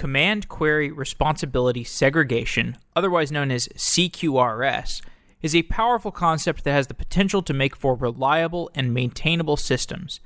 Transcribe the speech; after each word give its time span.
Command 0.00 0.48
Query 0.48 0.90
Responsibility 0.90 1.84
Segregation, 1.84 2.78
otherwise 2.96 3.30
known 3.30 3.50
as 3.50 3.68
CQRS, 3.76 5.02
is 5.42 5.54
a 5.54 5.64
powerful 5.64 6.10
concept 6.10 6.64
that 6.64 6.72
has 6.72 6.86
the 6.86 6.94
potential 6.94 7.42
to 7.42 7.52
make 7.52 7.76
for 7.76 7.94
reliable 7.94 8.70
and 8.74 8.94
maintainable 8.94 9.58
systems. 9.58 10.20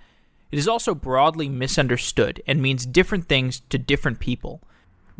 It 0.52 0.60
is 0.60 0.68
also 0.68 0.94
broadly 0.94 1.48
misunderstood 1.48 2.40
and 2.46 2.62
means 2.62 2.86
different 2.86 3.26
things 3.26 3.62
to 3.70 3.76
different 3.76 4.20
people. 4.20 4.62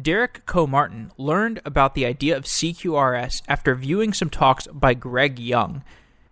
Derek 0.01 0.47
Comartin 0.47 1.11
learned 1.19 1.61
about 1.65 1.97
the 1.97 2.07
idea 2.07 2.37
of 2.37 2.45
CQRS 2.45 3.43
after 3.49 3.75
viewing 3.75 4.13
some 4.13 4.31
talks 4.31 4.69
by 4.69 4.95
Greg 4.95 5.41
Young, 5.41 5.83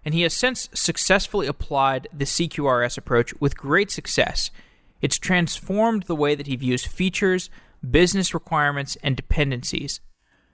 and 0.05 0.15
he 0.15 0.23
has 0.23 0.33
since 0.33 0.69
successfully 0.73 1.49
applied 1.49 2.07
the 2.13 2.25
CQRS 2.25 2.97
approach 2.97 3.35
with 3.41 3.57
great 3.57 3.91
success. 3.91 4.53
It's 5.01 5.19
transformed 5.19 6.05
the 6.05 6.15
way 6.15 6.37
that 6.37 6.47
he 6.47 6.55
views 6.55 6.87
features, 6.87 7.51
business 7.89 8.35
requirements, 8.35 8.97
and 9.03 9.17
dependencies. 9.17 10.01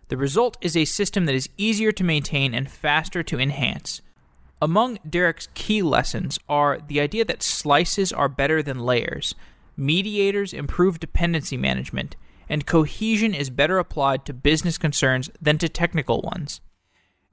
The 0.09 0.17
result 0.17 0.57
is 0.61 0.77
a 0.77 0.85
system 0.85 1.27
that 1.27 1.35
is 1.35 1.51
easier 1.57 1.93
to 1.93 2.05
maintain 2.05 2.55
and 2.55 2.71
faster 2.71 3.23
to 3.23 3.39
enhance. 3.39 4.01
Among 4.61 4.99
Derek's 5.09 5.49
key 5.55 5.83
lessons 5.83 6.39
are 6.49 6.81
the 6.85 7.01
idea 7.01 7.25
that 7.27 7.43
slices 7.43 8.13
are 8.13 8.29
better 8.29 8.63
than 8.63 8.81
layers, 8.81 9.35
mediators 9.77 10.53
improve 10.53 10.99
dependency 10.99 11.57
management, 11.57 12.17
and 12.49 12.67
cohesion 12.67 13.35
is 13.35 13.51
better 13.51 13.79
applied 13.79 14.25
to 14.25 14.33
business 14.33 14.79
concerns 14.79 15.31
than 15.41 15.59
to 15.59 15.69
technical 15.69 16.23
ones. 16.23 16.61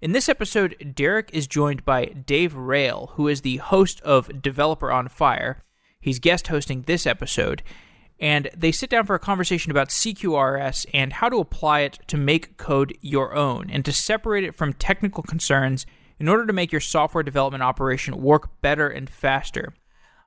In 0.02 0.12
this 0.12 0.30
episode, 0.30 0.94
Derek 0.94 1.30
is 1.34 1.48
joined 1.48 1.86
by 1.86 2.06
Dave 2.06 2.54
Rael, 2.54 3.12
who 3.14 3.28
is 3.28 3.42
the 3.42 3.58
host 3.58 4.02
of 4.02 4.42
Developer 4.42 4.92
on 4.92 5.08
Fire. 5.08 5.64
He's 6.00 6.20
guest 6.20 6.48
hosting 6.48 6.84
this 6.84 7.08
episode, 7.08 7.64
and 8.20 8.50
they 8.56 8.72
sit 8.72 8.90
down 8.90 9.06
for 9.06 9.16
a 9.16 9.20
conversation 9.20 9.72
about 9.72 9.90
CQRS 9.90 10.86
and 10.94 11.14
how 11.14 11.30
to 11.30 11.38
apply 11.38 11.82
it 11.82 12.00
to 12.08 12.18
make 12.18 12.58
code 12.58 12.98
your 13.02 13.36
own 13.36 13.70
and 13.70 13.84
to 13.86 13.92
separate 13.92 14.44
it 14.44 14.56
from 14.56 14.74
technical 14.74 15.24
concerns 15.24 15.86
in 16.20 16.30
order 16.30 16.46
to 16.46 16.54
make 16.54 16.72
your 16.72 16.82
software 16.82 17.24
development 17.24 17.64
operation 17.64 18.22
work 18.22 18.62
better 18.62 18.88
and 18.88 19.10
faster. 19.10 19.74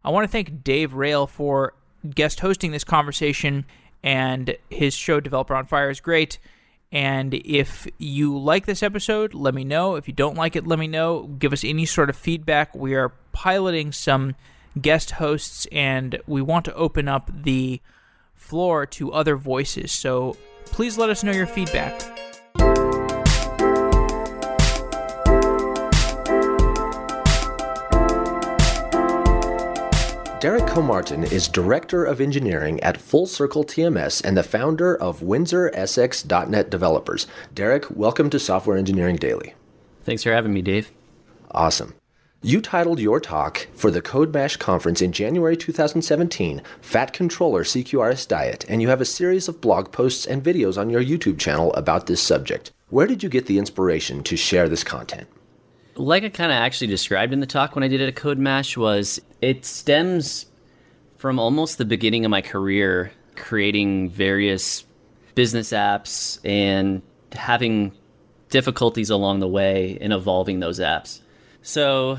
I 0.05 0.11
want 0.11 0.25
to 0.25 0.31
thank 0.31 0.63
Dave 0.63 0.95
Rael 0.95 1.27
for 1.27 1.75
guest 2.15 2.41
hosting 2.41 2.73
this 2.73 2.85
conversation, 2.85 3.65
and 4.03 4.57
his 4.71 4.95
show 4.95 5.21
Developer 5.21 5.55
on 5.55 5.67
Fire 5.67 5.91
is 5.91 6.01
great. 6.01 6.39
And 6.93 7.35
if 7.35 7.87
you 7.99 8.39
like 8.39 8.65
this 8.65 8.83
episode, 8.83 9.35
let 9.35 9.55
me 9.55 9.65
know. 9.65 9.97
If 9.97 10.09
you 10.09 10.15
don't 10.15 10.37
like 10.37 10.57
it, 10.57 10.67
let 10.67 10.79
me 10.79 10.87
know. 10.87 11.25
Give 11.39 11.53
us 11.53 11.65
any 11.65 11.85
sort 11.85 12.09
of 12.09 12.17
feedback. 12.17 12.75
We 12.75 12.95
are 12.95 13.11
piloting 13.33 13.93
some 13.93 14.37
guest 14.81 15.13
hosts, 15.13 15.67
and 15.73 16.21
we 16.27 16.43
want 16.43 16.65
to 16.67 16.75
open 16.75 17.09
up 17.09 17.31
the 17.33 17.81
floor 18.35 18.87
to 18.87 19.13
other 19.13 19.37
voices. 19.37 19.93
So 19.93 20.37
please 20.67 20.99
let 20.99 21.11
us 21.11 21.23
know 21.25 21.33
your 21.33 21.47
feedback. 21.47 22.01
Derek 30.41 30.69
Comartin 30.69 31.25
is 31.25 31.49
Director 31.49 32.05
of 32.05 32.21
Engineering 32.21 32.79
at 32.81 32.97
Full 32.97 33.27
Circle 33.27 33.65
TMS 33.65 34.25
and 34.25 34.37
the 34.37 34.45
founder 34.45 34.95
of 34.95 35.21
Windsor-Essex 35.21 36.25
.NET 36.25 36.71
Developers. 36.71 37.27
Derek, 37.55 37.91
welcome 37.91 38.31
to 38.31 38.39
Software 38.39 38.77
Engineering 38.77 39.17
Daily. 39.17 39.55
Thanks 40.05 40.23
for 40.23 40.31
having 40.31 40.53
me, 40.53 40.63
Dave. 40.63 40.93
Awesome. 41.51 41.95
You 42.41 42.61
titled 42.61 43.01
your 43.01 43.19
talk 43.19 43.67
for 43.75 43.91
the 43.91 44.01
CodeMash 44.01 44.61
conference 44.61 45.03
in 45.03 45.11
January 45.11 45.57
2017, 45.57 46.63
Fat 46.81 47.13
Controller 47.13 47.65
CQRS 47.65 48.29
Diet, 48.29 48.65
and 48.69 48.81
you 48.81 48.89
have 48.89 49.01
a 49.01 49.05
series 49.05 49.49
of 49.49 49.61
blog 49.61 49.91
posts 49.91 50.25
and 50.25 50.41
videos 50.41 50.79
on 50.79 50.89
your 50.89 51.03
YouTube 51.03 51.41
channel 51.41 51.75
about 51.75 52.07
this 52.07 52.23
subject. 52.23 52.71
Where 52.91 53.09
did 53.09 53.25
you 53.25 53.29
get 53.29 53.47
the 53.47 53.59
inspiration 53.59 54.23
to 54.23 54.37
share 54.37 54.69
this 54.69 54.85
content? 54.85 55.27
Like 55.97 56.23
I 56.23 56.29
kind 56.29 56.53
of 56.53 56.57
actually 56.57 56.87
described 56.87 57.33
in 57.33 57.41
the 57.41 57.47
talk 57.47 57.75
when 57.75 57.83
I 57.83 57.89
did 57.89 58.01
it 58.01 58.07
at 58.07 58.15
CodeMash 58.15 58.77
was 58.77 59.21
it 59.43 59.65
stems 59.65 60.47
from 61.17 61.41
almost 61.41 61.77
the 61.77 61.85
beginning 61.85 62.25
of 62.25 62.31
my 62.31 62.41
career 62.41 63.11
creating 63.35 64.11
various 64.11 64.85
business 65.35 65.73
apps 65.73 66.39
and 66.45 67.03
having 67.33 67.91
difficulties 68.49 69.11
along 69.11 69.41
the 69.41 69.49
way 69.49 69.99
in 70.01 70.13
evolving 70.13 70.61
those 70.61 70.79
apps. 70.79 71.19
So, 71.69 72.19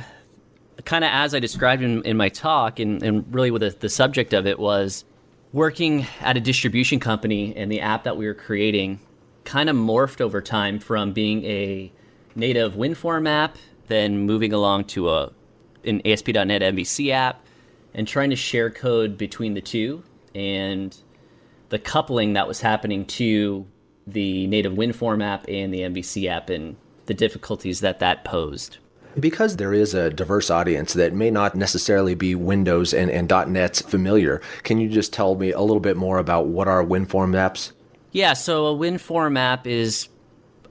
kind 0.85 1.03
of 1.03 1.09
as 1.11 1.33
I 1.33 1.39
described 1.39 1.81
in, 1.81 2.03
in 2.03 2.17
my 2.17 2.29
talk, 2.29 2.77
and, 2.77 3.01
and 3.01 3.25
really 3.33 3.49
with 3.49 3.63
the, 3.63 3.71
the 3.71 3.89
subject 3.89 4.31
of 4.31 4.45
it 4.45 4.59
was 4.59 5.05
working 5.53 6.05
at 6.19 6.37
a 6.37 6.39
distribution 6.39 6.99
company, 6.99 7.55
and 7.55 7.71
the 7.71 7.81
app 7.81 8.03
that 8.03 8.15
we 8.15 8.27
were 8.27 8.35
creating 8.35 8.99
kind 9.45 9.67
of 9.67 9.75
morphed 9.75 10.21
over 10.21 10.39
time 10.39 10.77
from 10.77 11.13
being 11.13 11.43
a 11.45 11.91
native 12.35 12.75
WinForm 12.75 13.27
app, 13.27 13.57
then 13.87 14.19
moving 14.19 14.53
along 14.53 14.83
to 14.83 15.09
a 15.09 15.31
an 15.83 15.99
ASP.NET 16.05 16.61
MVC 16.61 17.09
app, 17.09 17.43
and 17.95 18.07
trying 18.07 18.29
to 18.29 18.35
share 18.35 18.69
code 18.69 19.17
between 19.17 19.55
the 19.55 19.61
two, 19.61 20.03
and 20.35 20.95
the 21.69 21.79
coupling 21.79 22.33
that 22.33 22.47
was 22.47 22.61
happening 22.61 23.03
to 23.03 23.65
the 24.05 24.45
native 24.45 24.73
WinForm 24.73 25.23
app 25.23 25.45
and 25.47 25.73
the 25.73 25.79
MVC 25.79 26.29
app, 26.29 26.51
and 26.51 26.75
the 27.07 27.15
difficulties 27.15 27.79
that 27.79 27.97
that 27.97 28.23
posed. 28.23 28.77
Because 29.19 29.57
there 29.57 29.73
is 29.73 29.93
a 29.93 30.09
diverse 30.09 30.49
audience 30.49 30.93
that 30.93 31.13
may 31.13 31.31
not 31.31 31.55
necessarily 31.55 32.15
be 32.15 32.35
Windows 32.35 32.93
and, 32.93 33.09
and 33.09 33.29
.NET 33.51 33.77
familiar, 33.87 34.41
can 34.63 34.79
you 34.79 34.89
just 34.89 35.13
tell 35.13 35.35
me 35.35 35.51
a 35.51 35.61
little 35.61 35.79
bit 35.79 35.97
more 35.97 36.17
about 36.17 36.47
what 36.47 36.67
are 36.67 36.83
WinForm 36.83 37.31
apps? 37.31 37.71
Yeah, 38.11 38.33
so 38.33 38.67
a 38.67 38.75
WinForm 38.75 39.37
app 39.37 39.67
is, 39.67 40.09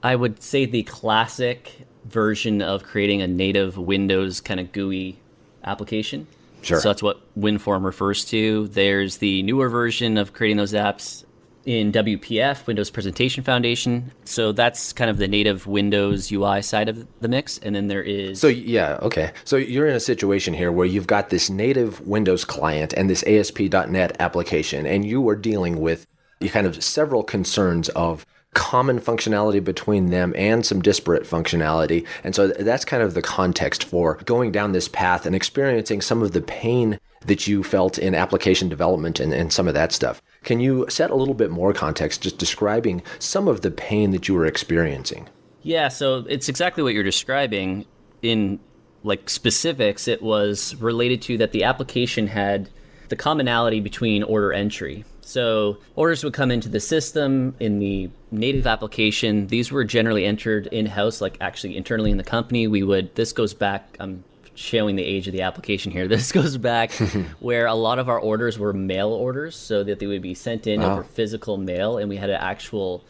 I 0.03 0.15
would 0.15 0.41
say, 0.41 0.65
the 0.65 0.83
classic 0.83 1.87
version 2.05 2.61
of 2.61 2.83
creating 2.83 3.21
a 3.21 3.27
native 3.27 3.77
Windows 3.77 4.41
kind 4.41 4.59
of 4.59 4.71
GUI 4.71 5.19
application. 5.63 6.27
Sure. 6.61 6.79
So 6.79 6.89
that's 6.89 7.03
what 7.03 7.21
WinForm 7.39 7.85
refers 7.85 8.25
to. 8.25 8.67
There's 8.67 9.17
the 9.17 9.43
newer 9.43 9.69
version 9.69 10.17
of 10.17 10.33
creating 10.33 10.57
those 10.57 10.73
apps 10.73 11.23
in 11.69 11.91
WPF, 11.91 12.65
Windows 12.65 12.89
Presentation 12.89 13.43
Foundation. 13.43 14.11
So 14.25 14.51
that's 14.51 14.91
kind 14.91 15.07
of 15.07 15.19
the 15.19 15.27
native 15.27 15.67
Windows 15.67 16.31
UI 16.31 16.63
side 16.63 16.89
of 16.89 17.05
the 17.21 17.27
mix. 17.27 17.59
And 17.59 17.75
then 17.75 17.89
there 17.89 18.01
is. 18.01 18.41
So, 18.41 18.47
yeah, 18.47 18.97
okay. 19.03 19.31
So 19.45 19.55
you're 19.55 19.87
in 19.87 19.95
a 19.95 19.99
situation 19.99 20.55
here 20.55 20.71
where 20.71 20.87
you've 20.87 21.05
got 21.05 21.29
this 21.29 21.47
native 21.47 22.01
Windows 22.07 22.43
client 22.43 22.93
and 22.93 23.07
this 23.07 23.23
ASP.NET 23.27 24.15
application, 24.19 24.87
and 24.87 25.05
you 25.05 25.29
are 25.29 25.35
dealing 25.35 25.79
with 25.79 26.07
kind 26.47 26.65
of 26.65 26.83
several 26.83 27.21
concerns 27.21 27.89
of 27.89 28.25
common 28.55 28.99
functionality 28.99 29.63
between 29.63 30.09
them 30.09 30.33
and 30.35 30.65
some 30.65 30.81
disparate 30.81 31.23
functionality. 31.23 32.03
And 32.23 32.33
so 32.33 32.47
that's 32.47 32.83
kind 32.83 33.03
of 33.03 33.13
the 33.13 33.21
context 33.21 33.83
for 33.83 34.15
going 34.25 34.51
down 34.51 34.71
this 34.71 34.87
path 34.87 35.27
and 35.27 35.35
experiencing 35.35 36.01
some 36.01 36.23
of 36.23 36.31
the 36.31 36.41
pain 36.41 36.99
that 37.25 37.47
you 37.47 37.63
felt 37.63 37.97
in 37.97 38.15
application 38.15 38.69
development 38.69 39.19
and, 39.19 39.33
and 39.33 39.51
some 39.51 39.67
of 39.67 39.73
that 39.73 39.91
stuff. 39.91 40.21
Can 40.43 40.59
you 40.59 40.85
set 40.89 41.11
a 41.11 41.15
little 41.15 41.33
bit 41.33 41.51
more 41.51 41.73
context, 41.73 42.21
just 42.21 42.37
describing 42.37 43.03
some 43.19 43.47
of 43.47 43.61
the 43.61 43.71
pain 43.71 44.11
that 44.11 44.27
you 44.27 44.35
were 44.35 44.45
experiencing? 44.45 45.27
Yeah, 45.61 45.89
so 45.89 46.25
it's 46.29 46.47
exactly 46.47 46.83
what 46.83 46.93
you're 46.93 47.03
describing. 47.03 47.85
In 48.21 48.59
like 49.03 49.29
specifics, 49.29 50.07
it 50.07 50.21
was 50.21 50.75
related 50.75 51.21
to 51.23 51.37
that 51.37 51.51
the 51.51 51.63
application 51.63 52.27
had 52.27 52.69
the 53.09 53.15
commonality 53.15 53.79
between 53.79 54.23
order 54.23 54.53
entry. 54.53 55.03
So 55.21 55.77
orders 55.95 56.23
would 56.23 56.33
come 56.33 56.51
into 56.51 56.69
the 56.69 56.79
system 56.79 57.55
in 57.59 57.79
the 57.79 58.09
native 58.31 58.65
application. 58.65 59.47
These 59.47 59.71
were 59.71 59.83
generally 59.83 60.25
entered 60.25 60.67
in 60.67 60.85
house, 60.85 61.21
like 61.21 61.37
actually 61.39 61.77
internally 61.77 62.11
in 62.11 62.17
the 62.17 62.23
company. 62.23 62.67
We 62.67 62.83
would, 62.83 63.13
this 63.15 63.31
goes 63.31 63.53
back, 63.53 63.95
I'm 63.99 64.23
showing 64.59 64.97
the 64.97 65.03
age 65.03 65.25
of 65.27 65.33
the 65.33 65.41
application 65.41 65.91
here. 65.91 66.07
This 66.19 66.31
goes 66.31 66.57
back 66.57 66.91
where 67.39 67.65
a 67.65 67.73
lot 67.73 67.97
of 67.97 68.09
our 68.09 68.19
orders 68.19 68.59
were 68.59 68.73
mail 68.73 69.09
orders, 69.09 69.55
so 69.55 69.83
that 69.83 69.99
they 69.99 70.07
would 70.07 70.21
be 70.21 70.33
sent 70.33 70.67
in 70.67 70.81
Wow. 70.81 70.91
over 70.91 71.01
ah. 71.01 71.13
physical 71.13 71.57
mail, 71.57 71.97
and 71.97 72.09
we 72.09 72.17
had 72.17 72.29
an 72.29 72.41
actual 72.41 73.03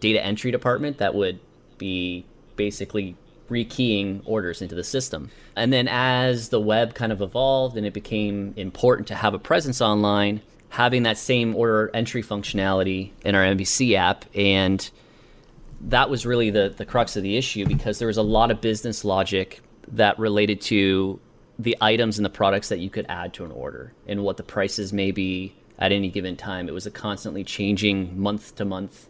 data 0.00 0.24
entry 0.24 0.50
department 0.50 0.98
that 0.98 1.14
would 1.14 1.38
be 1.78 2.24
basically 2.56 3.16
rekeying 3.50 4.22
orders 4.24 4.62
into 4.62 4.74
the 4.74 4.84
system. 4.84 5.30
And 5.54 5.72
then 5.72 5.88
as 5.88 6.48
the 6.48 6.60
web 6.60 6.94
kind 6.94 7.12
of 7.12 7.20
evolved 7.20 7.76
and 7.76 7.86
it 7.86 7.92
became 7.92 8.54
important 8.56 9.08
to 9.08 9.14
have 9.14 9.34
a 9.34 9.38
presence 9.38 9.82
online, 9.82 10.40
having 10.70 11.02
that 11.02 11.18
same 11.18 11.54
order 11.54 11.90
entry 11.92 12.22
functionality 12.22 13.10
in 13.24 13.34
our 13.34 13.44
MVC 13.44 13.94
app 13.94 14.24
and 14.34 14.90
that 15.82 16.08
was 16.08 16.24
really 16.24 16.48
the, 16.50 16.72
the 16.74 16.86
crux 16.86 17.16
of 17.16 17.22
the 17.22 17.36
issue 17.36 17.66
because 17.66 17.98
there 17.98 18.08
was 18.08 18.16
a 18.16 18.22
lot 18.22 18.50
of 18.50 18.62
business 18.62 19.04
logic 19.04 19.60
that 19.88 20.18
related 20.18 20.60
to 20.62 21.20
the 21.58 21.76
items 21.80 22.18
and 22.18 22.24
the 22.24 22.30
products 22.30 22.68
that 22.68 22.78
you 22.80 22.90
could 22.90 23.06
add 23.08 23.32
to 23.34 23.44
an 23.44 23.52
order 23.52 23.92
and 24.06 24.22
what 24.22 24.36
the 24.36 24.42
prices 24.42 24.92
may 24.92 25.10
be 25.10 25.54
at 25.78 25.92
any 25.92 26.08
given 26.10 26.36
time. 26.36 26.68
It 26.68 26.74
was 26.74 26.86
a 26.86 26.90
constantly 26.90 27.44
changing 27.44 28.18
month 28.20 28.56
to 28.56 28.64
month 28.64 29.08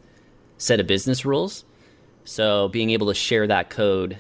set 0.58 0.80
of 0.80 0.86
business 0.86 1.24
rules. 1.24 1.64
So 2.24 2.68
being 2.68 2.90
able 2.90 3.06
to 3.08 3.14
share 3.14 3.46
that 3.46 3.70
code, 3.70 4.18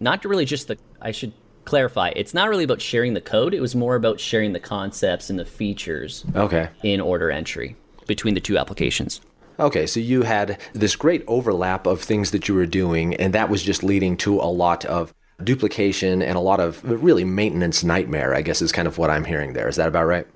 not 0.00 0.22
to 0.22 0.28
really 0.28 0.44
just 0.44 0.68
the, 0.68 0.78
I 1.00 1.10
should 1.12 1.32
clarify, 1.64 2.12
it's 2.14 2.34
not 2.34 2.48
really 2.48 2.64
about 2.64 2.80
sharing 2.80 3.14
the 3.14 3.20
code. 3.20 3.54
It 3.54 3.60
was 3.60 3.74
more 3.74 3.94
about 3.96 4.20
sharing 4.20 4.52
the 4.52 4.60
concepts 4.60 5.30
and 5.30 5.38
the 5.38 5.44
features 5.44 6.24
Okay. 6.34 6.68
in 6.82 7.00
order 7.00 7.30
entry 7.30 7.76
between 8.06 8.34
the 8.34 8.40
two 8.40 8.58
applications. 8.58 9.20
Okay, 9.58 9.86
so 9.86 10.00
you 10.00 10.22
had 10.22 10.58
this 10.72 10.96
great 10.96 11.22
overlap 11.28 11.86
of 11.86 12.00
things 12.02 12.32
that 12.32 12.48
you 12.48 12.54
were 12.56 12.66
doing, 12.66 13.14
and 13.14 13.32
that 13.34 13.48
was 13.48 13.62
just 13.62 13.84
leading 13.84 14.16
to 14.18 14.40
a 14.40 14.50
lot 14.50 14.84
of 14.84 15.14
duplication 15.42 16.22
and 16.22 16.36
a 16.36 16.40
lot 16.40 16.60
of 16.60 16.82
really 16.84 17.24
maintenance 17.24 17.82
nightmare, 17.82 18.34
I 18.34 18.42
guess 18.42 18.62
is 18.62 18.72
kind 18.72 18.86
of 18.86 18.98
what 18.98 19.10
I'm 19.10 19.24
hearing 19.24 19.52
there. 19.52 19.68
Is 19.68 19.76
that 19.76 19.88
about 19.88 20.06
right? 20.06 20.26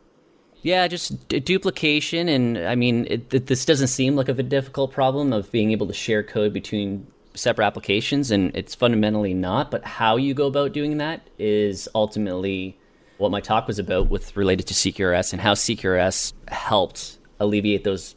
Yeah, 0.62 0.88
just 0.88 1.28
d- 1.28 1.40
duplication. 1.40 2.28
And 2.28 2.58
I 2.58 2.74
mean, 2.74 3.06
it, 3.08 3.46
this 3.46 3.64
doesn't 3.64 3.88
seem 3.88 4.16
like 4.16 4.28
a 4.28 4.34
difficult 4.34 4.92
problem 4.92 5.32
of 5.32 5.50
being 5.52 5.70
able 5.70 5.86
to 5.86 5.92
share 5.92 6.22
code 6.22 6.52
between 6.52 7.06
separate 7.34 7.66
applications, 7.66 8.32
and 8.32 8.54
it's 8.56 8.74
fundamentally 8.74 9.34
not. 9.34 9.70
But 9.70 9.84
how 9.84 10.16
you 10.16 10.34
go 10.34 10.46
about 10.46 10.72
doing 10.72 10.98
that 10.98 11.28
is 11.38 11.88
ultimately 11.94 12.76
what 13.18 13.30
my 13.30 13.40
talk 13.40 13.66
was 13.66 13.78
about 13.78 14.10
with 14.10 14.36
related 14.36 14.66
to 14.68 14.74
CQRS 14.74 15.32
and 15.32 15.40
how 15.40 15.54
CQRS 15.54 16.32
helped 16.48 17.18
alleviate 17.40 17.84
those 17.84 18.16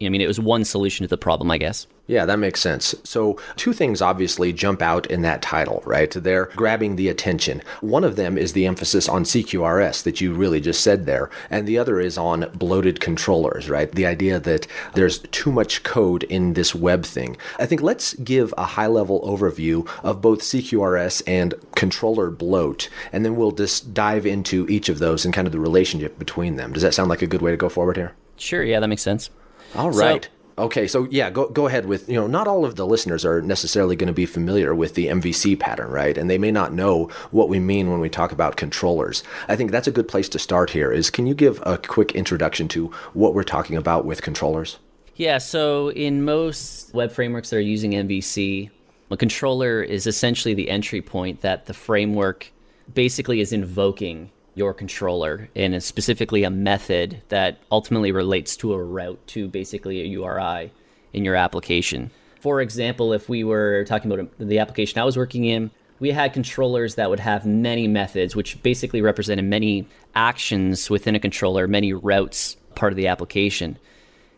I 0.00 0.08
mean, 0.08 0.20
it 0.20 0.28
was 0.28 0.38
one 0.38 0.64
solution 0.64 1.04
to 1.04 1.08
the 1.08 1.18
problem, 1.18 1.50
I 1.50 1.58
guess. 1.58 1.86
Yeah, 2.08 2.24
that 2.24 2.38
makes 2.38 2.60
sense. 2.60 2.94
So, 3.04 3.38
two 3.56 3.74
things 3.74 4.00
obviously 4.00 4.50
jump 4.50 4.80
out 4.80 5.06
in 5.08 5.20
that 5.22 5.42
title, 5.42 5.82
right? 5.84 6.10
They're 6.10 6.46
grabbing 6.56 6.96
the 6.96 7.10
attention. 7.10 7.62
One 7.82 8.02
of 8.02 8.16
them 8.16 8.38
is 8.38 8.54
the 8.54 8.64
emphasis 8.64 9.10
on 9.10 9.24
CQRS 9.24 10.02
that 10.04 10.18
you 10.18 10.32
really 10.32 10.58
just 10.58 10.82
said 10.82 11.04
there, 11.04 11.28
and 11.50 11.68
the 11.68 11.76
other 11.76 12.00
is 12.00 12.16
on 12.16 12.50
bloated 12.54 13.00
controllers, 13.00 13.68
right? 13.68 13.92
The 13.92 14.06
idea 14.06 14.40
that 14.40 14.66
there's 14.94 15.18
too 15.18 15.52
much 15.52 15.82
code 15.82 16.22
in 16.24 16.54
this 16.54 16.74
web 16.74 17.04
thing. 17.04 17.36
I 17.58 17.66
think 17.66 17.82
let's 17.82 18.14
give 18.14 18.54
a 18.56 18.64
high 18.64 18.86
level 18.86 19.20
overview 19.20 19.86
of 20.02 20.22
both 20.22 20.40
CQRS 20.40 21.22
and 21.26 21.54
controller 21.74 22.30
bloat, 22.30 22.88
and 23.12 23.22
then 23.22 23.36
we'll 23.36 23.52
just 23.52 23.92
dive 23.92 24.24
into 24.24 24.66
each 24.70 24.88
of 24.88 24.98
those 24.98 25.26
and 25.26 25.34
kind 25.34 25.46
of 25.46 25.52
the 25.52 25.60
relationship 25.60 26.18
between 26.18 26.56
them. 26.56 26.72
Does 26.72 26.82
that 26.82 26.94
sound 26.94 27.10
like 27.10 27.20
a 27.20 27.26
good 27.26 27.42
way 27.42 27.50
to 27.50 27.58
go 27.58 27.68
forward 27.68 27.98
here? 27.98 28.14
Sure, 28.38 28.62
yeah, 28.62 28.80
that 28.80 28.88
makes 28.88 29.02
sense. 29.02 29.28
All 29.74 29.90
right. 29.90 30.24
So, 30.24 30.30
Okay, 30.58 30.88
so 30.88 31.06
yeah, 31.08 31.30
go 31.30 31.48
go 31.48 31.66
ahead 31.68 31.86
with 31.86 32.08
you 32.08 32.16
know 32.16 32.26
not 32.26 32.48
all 32.48 32.64
of 32.64 32.74
the 32.74 32.84
listeners 32.84 33.24
are 33.24 33.40
necessarily 33.40 33.94
going 33.94 34.08
to 34.08 34.12
be 34.12 34.26
familiar 34.26 34.74
with 34.74 34.94
the 34.94 35.06
MVC 35.06 35.58
pattern, 35.58 35.90
right? 35.90 36.18
And 36.18 36.28
they 36.28 36.36
may 36.36 36.50
not 36.50 36.72
know 36.72 37.04
what 37.30 37.48
we 37.48 37.60
mean 37.60 37.90
when 37.90 38.00
we 38.00 38.08
talk 38.08 38.32
about 38.32 38.56
controllers. 38.56 39.22
I 39.46 39.54
think 39.54 39.70
that's 39.70 39.86
a 39.86 39.92
good 39.92 40.08
place 40.08 40.28
to 40.30 40.38
start 40.38 40.70
here. 40.70 40.90
Is 40.90 41.10
can 41.10 41.28
you 41.28 41.34
give 41.34 41.62
a 41.64 41.78
quick 41.78 42.12
introduction 42.12 42.66
to 42.68 42.88
what 43.12 43.34
we're 43.34 43.44
talking 43.44 43.76
about 43.76 44.04
with 44.04 44.22
controllers? 44.22 44.78
Yeah, 45.14 45.38
so 45.38 45.90
in 45.92 46.24
most 46.24 46.92
web 46.92 47.12
frameworks 47.12 47.50
that 47.50 47.56
are 47.56 47.60
using 47.60 47.92
MVC, 47.92 48.70
a 49.10 49.16
controller 49.16 49.82
is 49.82 50.06
essentially 50.06 50.54
the 50.54 50.70
entry 50.70 51.02
point 51.02 51.40
that 51.42 51.66
the 51.66 51.74
framework 51.74 52.52
basically 52.92 53.40
is 53.40 53.52
invoking 53.52 54.30
your 54.58 54.74
controller 54.74 55.48
and 55.54 55.80
specifically 55.82 56.42
a 56.42 56.50
method 56.50 57.22
that 57.28 57.58
ultimately 57.70 58.12
relates 58.12 58.56
to 58.56 58.74
a 58.74 58.82
route 58.82 59.24
to 59.28 59.48
basically 59.48 60.02
a 60.02 60.04
URI 60.04 60.72
in 61.12 61.24
your 61.24 61.36
application. 61.36 62.10
For 62.40 62.60
example, 62.60 63.12
if 63.12 63.28
we 63.28 63.44
were 63.44 63.84
talking 63.84 64.12
about 64.12 64.28
the 64.38 64.58
application 64.58 65.00
I 65.00 65.04
was 65.04 65.16
working 65.16 65.44
in, 65.44 65.70
we 66.00 66.10
had 66.10 66.32
controllers 66.32 66.96
that 66.96 67.08
would 67.08 67.20
have 67.20 67.46
many 67.46 67.88
methods, 67.88 68.36
which 68.36 68.62
basically 68.62 69.00
represented 69.00 69.44
many 69.44 69.86
actions 70.14 70.90
within 70.90 71.14
a 71.14 71.20
controller, 71.20 71.66
many 71.66 71.92
routes 71.92 72.56
part 72.74 72.92
of 72.92 72.96
the 72.96 73.06
application. 73.06 73.78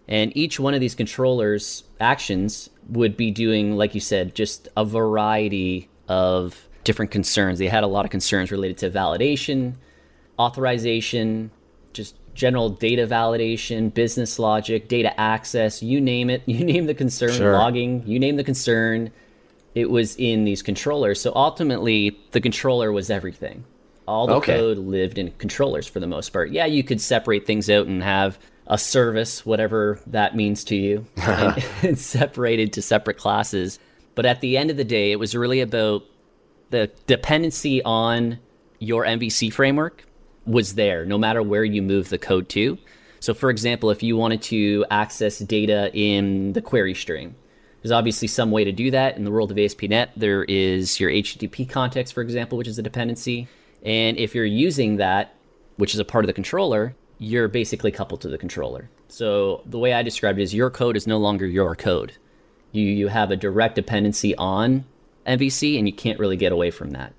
And 0.09 0.37
each 0.37 0.59
one 0.59 0.75
of 0.75 0.81
these 0.81 0.95
controllers' 0.95 1.85
actions 2.01 2.71
would 2.89 3.17
be 3.17 3.31
doing, 3.31 3.77
like 3.77 3.95
you 3.95 4.01
said, 4.01 4.35
just 4.35 4.69
a 4.77 4.85
variety 4.85 5.89
of 6.09 6.69
different 6.85 7.11
concerns. 7.11 7.59
They 7.59 7.69
had 7.69 7.85
a 7.85 7.87
lot 7.87 8.05
of 8.05 8.11
concerns 8.11 8.51
related 8.51 8.79
to 8.79 8.91
validation, 8.91 9.75
authorization, 10.41 11.51
just 11.93 12.17
general 12.35 12.71
data 12.71 13.07
validation, 13.07 13.93
business 13.93 14.39
logic, 14.39 14.89
data 14.89 15.19
access, 15.21 15.83
you 15.83 16.01
name 16.01 16.31
it, 16.31 16.43
you 16.47 16.65
name 16.65 16.87
the 16.87 16.95
concern, 16.95 17.33
sure. 17.33 17.53
logging, 17.53 18.03
you 18.07 18.19
name 18.19 18.37
the 18.37 18.45
concern, 18.45 19.11
it 19.75 19.91
was 19.91 20.17
in 20.17 20.45
these 20.45 20.63
controllers. 20.63 21.21
So 21.21 21.33
ultimately, 21.35 22.19
the 22.33 22.41
controller 22.41 22.91
was 22.91 23.11
everything. 23.11 23.65
All 24.09 24.27
the 24.27 24.35
okay. 24.37 24.57
code 24.57 24.79
lived 24.79 25.19
in 25.19 25.31
controllers 25.33 25.87
for 25.87 26.01
the 26.01 26.07
most 26.07 26.31
part. 26.31 26.51
Yeah, 26.51 26.67
you 26.67 26.83
could 26.83 27.01
separate 27.01 27.47
things 27.47 27.71
out 27.71 27.87
and 27.87 28.03
have 28.03 28.39
a 28.67 28.79
service, 28.79 29.45
whatever 29.45 30.01
that 30.07 30.35
means 30.35 30.65
to 30.65 30.77
you, 30.77 31.07
and, 31.17 31.65
and 31.83 31.99
separated 32.17 32.73
to 32.73 32.83
separate 32.83 33.19
classes. 33.19 33.79
But 34.15 34.27
at 34.27 34.41
the 34.41 34.57
end 34.57 34.71
of 34.71 34.77
the 34.77 34.85
day, 34.85 35.13
it 35.13 35.19
was 35.19 35.37
really 35.37 35.61
about 35.61 36.05
the 36.71 36.91
dependency 37.07 37.83
on 37.83 38.39
your 38.79 39.05
MVC 39.05 39.53
framework 39.53 40.05
was 40.47 40.75
there 40.75 41.05
no 41.05 41.19
matter 41.19 41.43
where 41.43 41.65
you 41.65 41.83
move 41.83 42.09
the 42.09 42.19
code 42.19 42.49
to. 42.51 42.79
So, 43.21 43.35
for 43.35 43.51
example, 43.51 43.91
if 43.91 44.03
you 44.03 44.17
wanted 44.17 44.41
to 44.43 44.87
access 44.91 45.39
data 45.39 45.91
in 45.93 46.55
the 46.55 46.63
query 46.63 46.95
string, 46.95 47.35
there's 47.83 47.93
obviously 47.93 48.29
some 48.29 48.51
way 48.51 48.65
to 48.65 48.73
do 48.73 48.91
that. 48.91 49.17
In 49.17 49.25
the 49.25 49.31
world 49.31 49.51
of 49.51 49.59
ASP.NET, 49.59 50.13
there 50.17 50.45
is 50.45 50.99
your 50.99 51.11
HTTP 51.11 51.69
context, 51.69 52.15
for 52.15 52.23
example, 52.23 52.59
which 52.59 52.69
is 52.69 52.79
a 52.79 52.83
dependency. 52.83 53.49
And 53.83 54.19
if 54.19 54.35
you're 54.35 54.45
using 54.45 54.97
that, 54.97 55.35
which 55.77 55.95
is 55.95 56.01
a 56.01 56.05
part 56.05 56.25
of 56.25 56.27
the 56.27 56.35
controller, 56.35 56.95
you're 57.19 57.49
basically 57.49 57.91
coupled 57.91 58.21
to 58.23 58.29
the 58.29 58.39
controller. 58.39 58.91
So 59.09 59.63
the 59.67 59.79
way 59.79 59.93
I 59.93 60.03
described 60.03 60.39
it 60.39 60.43
is 60.43 60.55
your 60.55 60.71
code 60.71 60.97
is 60.97 61.07
no 61.07 61.19
longer 61.19 61.47
your 61.47 61.75
code. 61.75 62.13
You, 62.73 62.85
you 62.85 63.09
have 63.09 63.31
a 63.31 63.37
direct 63.37 63.75
dependency 63.75 64.35
on 64.37 64.85
MVC, 65.27 65.79
and 65.79 65.87
you 65.87 65.93
can't 65.93 66.19
really 66.19 66.37
get 66.37 66.53
away 66.53 66.71
from 66.71 66.91
that. 66.91 67.13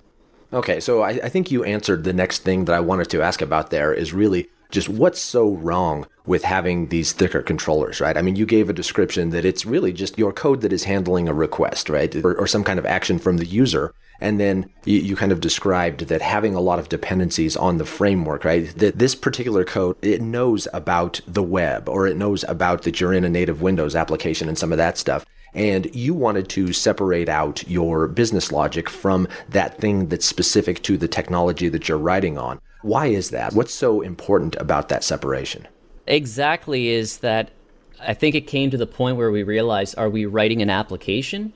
Okay, 0.54 0.82
so 0.82 1.02
I, 1.02 1.12
I 1.12 1.30
think 1.30 1.50
you 1.50 1.64
answered 1.64 2.04
the 2.04 2.14
next 2.14 2.40
thing 2.40 2.66
that 2.66 2.76
I 2.76 2.82
wanted 2.82 3.10
to 3.12 3.22
ask 3.22 3.42
about 3.42 3.70
there 3.70 3.94
is 3.94 4.14
really 4.14 4.50
just 4.70 4.90
what's 4.90 5.22
so 5.22 5.50
wrong 5.50 6.08
with 6.26 6.44
having 6.44 6.88
these 6.88 7.14
thicker 7.14 7.42
controllers, 7.42 8.02
right? 8.02 8.18
I 8.18 8.22
mean, 8.22 8.36
you 8.36 8.46
gave 8.46 8.70
a 8.70 8.74
description 8.74 9.30
that 9.32 9.46
it's 9.46 9.66
really 9.66 9.94
just 9.94 10.18
your 10.18 10.34
code 10.34 10.62
that 10.62 10.74
is 10.74 10.84
handling 10.84 11.28
a 11.28 11.34
request, 11.34 11.90
right? 11.90 12.14
Or, 12.18 12.36
or 12.36 12.48
some 12.48 12.64
kind 12.64 12.80
of 12.80 12.86
action 12.86 13.18
from 13.18 13.38
the 13.38 13.46
user. 13.46 13.94
And 14.20 14.40
then 14.40 14.70
you, 14.86 15.00
you, 15.00 15.16
kind 15.16 15.32
of 15.32 15.42
described 15.42 16.02
that 16.02 16.22
having 16.22 16.54
a 16.54 16.62
lot 16.62 16.80
of 16.80 16.90
dependencies 16.90 17.58
on 17.58 17.78
the 17.78 17.86
framework, 17.86 18.46
right? 18.46 18.72
That 18.78 19.00
this 19.00 19.16
particular 19.16 19.66
code, 19.66 19.96
it 20.04 20.22
knows 20.22 20.68
about 20.74 21.22
the 21.28 21.42
web 21.42 21.90
or 21.90 22.08
it 22.08 22.18
knows 22.18 22.46
about 22.48 22.84
that 22.84 23.02
you're 23.02 23.14
in 23.14 23.26
a 23.26 23.30
native 23.30 23.62
Windows 23.64 23.96
application 23.96 24.48
and 24.48 24.58
some 24.58 24.72
of 24.72 24.78
that 24.78 24.98
stuff 24.98 25.26
and 25.54 25.94
you 25.96 26.14
wanted 26.14 26.50
to 26.50 26.74
separate 26.74 27.30
out 27.30 27.68
your 27.68 28.08
business 28.08 28.52
logic 28.52 28.90
from 28.90 29.28
that 29.50 29.78
thing 29.80 30.08
that's 30.08 30.26
specific 30.26 30.82
to 30.84 30.98
the 30.98 31.08
technology 31.08 31.70
that 31.70 31.88
you're 31.88 31.98
writing 31.98 32.38
on. 32.38 32.60
Why 32.82 33.08
is 33.08 33.30
that? 33.30 33.54
What's 33.54 33.74
so 33.74 34.02
important 34.02 34.56
about 34.56 34.90
that 34.90 35.04
separation? 35.04 35.68
Exactly, 36.08 36.90
is 36.90 37.18
that 37.18 37.52
I 38.00 38.14
think 38.14 38.36
it 38.36 38.48
came 38.48 38.72
to 38.72 38.78
the 38.78 38.88
point 38.88 39.18
where 39.18 39.32
we 39.32 39.44
realized 39.44 39.96
are 39.98 40.10
we 40.10 40.26
writing 40.26 40.62
an 40.62 40.70
application 40.70 41.54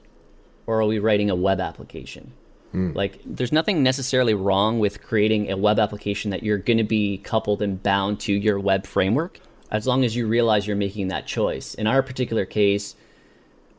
or 0.67 0.81
are 0.81 0.85
we 0.85 0.99
writing 0.99 1.29
a 1.29 1.35
web 1.35 1.59
application? 1.59 2.33
Mm. 2.73 2.93
Like, 2.93 3.19
there's 3.25 3.51
nothing 3.51 3.81
necessarily 3.83 4.33
wrong 4.33 4.79
with 4.79 5.01
creating 5.01 5.49
a 5.49 5.57
web 5.57 5.79
application 5.79 6.31
that 6.31 6.43
you're 6.43 6.57
going 6.57 6.77
to 6.77 6.83
be 6.83 7.19
coupled 7.19 7.61
and 7.61 7.81
bound 7.81 8.19
to 8.21 8.33
your 8.33 8.59
web 8.59 8.85
framework 8.85 9.39
as 9.71 9.87
long 9.87 10.03
as 10.03 10.15
you 10.15 10.27
realize 10.27 10.67
you're 10.67 10.75
making 10.75 11.07
that 11.07 11.25
choice. 11.25 11.73
In 11.73 11.87
our 11.87 12.03
particular 12.03 12.45
case, 12.45 12.95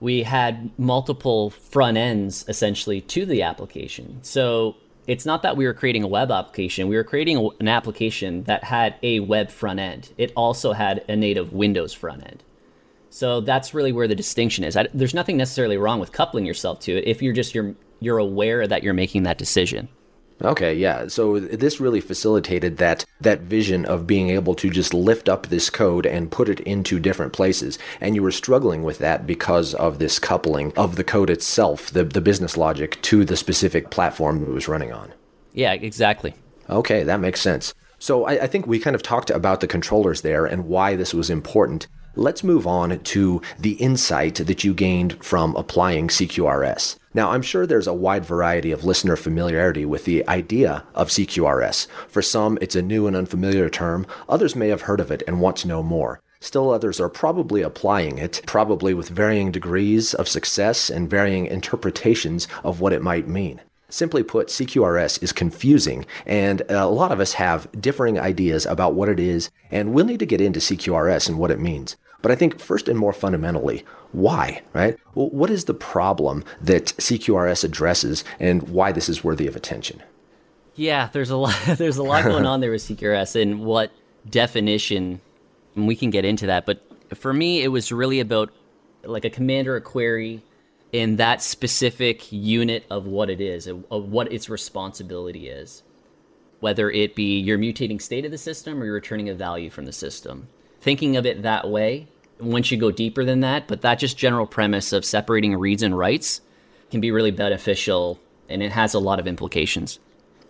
we 0.01 0.23
had 0.23 0.71
multiple 0.79 1.51
front 1.51 1.97
ends 1.97 2.45
essentially 2.49 3.01
to 3.01 3.25
the 3.25 3.43
application. 3.43 4.19
So 4.23 4.77
it's 5.07 5.25
not 5.25 5.43
that 5.43 5.57
we 5.57 5.65
were 5.67 5.75
creating 5.75 6.03
a 6.03 6.09
web 6.09 6.31
application, 6.31 6.89
we 6.89 6.97
were 6.97 7.05
creating 7.05 7.51
an 7.61 7.69
application 7.69 8.45
that 8.45 8.65
had 8.65 8.97
a 9.03 9.21
web 9.21 9.51
front 9.51 9.81
end. 9.81 10.13
It 10.19 10.33
also 10.37 10.73
had 10.73 11.05
a 11.09 11.17
native 11.17 11.53
Windows 11.53 11.93
front 11.93 12.25
end. 12.25 12.43
So 13.11 13.41
that's 13.41 13.73
really 13.73 13.93
where 13.93 14.09
the 14.09 14.15
distinction 14.15 14.65
is. 14.65 14.77
I, 14.77 14.89
there's 14.93 15.15
nothing 15.15 15.37
necessarily 15.37 15.79
wrong 15.79 16.01
with 16.01 16.13
coupling 16.13 16.45
yourself 16.45 16.81
to 16.81 16.99
it 16.99 17.07
if 17.07 17.23
you're 17.23 17.33
just 17.33 17.55
you're 17.55 17.75
you're 18.01 18.19
aware 18.19 18.67
that 18.67 18.83
you're 18.83 18.95
making 18.95 19.23
that 19.23 19.39
decision. 19.39 19.89
Okay, 20.43 20.75
yeah. 20.75 21.09
So 21.09 21.41
this 21.41 21.81
really 21.81 22.01
facilitated 22.01 22.77
that 22.77 23.05
that 23.21 23.41
vision 23.41 23.87
of 23.87 24.07
being 24.07 24.29
able 24.31 24.55
to 24.57 24.69
just 24.69 24.93
lift 24.93 25.29
up 25.29 25.47
this 25.47 25.71
code 25.71 26.05
and 26.05 26.31
put 26.31 26.49
it 26.49 26.61
into 26.61 27.01
different 27.01 27.33
places. 27.33 27.79
And 28.01 28.15
you 28.15 28.23
were 28.23 28.31
struggling 28.31 28.83
with 28.83 28.99
that 28.99 29.27
because 29.27 29.73
of 29.75 29.99
this 29.99 30.19
coupling 30.19 30.73
of 30.77 30.97
the 30.97 31.05
code 31.05 31.31
itself, 31.31 31.91
the 31.91 32.05
the 32.05 32.21
business 32.21 32.57
logic 32.57 33.01
to 33.03 33.25
the 33.25 33.37
specific 33.37 33.91
platform 33.91 34.43
it 34.43 34.51
was 34.51 34.69
running 34.69 34.93
on. 34.93 35.13
Yeah, 35.55 35.73
exactly. 35.73 36.35
Okay, 36.69 37.03
that 37.03 37.21
makes 37.21 37.41
sense. 37.41 37.75
So 37.99 38.25
I, 38.25 38.43
I 38.43 38.47
think 38.47 38.67
we 38.67 38.79
kind 38.79 38.95
of 38.95 39.03
talked 39.03 39.31
about 39.31 39.61
the 39.61 39.67
controllers 39.67 40.21
there 40.21 40.45
and 40.45 40.67
why 40.67 40.97
this 40.97 41.15
was 41.15 41.31
important. 41.31 41.87
Let's 42.15 42.45
move 42.45 42.67
on 42.67 42.99
to 42.99 43.43
the 43.59 43.73
insight 43.73 44.37
that 44.37 44.65
you 44.65 44.75
gained 44.75 45.23
from 45.25 45.57
applying 45.57 46.09
CQRS. 46.09 46.97
Now, 47.17 47.31
I'm 47.31 47.41
sure 47.41 47.67
there's 47.67 47.87
a 47.87 47.95
wide 47.95 48.27
variety 48.27 48.73
of 48.73 48.85
listener 48.85 49.17
familiarity 49.17 49.87
with 49.87 50.05
the 50.05 50.29
idea 50.29 50.85
of 50.95 51.09
CQRS. 51.09 51.87
For 52.09 52.21
some, 52.21 52.59
it's 52.61 52.77
a 52.77 52.83
new 52.83 53.07
and 53.07 53.17
unfamiliar 53.17 53.71
term. 53.71 54.07
Others 54.29 54.55
may 54.55 54.69
have 54.69 54.83
heard 54.83 55.01
of 55.01 55.11
it 55.11 55.23
and 55.27 55.41
want 55.41 55.57
to 55.57 55.69
know 55.69 55.83
more. 55.83 56.21
Still 56.41 56.71
others 56.71 57.01
are 57.01 57.09
probably 57.09 57.63
applying 57.63 58.19
it, 58.19 58.43
probably 58.45 58.93
with 58.93 59.09
varying 59.09 59.51
degrees 59.51 60.13
of 60.13 60.29
success 60.29 60.91
and 60.91 61.09
varying 61.09 61.47
interpretations 61.47 62.49
of 62.63 62.83
what 62.83 62.93
it 62.93 63.01
might 63.01 63.27
mean. 63.27 63.63
Simply 63.89 64.23
put, 64.23 64.49
CQRS 64.49 65.23
is 65.23 65.33
confusing, 65.33 66.05
and 66.27 66.61
a 66.69 66.85
lot 66.85 67.13
of 67.13 67.21
us 67.21 67.33
have 67.33 67.67
differing 67.81 68.19
ideas 68.19 68.67
about 68.67 68.93
what 68.93 69.09
it 69.09 69.19
is, 69.19 69.49
and 69.71 69.95
we'll 69.95 70.05
need 70.05 70.19
to 70.19 70.27
get 70.27 70.43
into 70.43 70.61
CQRS 70.61 71.31
and 71.31 71.39
what 71.39 71.51
it 71.51 71.61
means. 71.61 71.97
But 72.27 72.33
I 72.33 72.35
think 72.35 72.59
first 72.59 72.89
and 72.89 72.99
more 72.99 73.13
fundamentally, 73.13 73.85
why, 74.11 74.63
right? 74.73 74.99
Well, 75.15 75.29
what 75.31 75.49
is 75.49 75.67
the 75.67 75.75
problem 75.75 76.43
that 76.61 76.87
CQRS 76.87 77.63
addresses 77.63 78.25
and 78.41 78.65
why 78.69 78.91
this 78.91 79.09
is 79.09 79.23
worthy 79.23 79.47
of 79.47 79.55
attention? 79.55 80.03
Yeah, 80.75 81.09
there's 81.13 81.31
a 81.31 81.37
lot 81.37 81.57
there's 81.79 81.99
a 81.99 82.03
lot 82.03 82.25
going 82.25 82.45
on 82.45 82.59
there 82.59 82.73
with 82.73 82.83
CQRS 82.83 83.41
and 83.41 83.61
what 83.61 83.93
definition 84.29 85.21
and 85.77 85.87
we 85.87 85.95
can 85.95 86.11
get 86.11 86.25
into 86.25 86.47
that, 86.47 86.67
but 86.67 86.83
for 87.15 87.33
me 87.33 87.63
it 87.63 87.69
was 87.69 87.93
really 87.93 88.19
about 88.19 88.53
like 89.05 89.25
a 89.25 89.31
command 89.31 89.69
or 89.69 89.77
a 89.77 89.81
query 89.81 90.43
in 90.91 91.15
that 91.19 91.41
specific 91.41 92.33
unit 92.33 92.87
of 92.91 93.07
what 93.07 93.31
it 93.31 93.41
is, 93.41 93.69
of 93.69 93.85
what 93.89 94.33
its 94.33 94.49
responsibility 94.49 95.49
is. 95.49 95.85
Whether 96.59 96.91
it 96.91 97.15
be 97.15 97.39
you're 97.39 97.57
mutating 97.57 98.03
state 98.03 98.25
of 98.25 98.33
the 98.33 98.37
system 98.37 98.83
or 98.83 98.85
you're 98.85 98.95
returning 98.95 99.29
a 99.29 99.35
value 99.35 99.71
from 99.71 99.87
the 99.87 99.93
system. 99.93 100.49
Thinking 100.81 101.17
of 101.17 101.27
it 101.27 101.43
that 101.43 101.69
way, 101.69 102.07
once 102.41 102.71
you 102.71 102.77
go 102.77 102.91
deeper 102.91 103.25
than 103.25 103.41
that, 103.41 103.67
but 103.69 103.83
that 103.83 103.99
just 103.99 104.17
general 104.17 104.47
premise 104.47 104.93
of 104.93 105.05
separating 105.05 105.57
reads 105.57 105.83
and 105.83 105.97
writes 105.97 106.41
can 106.91 107.01
be 107.01 107.11
really 107.11 107.31
beneficial 107.31 108.19
and 108.49 108.63
it 108.63 108.73
has 108.73 108.95
a 108.95 108.99
lot 108.99 109.19
of 109.19 109.27
implications. 109.27 109.99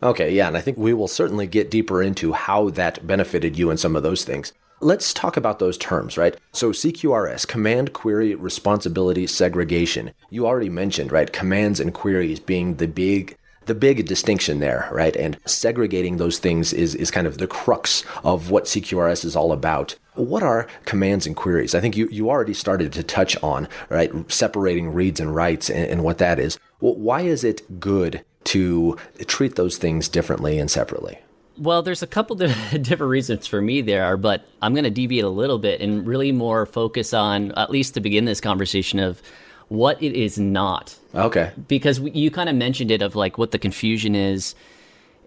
Okay, 0.02 0.34
yeah, 0.34 0.48
and 0.48 0.56
I 0.56 0.60
think 0.60 0.76
we 0.76 0.92
will 0.92 1.08
certainly 1.08 1.46
get 1.46 1.70
deeper 1.70 2.02
into 2.02 2.32
how 2.32 2.70
that 2.70 3.06
benefited 3.06 3.58
you 3.58 3.70
and 3.70 3.80
some 3.80 3.96
of 3.96 4.02
those 4.02 4.24
things. 4.24 4.52
Let's 4.80 5.14
talk 5.14 5.38
about 5.38 5.58
those 5.58 5.78
terms, 5.78 6.18
right? 6.18 6.36
So 6.52 6.70
CQRS, 6.70 7.48
command 7.48 7.94
query 7.94 8.34
responsibility 8.34 9.26
segregation. 9.26 10.12
You 10.28 10.46
already 10.46 10.68
mentioned, 10.68 11.12
right, 11.12 11.32
commands 11.32 11.80
and 11.80 11.94
queries 11.94 12.40
being 12.40 12.76
the 12.76 12.86
big 12.86 13.38
the 13.66 13.74
big 13.74 14.06
distinction 14.06 14.60
there, 14.60 14.88
right? 14.90 15.14
And 15.14 15.38
segregating 15.44 16.16
those 16.16 16.38
things 16.38 16.72
is, 16.72 16.94
is 16.94 17.10
kind 17.10 17.26
of 17.26 17.38
the 17.38 17.46
crux 17.46 18.04
of 18.24 18.50
what 18.50 18.64
CQRS 18.64 19.24
is 19.24 19.36
all 19.36 19.52
about. 19.52 19.96
What 20.14 20.42
are 20.42 20.66
commands 20.84 21.26
and 21.26 21.36
queries? 21.36 21.74
I 21.74 21.80
think 21.80 21.96
you, 21.96 22.08
you 22.10 22.30
already 22.30 22.54
started 22.54 22.92
to 22.94 23.02
touch 23.02 23.36
on, 23.42 23.68
right, 23.88 24.10
separating 24.30 24.92
reads 24.92 25.20
and 25.20 25.34
writes 25.34 25.68
and, 25.68 25.90
and 25.90 26.04
what 26.04 26.18
that 26.18 26.38
is. 26.38 26.58
Well, 26.80 26.94
why 26.94 27.22
is 27.22 27.44
it 27.44 27.78
good 27.80 28.24
to 28.44 28.96
treat 29.26 29.56
those 29.56 29.76
things 29.76 30.08
differently 30.08 30.58
and 30.58 30.70
separately? 30.70 31.18
Well, 31.58 31.82
there's 31.82 32.02
a 32.02 32.06
couple 32.06 32.36
different 32.36 33.10
reasons 33.10 33.46
for 33.46 33.60
me 33.60 33.80
there, 33.80 34.16
but 34.16 34.46
I'm 34.62 34.74
going 34.74 34.84
to 34.84 34.90
deviate 34.90 35.24
a 35.24 35.28
little 35.28 35.58
bit 35.58 35.80
and 35.80 36.06
really 36.06 36.32
more 36.32 36.66
focus 36.66 37.12
on, 37.12 37.52
at 37.52 37.70
least 37.70 37.94
to 37.94 38.00
begin 38.00 38.24
this 38.24 38.40
conversation, 38.40 39.00
of 39.00 39.20
what 39.68 40.00
it 40.02 40.12
is 40.12 40.38
not. 40.38 40.96
Okay. 41.14 41.52
Because 41.68 42.00
you 42.00 42.30
kind 42.30 42.48
of 42.48 42.54
mentioned 42.54 42.90
it 42.90 43.02
of 43.02 43.16
like 43.16 43.38
what 43.38 43.50
the 43.50 43.58
confusion 43.58 44.14
is. 44.14 44.54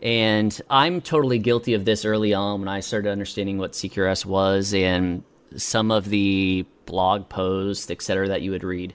And 0.01 0.59
I'm 0.69 1.01
totally 1.01 1.39
guilty 1.39 1.73
of 1.73 1.83
this 1.85 2.05
early 2.05 2.33
on 2.33 2.61
when 2.61 2.69
I 2.69 2.79
started 2.79 3.11
understanding 3.11 3.57
what 3.57 3.73
CQRS 3.73 4.25
was 4.25 4.73
and 4.73 5.23
some 5.57 5.91
of 5.91 6.09
the 6.09 6.65
blog 6.85 7.27
posts, 7.27 7.91
et 7.91 8.01
cetera, 8.01 8.27
that 8.29 8.41
you 8.41 8.51
would 8.51 8.63
read. 8.63 8.93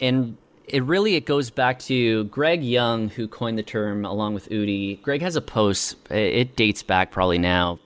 And 0.00 0.36
it 0.66 0.82
really 0.84 1.14
it 1.14 1.24
goes 1.24 1.50
back 1.50 1.78
to 1.80 2.24
Greg 2.24 2.62
Young, 2.64 3.10
who 3.10 3.28
coined 3.28 3.58
the 3.58 3.62
term 3.62 4.04
along 4.04 4.34
with 4.34 4.48
Udi. 4.48 5.00
Greg 5.02 5.20
has 5.22 5.36
a 5.36 5.40
post. 5.40 5.96
It 6.10 6.56
dates 6.56 6.82
back 6.82 7.10
probably 7.10 7.38
now. 7.38 7.78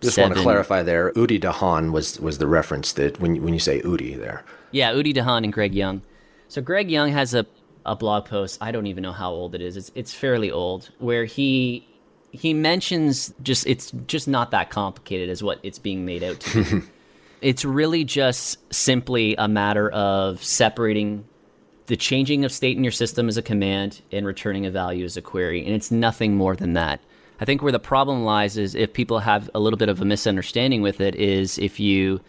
Just 0.00 0.16
seven. 0.16 0.30
want 0.30 0.38
to 0.38 0.42
clarify 0.42 0.82
there. 0.82 1.12
Udi 1.12 1.40
Dahan 1.40 1.92
was 1.92 2.18
was 2.20 2.38
the 2.38 2.46
reference 2.46 2.92
that 2.94 3.20
when 3.20 3.42
when 3.42 3.54
you 3.54 3.60
say 3.60 3.80
Udi 3.82 4.18
there. 4.18 4.44
Yeah, 4.70 4.92
Udi 4.92 5.14
Dahan 5.14 5.44
and 5.44 5.52
Greg 5.52 5.74
Young. 5.74 6.02
So 6.52 6.60
Greg 6.60 6.90
Young 6.90 7.10
has 7.12 7.32
a 7.32 7.46
a 7.86 7.96
blog 7.96 8.26
post. 8.26 8.58
I 8.60 8.72
don't 8.72 8.86
even 8.86 9.00
know 9.02 9.12
how 9.12 9.30
old 9.30 9.54
it 9.54 9.62
is. 9.62 9.78
It's 9.78 9.90
it's 9.94 10.12
fairly 10.12 10.50
old, 10.50 10.90
where 10.98 11.24
he 11.24 11.88
he 12.30 12.52
mentions 12.52 13.32
just 13.42 13.66
it's 13.66 13.90
just 14.06 14.28
not 14.28 14.50
that 14.50 14.68
complicated 14.68 15.30
as 15.30 15.42
what 15.42 15.60
it's 15.62 15.78
being 15.78 16.04
made 16.04 16.22
out 16.22 16.40
to 16.40 16.62
be. 16.62 16.86
it's 17.40 17.64
really 17.64 18.04
just 18.04 18.58
simply 18.70 19.34
a 19.36 19.48
matter 19.48 19.88
of 19.92 20.44
separating 20.44 21.24
the 21.86 21.96
changing 21.96 22.44
of 22.44 22.52
state 22.52 22.76
in 22.76 22.84
your 22.84 22.92
system 22.92 23.28
as 23.28 23.38
a 23.38 23.42
command 23.42 24.02
and 24.12 24.26
returning 24.26 24.66
a 24.66 24.70
value 24.70 25.06
as 25.06 25.16
a 25.16 25.22
query. 25.22 25.64
And 25.64 25.74
it's 25.74 25.90
nothing 25.90 26.36
more 26.36 26.54
than 26.54 26.74
that. 26.74 27.00
I 27.40 27.46
think 27.46 27.62
where 27.62 27.72
the 27.72 27.78
problem 27.80 28.24
lies 28.24 28.58
is 28.58 28.74
if 28.74 28.92
people 28.92 29.20
have 29.20 29.48
a 29.54 29.58
little 29.58 29.78
bit 29.78 29.88
of 29.88 30.02
a 30.02 30.04
misunderstanding 30.04 30.82
with 30.82 31.00
it 31.00 31.14
is 31.14 31.56
if 31.56 31.80
you 31.80 32.20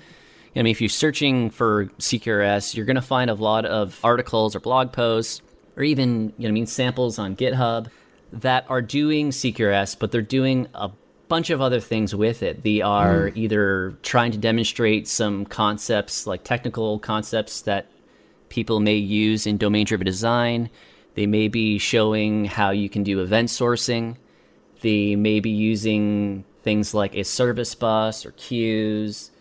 I 0.55 0.61
mean, 0.61 0.71
if 0.71 0.81
you're 0.81 0.89
searching 0.89 1.49
for 1.49 1.85
CQRS, 1.99 2.75
you're 2.75 2.85
going 2.85 2.95
to 2.95 3.01
find 3.01 3.29
a 3.29 3.33
lot 3.33 3.65
of 3.65 3.99
articles 4.03 4.55
or 4.55 4.59
blog 4.59 4.91
posts 4.91 5.41
or 5.75 5.83
even, 5.83 6.33
you 6.37 6.43
know, 6.43 6.49
I 6.49 6.51
mean, 6.51 6.67
samples 6.67 7.17
on 7.17 7.35
GitHub 7.35 7.89
that 8.31 8.65
are 8.69 8.81
doing 8.81 9.31
CQRS, 9.31 9.97
but 9.97 10.11
they're 10.11 10.21
doing 10.21 10.67
a 10.75 10.91
bunch 11.27 11.49
of 11.49 11.61
other 11.61 11.79
things 11.79 12.13
with 12.13 12.43
it. 12.43 12.63
They 12.63 12.81
are 12.81 13.29
mm. 13.29 13.37
either 13.37 13.97
trying 14.03 14.31
to 14.33 14.37
demonstrate 14.37 15.07
some 15.07 15.45
concepts, 15.45 16.27
like 16.27 16.43
technical 16.43 16.99
concepts 16.99 17.61
that 17.61 17.89
people 18.49 18.79
may 18.79 18.95
use 18.95 19.47
in 19.47 19.57
domain 19.57 19.85
driven 19.85 20.05
design. 20.05 20.69
They 21.15 21.25
may 21.25 21.47
be 21.47 21.79
showing 21.79 22.45
how 22.45 22.71
you 22.71 22.89
can 22.89 23.03
do 23.03 23.21
event 23.21 23.49
sourcing. 23.49 24.17
They 24.81 25.15
may 25.15 25.39
be 25.39 25.49
using 25.49 26.43
things 26.61 26.93
like 26.93 27.15
a 27.15 27.23
service 27.23 27.73
bus 27.73 28.25
or 28.25 28.31
queues. 28.31 29.31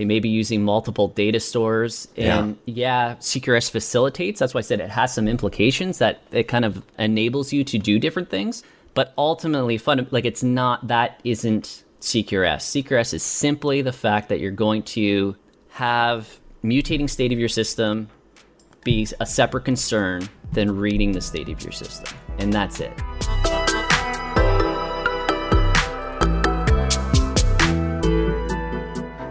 They 0.00 0.06
may 0.06 0.18
be 0.18 0.30
using 0.30 0.62
multiple 0.62 1.08
data 1.08 1.38
stores. 1.40 2.08
And 2.16 2.56
yeah, 2.64 3.10
yeah 3.10 3.14
CQRS 3.16 3.70
facilitates. 3.70 4.40
That's 4.40 4.54
why 4.54 4.60
I 4.60 4.62
said 4.62 4.80
it 4.80 4.88
has 4.88 5.12
some 5.12 5.28
implications 5.28 5.98
that 5.98 6.22
it 6.32 6.44
kind 6.44 6.64
of 6.64 6.82
enables 6.98 7.52
you 7.52 7.64
to 7.64 7.76
do 7.76 7.98
different 7.98 8.30
things. 8.30 8.62
But 8.94 9.12
ultimately, 9.18 9.76
fun, 9.76 10.06
like 10.10 10.24
it's 10.24 10.42
not, 10.42 10.88
that 10.88 11.20
isn't 11.22 11.84
CQRS. 12.00 12.82
CQRS 12.82 13.12
is 13.12 13.22
simply 13.22 13.82
the 13.82 13.92
fact 13.92 14.30
that 14.30 14.40
you're 14.40 14.52
going 14.52 14.84
to 14.84 15.36
have 15.68 16.40
mutating 16.64 17.10
state 17.10 17.30
of 17.30 17.38
your 17.38 17.50
system 17.50 18.08
be 18.82 19.06
a 19.20 19.26
separate 19.26 19.66
concern 19.66 20.26
than 20.54 20.74
reading 20.78 21.12
the 21.12 21.20
state 21.20 21.50
of 21.50 21.62
your 21.62 21.72
system. 21.72 22.16
And 22.38 22.54
that's 22.54 22.80
it. 22.80 22.98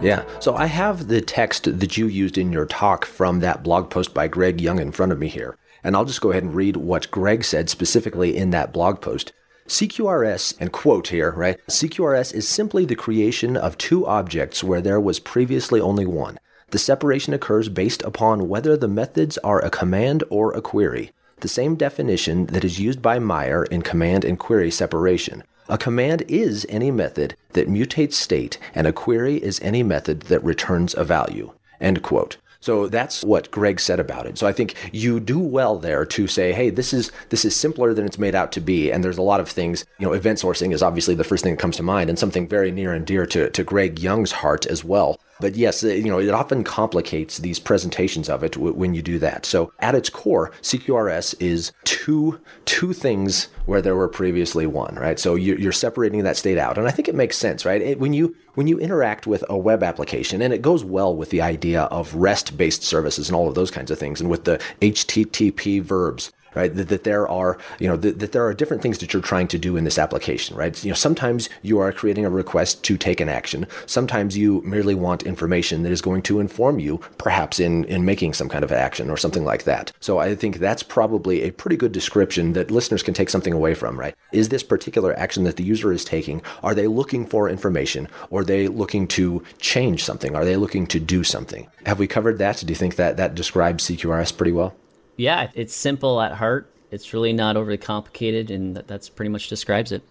Yeah. 0.01 0.23
So 0.39 0.55
I 0.55 0.67
have 0.67 1.09
the 1.09 1.19
text 1.19 1.79
that 1.79 1.97
you 1.97 2.07
used 2.07 2.37
in 2.37 2.53
your 2.53 2.65
talk 2.65 3.05
from 3.05 3.41
that 3.41 3.63
blog 3.63 3.89
post 3.89 4.13
by 4.13 4.29
Greg 4.29 4.61
Young 4.61 4.79
in 4.79 4.93
front 4.93 5.11
of 5.11 5.19
me 5.19 5.27
here. 5.27 5.57
And 5.83 5.95
I'll 5.95 6.05
just 6.05 6.21
go 6.21 6.31
ahead 6.31 6.43
and 6.43 6.55
read 6.55 6.77
what 6.77 7.11
Greg 7.11 7.43
said 7.43 7.69
specifically 7.69 8.37
in 8.37 8.51
that 8.51 8.71
blog 8.71 9.01
post. 9.01 9.33
CQRS, 9.67 10.55
and 10.59 10.71
quote 10.71 11.09
here, 11.09 11.31
right? 11.31 11.59
CQRS 11.67 12.33
is 12.33 12.47
simply 12.47 12.85
the 12.85 12.95
creation 12.95 13.57
of 13.57 13.77
two 13.77 14.07
objects 14.07 14.63
where 14.63 14.81
there 14.81 15.01
was 15.01 15.19
previously 15.19 15.81
only 15.81 16.05
one. 16.05 16.39
The 16.71 16.79
separation 16.79 17.33
occurs 17.33 17.67
based 17.67 18.01
upon 18.03 18.47
whether 18.47 18.77
the 18.77 18.87
methods 18.87 19.37
are 19.39 19.63
a 19.63 19.69
command 19.69 20.23
or 20.29 20.53
a 20.53 20.61
query, 20.61 21.11
the 21.41 21.47
same 21.47 21.75
definition 21.75 22.47
that 22.47 22.63
is 22.63 22.79
used 22.79 23.01
by 23.01 23.19
Meyer 23.19 23.65
in 23.65 23.81
command 23.81 24.23
and 24.23 24.39
query 24.39 24.71
separation. 24.71 25.43
A 25.69 25.77
command 25.77 26.23
is 26.27 26.65
any 26.67 26.89
method 26.89 27.35
that 27.53 27.69
mutates 27.69 28.13
state, 28.13 28.57
and 28.73 28.87
a 28.87 28.91
query 28.91 29.35
is 29.35 29.59
any 29.61 29.83
method 29.83 30.21
that 30.21 30.43
returns 30.43 30.95
a 30.95 31.03
value. 31.03 31.51
End 31.79 32.01
quote. 32.01 32.37
So 32.59 32.87
that's 32.87 33.23
what 33.23 33.51
Greg 33.51 33.79
said 33.79 33.99
about 33.99 34.25
it. 34.25 34.37
So 34.39 34.47
I 34.47 34.51
think 34.51 34.73
you 34.91 35.19
do 35.19 35.37
well 35.37 35.77
there 35.77 36.05
to 36.07 36.27
say, 36.27 36.53
hey, 36.53 36.71
this 36.71 36.91
is 36.91 37.11
this 37.29 37.45
is 37.45 37.55
simpler 37.55 37.93
than 37.93 38.05
it's 38.05 38.17
made 38.17 38.33
out 38.33 38.51
to 38.53 38.59
be. 38.59 38.91
And 38.91 39.03
there's 39.03 39.19
a 39.19 39.21
lot 39.21 39.39
of 39.39 39.47
things, 39.47 39.85
you 39.99 40.07
know, 40.07 40.13
event 40.13 40.39
sourcing 40.39 40.73
is 40.73 40.81
obviously 40.81 41.13
the 41.13 41.23
first 41.23 41.43
thing 41.43 41.53
that 41.53 41.61
comes 41.61 41.77
to 41.77 41.83
mind 41.83 42.09
and 42.09 42.19
something 42.19 42.47
very 42.47 42.71
near 42.71 42.91
and 42.91 43.05
dear 43.05 43.25
to, 43.27 43.49
to 43.51 43.63
Greg 43.63 43.99
Young's 43.99 44.33
heart 44.33 44.65
as 44.65 44.83
well. 44.83 45.19
But 45.39 45.55
yes, 45.55 45.83
uh, 45.83 45.87
you 45.87 46.09
know, 46.09 46.19
it 46.19 46.29
often 46.29 46.63
complicates 46.63 47.37
these 47.37 47.59
presentations 47.59 48.29
of 48.29 48.43
it 48.43 48.57
when 48.57 48.93
you 48.93 49.01
do 49.01 49.19
that. 49.19 49.45
So 49.45 49.71
at 49.79 49.95
its 49.95 50.09
core, 50.09 50.51
CQRS 50.61 51.35
is 51.39 51.71
two 51.85 52.39
two 52.65 52.93
things 52.93 53.47
where 53.65 53.81
there 53.81 53.95
were 53.95 54.07
previously 54.07 54.65
one, 54.65 54.95
right? 54.95 55.19
So 55.19 55.35
you're 55.35 55.71
separating 55.71 56.23
that 56.23 56.37
state 56.37 56.57
out, 56.57 56.77
and 56.77 56.87
I 56.87 56.91
think 56.91 57.07
it 57.07 57.15
makes 57.15 57.37
sense, 57.37 57.65
right? 57.65 57.81
It, 57.81 57.99
when 57.99 58.13
you 58.13 58.35
when 58.55 58.67
you 58.67 58.79
interact 58.79 59.27
with 59.27 59.43
a 59.49 59.57
web 59.57 59.83
application, 59.83 60.41
and 60.41 60.53
it 60.53 60.61
goes 60.61 60.83
well 60.83 61.15
with 61.15 61.29
the 61.29 61.41
idea 61.41 61.83
of 61.83 62.13
REST-based 62.15 62.83
services 62.83 63.29
and 63.29 63.35
all 63.35 63.47
of 63.47 63.55
those 63.55 63.71
kinds 63.71 63.91
of 63.91 63.99
things, 63.99 64.19
and 64.19 64.29
with 64.29 64.43
the 64.43 64.61
HTTP 64.81 65.81
verbs, 65.81 66.31
right? 66.55 66.73
That, 66.75 66.89
that 66.89 67.03
there 67.03 67.27
are, 67.27 67.57
you 67.79 67.87
know, 67.87 67.97
that, 67.97 68.19
that 68.19 68.31
there 68.31 68.45
are 68.45 68.53
different 68.53 68.81
things 68.81 68.97
that 68.99 69.13
you're 69.13 69.21
trying 69.21 69.47
to 69.49 69.57
do 69.57 69.77
in 69.77 69.83
this 69.83 69.97
application, 69.97 70.55
right? 70.55 70.83
You 70.83 70.89
know, 70.89 70.95
sometimes 70.95 71.49
you 71.61 71.79
are 71.79 71.91
creating 71.91 72.25
a 72.25 72.29
request 72.29 72.83
to 72.83 72.97
take 72.97 73.19
an 73.19 73.29
action. 73.29 73.67
Sometimes 73.85 74.37
you 74.37 74.61
merely 74.61 74.95
want 74.95 75.23
information 75.23 75.83
that 75.83 75.91
is 75.91 76.01
going 76.01 76.21
to 76.23 76.39
inform 76.39 76.79
you, 76.79 76.99
perhaps 77.17 77.59
in, 77.59 77.83
in 77.85 78.05
making 78.05 78.33
some 78.33 78.49
kind 78.49 78.63
of 78.63 78.71
action 78.71 79.09
or 79.09 79.17
something 79.17 79.45
like 79.45 79.63
that. 79.63 79.91
So 79.99 80.19
I 80.19 80.35
think 80.35 80.57
that's 80.57 80.83
probably 80.83 81.43
a 81.43 81.51
pretty 81.51 81.77
good 81.77 81.91
description 81.91 82.53
that 82.53 82.71
listeners 82.71 83.03
can 83.03 83.13
take 83.13 83.29
something 83.29 83.53
away 83.53 83.73
from, 83.73 83.99
right? 83.99 84.15
Is 84.31 84.49
this 84.49 84.63
particular 84.63 85.17
action 85.17 85.43
that 85.43 85.57
the 85.57 85.63
user 85.63 85.91
is 85.91 86.05
taking, 86.05 86.41
are 86.63 86.75
they 86.75 86.87
looking 86.87 87.25
for 87.25 87.49
information 87.49 88.07
or 88.29 88.41
are 88.41 88.45
they 88.45 88.67
looking 88.67 89.07
to 89.07 89.43
change 89.59 90.03
something? 90.03 90.35
Are 90.35 90.45
they 90.45 90.55
looking 90.55 90.87
to 90.87 90.99
do 90.99 91.23
something? 91.23 91.67
Have 91.85 91.99
we 91.99 92.07
covered 92.07 92.37
that? 92.39 92.57
Do 92.57 92.67
you 92.67 92.75
think 92.75 92.95
that 92.95 93.17
that 93.17 93.35
describes 93.35 93.85
CQRS 93.85 94.35
pretty 94.35 94.51
well? 94.51 94.75
Yeah, 95.19 95.51
it's 95.53 95.75
simple 95.75 96.21
at 96.21 96.31
heart. 96.31 96.71
It's 96.91 97.13
really 97.13 97.33
not 97.33 97.57
overly 97.57 97.77
complicated, 97.77 98.49
and 98.49 98.75
that, 98.75 98.87
that's 98.87 99.09
pretty 99.09 99.29
much 99.29 99.49
describes 99.49 99.91
it. 99.91 100.01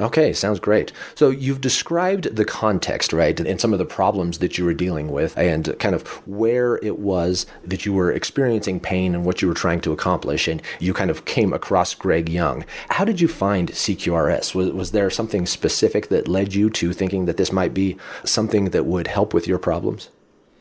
Okay, 0.00 0.32
sounds 0.32 0.58
great. 0.58 0.90
So 1.14 1.28
you've 1.30 1.60
described 1.60 2.34
the 2.34 2.44
context, 2.44 3.12
right, 3.12 3.38
and 3.38 3.60
some 3.60 3.72
of 3.72 3.78
the 3.78 3.84
problems 3.84 4.38
that 4.38 4.58
you 4.58 4.64
were 4.64 4.74
dealing 4.74 5.12
with, 5.12 5.36
and 5.38 5.78
kind 5.78 5.94
of 5.94 6.06
where 6.26 6.76
it 6.82 6.98
was 6.98 7.46
that 7.62 7.84
you 7.84 7.92
were 7.92 8.10
experiencing 8.10 8.80
pain 8.80 9.14
and 9.14 9.24
what 9.24 9.42
you 9.42 9.46
were 9.46 9.54
trying 9.54 9.80
to 9.82 9.92
accomplish, 9.92 10.48
and 10.48 10.62
you 10.80 10.94
kind 10.94 11.10
of 11.10 11.26
came 11.26 11.52
across 11.52 11.94
Greg 11.94 12.28
Young. 12.28 12.64
How 12.88 13.04
did 13.04 13.20
you 13.20 13.28
find 13.28 13.70
CQRS? 13.70 14.54
Was, 14.54 14.70
was 14.70 14.90
there 14.92 15.10
something 15.10 15.46
specific 15.46 16.08
that 16.08 16.26
led 16.26 16.54
you 16.54 16.70
to 16.70 16.92
thinking 16.92 17.26
that 17.26 17.36
this 17.36 17.52
might 17.52 17.74
be 17.74 17.96
something 18.24 18.70
that 18.70 18.86
would 18.86 19.08
help 19.08 19.34
with 19.34 19.46
your 19.46 19.58
problems? 19.58 20.08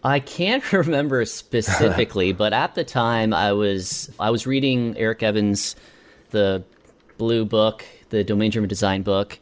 I 0.03 0.19
can't 0.19 0.72
remember 0.74 1.25
specifically, 1.25 2.31
but 2.43 2.53
at 2.53 2.75
the 2.75 2.83
time 2.83 3.33
I 3.33 3.53
was 3.53 4.12
I 4.19 4.29
was 4.29 4.45
reading 4.45 4.98
Eric 4.98 5.24
Evans' 5.24 5.75
the 6.31 6.63
blue 7.17 7.45
book 7.45 7.86
the 8.13 8.24
domain 8.24 8.51
driven 8.51 8.69
design 8.69 9.01
book. 9.01 9.39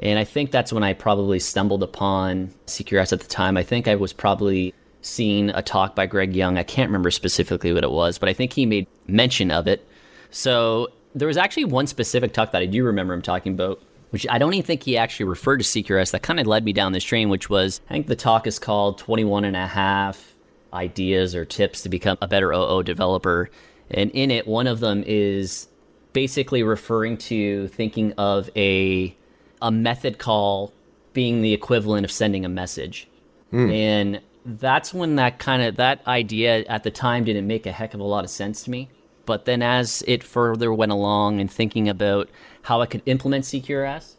And 0.00 0.18
I 0.18 0.24
think 0.24 0.50
that's 0.50 0.72
when 0.72 0.82
I 0.82 0.94
probably 0.94 1.38
stumbled 1.38 1.82
upon 1.82 2.52
CQRS 2.66 3.12
at 3.12 3.20
the 3.20 3.28
time. 3.28 3.56
I 3.56 3.62
think 3.62 3.86
I 3.86 3.94
was 3.96 4.12
probably 4.12 4.72
seeing 5.02 5.50
a 5.50 5.60
talk 5.60 5.94
by 5.94 6.06
Greg 6.06 6.34
Young. 6.34 6.56
I 6.56 6.62
can't 6.62 6.88
remember 6.88 7.10
specifically 7.10 7.72
what 7.72 7.84
it 7.84 7.90
was, 7.90 8.18
but 8.18 8.28
I 8.28 8.32
think 8.32 8.52
he 8.52 8.64
made 8.64 8.86
mention 9.06 9.50
of 9.50 9.66
it. 9.66 9.86
So 10.30 10.88
there 11.14 11.28
was 11.28 11.36
actually 11.36 11.66
one 11.66 11.86
specific 11.86 12.32
talk 12.32 12.52
that 12.52 12.62
I 12.62 12.66
do 12.66 12.84
remember 12.84 13.12
him 13.12 13.22
talking 13.22 13.52
about, 13.52 13.82
which 14.12 14.26
I 14.28 14.36
don't 14.36 14.52
even 14.52 14.66
think 14.66 14.82
he 14.82 14.98
actually 14.98 15.24
referred 15.24 15.58
to 15.58 15.64
CQRS. 15.64 16.10
That 16.10 16.22
kind 16.22 16.38
of 16.38 16.46
led 16.46 16.64
me 16.64 16.74
down 16.74 16.92
this 16.92 17.02
train, 17.02 17.30
which 17.30 17.48
was 17.48 17.80
I 17.88 17.94
think 17.94 18.08
the 18.08 18.16
talk 18.16 18.46
is 18.46 18.58
called 18.58 18.98
21 18.98 19.44
and 19.44 19.56
a 19.56 19.66
half 19.66 20.34
ideas 20.72 21.34
or 21.34 21.46
tips 21.46 21.82
to 21.82 21.88
become 21.88 22.18
a 22.20 22.28
better 22.28 22.52
OO 22.52 22.82
developer. 22.82 23.50
And 23.90 24.10
in 24.10 24.30
it, 24.30 24.46
one 24.46 24.66
of 24.66 24.80
them 24.80 25.02
is 25.06 25.66
basically 26.12 26.62
referring 26.62 27.16
to 27.16 27.68
thinking 27.68 28.12
of 28.18 28.50
a 28.54 29.16
a 29.62 29.70
method 29.70 30.18
call 30.18 30.74
being 31.14 31.40
the 31.40 31.54
equivalent 31.54 32.04
of 32.04 32.10
sending 32.10 32.44
a 32.44 32.48
message. 32.50 33.08
Mm. 33.50 33.72
And 33.72 34.20
that's 34.44 34.92
when 34.92 35.16
that 35.16 35.38
kind 35.38 35.62
of 35.62 35.76
that 35.76 36.06
idea 36.06 36.64
at 36.66 36.82
the 36.82 36.90
time 36.90 37.24
didn't 37.24 37.46
make 37.46 37.64
a 37.64 37.72
heck 37.72 37.94
of 37.94 38.00
a 38.00 38.04
lot 38.04 38.24
of 38.24 38.30
sense 38.30 38.64
to 38.64 38.70
me. 38.70 38.90
But 39.24 39.44
then 39.44 39.62
as 39.62 40.02
it 40.06 40.24
further 40.24 40.72
went 40.72 40.92
along 40.92 41.40
and 41.40 41.50
thinking 41.50 41.88
about 41.88 42.28
how 42.62 42.80
I 42.80 42.86
could 42.86 43.02
implement 43.06 43.44
CQRS, 43.44 44.14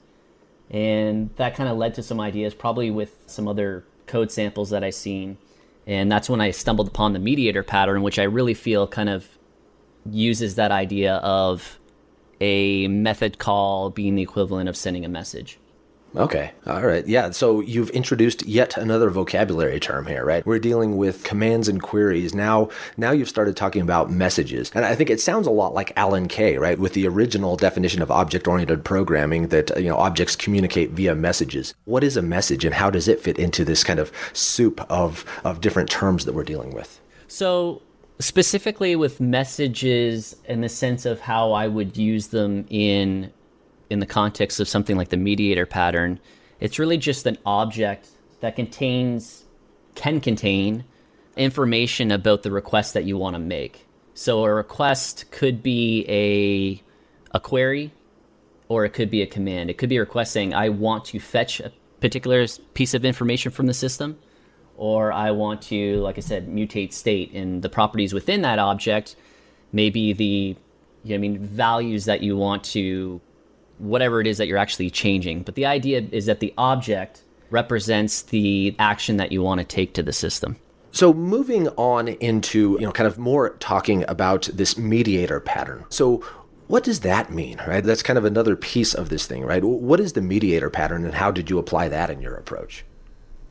and 0.69 1.29
that 1.35 1.55
kind 1.55 1.69
of 1.69 1.77
led 1.77 1.93
to 1.95 2.03
some 2.03 2.19
ideas, 2.19 2.53
probably 2.53 2.89
with 2.89 3.17
some 3.27 3.47
other 3.47 3.83
code 4.07 4.31
samples 4.31 4.69
that 4.69 4.83
I 4.83 4.89
seen. 4.89 5.37
And 5.85 6.11
that's 6.11 6.29
when 6.29 6.41
I 6.41 6.51
stumbled 6.51 6.87
upon 6.87 7.13
the 7.13 7.19
mediator 7.19 7.63
pattern, 7.63 8.01
which 8.01 8.17
I 8.17 8.23
really 8.23 8.53
feel 8.53 8.87
kind 8.87 9.09
of 9.09 9.27
uses 10.09 10.55
that 10.55 10.71
idea 10.71 11.15
of 11.15 11.79
a 12.41 12.87
method 12.87 13.37
call 13.37 13.89
being 13.89 14.15
the 14.15 14.21
equivalent 14.21 14.69
of 14.69 14.75
sending 14.75 15.05
a 15.05 15.09
message. 15.09 15.59
Okay. 16.15 16.51
All 16.67 16.83
right. 16.83 17.05
Yeah. 17.07 17.31
So 17.31 17.59
you've 17.59 17.89
introduced 17.89 18.45
yet 18.45 18.77
another 18.77 19.09
vocabulary 19.09 19.79
term 19.79 20.05
here, 20.05 20.23
right? 20.23 20.45
We're 20.45 20.59
dealing 20.59 20.97
with 20.97 21.23
commands 21.23 21.67
and 21.67 21.81
queries. 21.81 22.35
Now, 22.35 22.69
now 22.97 23.11
you've 23.11 23.29
started 23.29 23.55
talking 23.55 23.81
about 23.81 24.11
messages. 24.11 24.71
And 24.75 24.85
I 24.85 24.95
think 24.95 25.09
it 25.09 25.19
sounds 25.19 25.47
a 25.47 25.51
lot 25.51 25.73
like 25.73 25.91
Alan 25.95 26.27
Kay, 26.27 26.57
right? 26.57 26.77
With 26.77 26.93
the 26.93 27.07
original 27.07 27.55
definition 27.55 28.01
of 28.01 28.11
object-oriented 28.11 28.83
programming 28.83 29.47
that, 29.47 29.75
you 29.81 29.89
know, 29.89 29.97
objects 29.97 30.35
communicate 30.35 30.91
via 30.91 31.15
messages. 31.15 31.73
What 31.85 32.03
is 32.03 32.15
a 32.15 32.21
message 32.21 32.63
and 32.63 32.75
how 32.75 32.89
does 32.89 33.07
it 33.07 33.19
fit 33.19 33.39
into 33.39 33.65
this 33.65 33.83
kind 33.83 33.99
of 33.99 34.11
soup 34.33 34.85
of 34.89 35.25
of 35.43 35.61
different 35.61 35.89
terms 35.89 36.25
that 36.25 36.33
we're 36.33 36.43
dealing 36.43 36.73
with? 36.73 36.99
So, 37.27 37.81
specifically 38.19 38.95
with 38.95 39.19
messages 39.19 40.35
in 40.45 40.61
the 40.61 40.69
sense 40.69 41.05
of 41.05 41.19
how 41.19 41.51
I 41.53 41.67
would 41.67 41.97
use 41.97 42.27
them 42.27 42.65
in 42.69 43.31
in 43.89 43.99
the 43.99 44.05
context 44.05 44.59
of 44.59 44.67
something 44.67 44.97
like 44.97 45.09
the 45.09 45.17
mediator 45.17 45.65
pattern, 45.65 46.19
it's 46.59 46.79
really 46.79 46.97
just 46.97 47.25
an 47.25 47.37
object 47.45 48.09
that 48.41 48.55
contains 48.55 49.45
can 49.95 50.19
contain 50.19 50.83
information 51.37 52.11
about 52.11 52.43
the 52.43 52.51
request 52.51 52.93
that 52.93 53.03
you 53.03 53.17
want 53.17 53.35
to 53.35 53.39
make. 53.39 53.85
So 54.13 54.43
a 54.43 54.53
request 54.53 55.31
could 55.31 55.63
be 55.63 56.05
a 56.07 56.81
a 57.35 57.39
query 57.39 57.91
or 58.69 58.85
it 58.85 58.89
could 58.89 59.09
be 59.09 59.21
a 59.21 59.27
command. 59.27 59.69
It 59.69 59.77
could 59.77 59.89
be 59.89 59.97
a 59.97 60.01
request 60.01 60.31
saying 60.31 60.53
I 60.53 60.69
want 60.69 61.05
to 61.05 61.19
fetch 61.19 61.59
a 61.59 61.71
particular 61.99 62.45
piece 62.73 62.93
of 62.93 63.05
information 63.05 63.51
from 63.51 63.67
the 63.67 63.73
system 63.73 64.17
or 64.77 65.11
I 65.11 65.31
want 65.31 65.61
to, 65.63 65.99
like 66.01 66.17
I 66.17 66.21
said, 66.21 66.47
mutate 66.47 66.93
state 66.93 67.31
in 67.31 67.61
the 67.61 67.69
properties 67.69 68.13
within 68.13 68.41
that 68.41 68.59
object, 68.59 69.15
maybe 69.71 70.13
the, 70.13 70.55
you 71.03 71.09
know, 71.09 71.15
I 71.15 71.17
mean, 71.17 71.39
values 71.39 72.05
that 72.05 72.21
you 72.21 72.35
want 72.35 72.63
to, 72.65 73.21
whatever 73.79 74.21
it 74.21 74.27
is 74.27 74.37
that 74.37 74.47
you're 74.47 74.57
actually 74.57 74.89
changing. 74.89 75.43
But 75.43 75.55
the 75.55 75.65
idea 75.65 76.05
is 76.11 76.25
that 76.25 76.39
the 76.39 76.53
object 76.57 77.23
represents 77.49 78.23
the 78.23 78.75
action 78.79 79.17
that 79.17 79.31
you 79.31 79.41
want 79.41 79.59
to 79.59 79.65
take 79.65 79.93
to 79.93 80.03
the 80.03 80.13
system. 80.13 80.57
So 80.91 81.13
moving 81.13 81.67
on 81.69 82.07
into, 82.07 82.77
you 82.79 82.85
know, 82.85 82.91
kind 82.91 83.07
of 83.07 83.17
more 83.17 83.51
talking 83.59 84.05
about 84.07 84.49
this 84.53 84.77
mediator 84.77 85.39
pattern. 85.39 85.85
So 85.89 86.23
what 86.67 86.83
does 86.83 87.01
that 87.01 87.31
mean, 87.31 87.59
right? 87.67 87.83
That's 87.83 88.03
kind 88.03 88.17
of 88.17 88.25
another 88.25 88.55
piece 88.55 88.93
of 88.93 89.09
this 89.09 89.25
thing, 89.27 89.43
right? 89.43 89.63
What 89.63 89.99
is 89.99 90.13
the 90.13 90.21
mediator 90.21 90.69
pattern 90.69 91.03
and 91.03 91.13
how 91.13 91.31
did 91.31 91.49
you 91.49 91.57
apply 91.57 91.89
that 91.89 92.09
in 92.09 92.21
your 92.21 92.35
approach? 92.35 92.85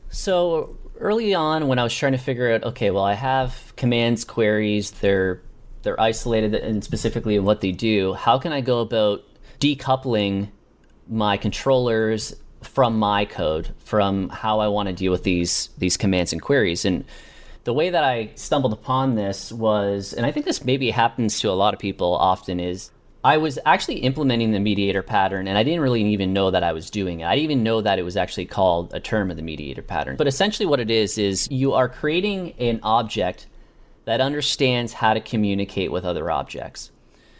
So 0.09 0.77
early 0.99 1.33
on 1.33 1.67
when 1.67 1.79
I 1.79 1.83
was 1.83 1.93
trying 1.93 2.13
to 2.13 2.17
figure 2.17 2.51
out, 2.51 2.63
okay, 2.63 2.91
well, 2.91 3.03
I 3.03 3.13
have 3.13 3.73
commands, 3.75 4.23
queries, 4.23 4.91
they're 4.91 5.41
they're 5.83 5.99
isolated 5.99 6.55
and 6.55 6.81
specifically 6.81 7.37
what 7.39 7.59
they 7.59 7.73
do. 7.73 8.13
How 8.13 8.39
can 8.39 8.53
I 8.53 8.61
go 8.61 8.79
about 8.79 9.21
decoupling 9.59 10.49
my 11.07 11.37
controllers 11.37 12.35
from 12.61 12.97
my 12.97 13.25
code, 13.25 13.73
from 13.79 14.29
how 14.29 14.59
I 14.59 14.67
want 14.67 14.87
to 14.87 14.93
deal 14.93 15.11
with 15.11 15.23
these 15.23 15.69
these 15.77 15.97
commands 15.97 16.33
and 16.33 16.41
queries? 16.41 16.85
And 16.85 17.05
the 17.63 17.73
way 17.73 17.89
that 17.89 18.03
I 18.03 18.31
stumbled 18.35 18.73
upon 18.73 19.15
this 19.15 19.51
was, 19.51 20.13
and 20.13 20.25
I 20.25 20.31
think 20.31 20.45
this 20.45 20.65
maybe 20.65 20.89
happens 20.89 21.39
to 21.39 21.49
a 21.49 21.53
lot 21.53 21.73
of 21.73 21.79
people 21.79 22.13
often, 22.15 22.59
is 22.59 22.91
I 23.25 23.37
was 23.37 23.57
actually 23.65 23.99
implementing 23.99 24.51
the 24.51 24.59
mediator 24.59 25.01
pattern 25.01 25.47
and 25.47 25.57
I 25.57 25.63
didn't 25.63 25.79
really 25.79 26.03
even 26.03 26.33
know 26.33 26.51
that 26.51 26.63
I 26.63 26.73
was 26.73 26.89
doing 26.89 27.21
it. 27.21 27.25
I 27.25 27.35
didn't 27.35 27.51
even 27.51 27.63
know 27.63 27.79
that 27.79 27.97
it 27.97 28.03
was 28.03 28.17
actually 28.17 28.45
called 28.45 28.93
a 28.93 28.99
term 28.99 29.31
of 29.31 29.37
the 29.37 29.43
mediator 29.43 29.81
pattern. 29.81 30.17
But 30.17 30.27
essentially, 30.27 30.65
what 30.65 30.81
it 30.81 30.91
is 30.91 31.17
is 31.17 31.49
you 31.49 31.73
are 31.73 31.87
creating 31.87 32.53
an 32.59 32.81
object 32.83 33.47
that 34.05 34.19
understands 34.19 34.91
how 34.91 35.13
to 35.13 35.21
communicate 35.21 35.89
with 35.89 36.03
other 36.03 36.29
objects. 36.29 36.91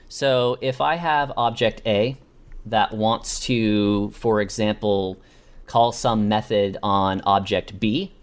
So 0.09 0.57
if 0.61 0.81
I 0.81 0.95
have 0.95 1.31
object 1.37 1.81
A 1.85 2.17
that 2.65 2.93
wants 2.93 3.39
to, 3.41 4.11
for 4.11 4.41
example, 4.41 5.17
call 5.67 5.91
some 5.91 6.27
method 6.29 6.77
on 6.83 7.21
object 7.21 7.79
B, 7.79 8.13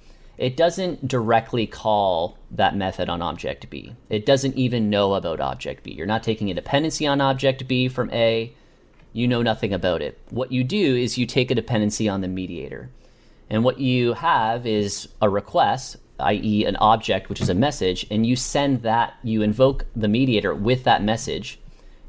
it 0.40 0.56
doesn't 0.56 1.06
directly 1.06 1.66
call 1.66 2.38
that 2.50 2.74
method 2.74 3.10
on 3.10 3.20
object 3.20 3.68
B. 3.68 3.94
It 4.08 4.24
doesn't 4.24 4.56
even 4.56 4.88
know 4.88 5.12
about 5.12 5.38
object 5.38 5.82
B. 5.82 5.92
You're 5.92 6.06
not 6.06 6.22
taking 6.22 6.50
a 6.50 6.54
dependency 6.54 7.06
on 7.06 7.20
object 7.20 7.68
B 7.68 7.88
from 7.88 8.10
A. 8.10 8.54
You 9.12 9.28
know 9.28 9.42
nothing 9.42 9.74
about 9.74 10.00
it. 10.00 10.18
What 10.30 10.50
you 10.50 10.64
do 10.64 10.96
is 10.96 11.18
you 11.18 11.26
take 11.26 11.50
a 11.50 11.54
dependency 11.54 12.08
on 12.08 12.22
the 12.22 12.28
mediator. 12.28 12.88
And 13.50 13.64
what 13.64 13.80
you 13.80 14.14
have 14.14 14.66
is 14.66 15.08
a 15.20 15.28
request, 15.28 15.98
i.e., 16.20 16.64
an 16.64 16.76
object, 16.76 17.28
which 17.28 17.42
is 17.42 17.50
a 17.50 17.54
message, 17.54 18.06
and 18.10 18.24
you 18.24 18.34
send 18.34 18.82
that, 18.82 19.14
you 19.22 19.42
invoke 19.42 19.84
the 19.94 20.08
mediator 20.08 20.54
with 20.54 20.84
that 20.84 21.02
message. 21.02 21.59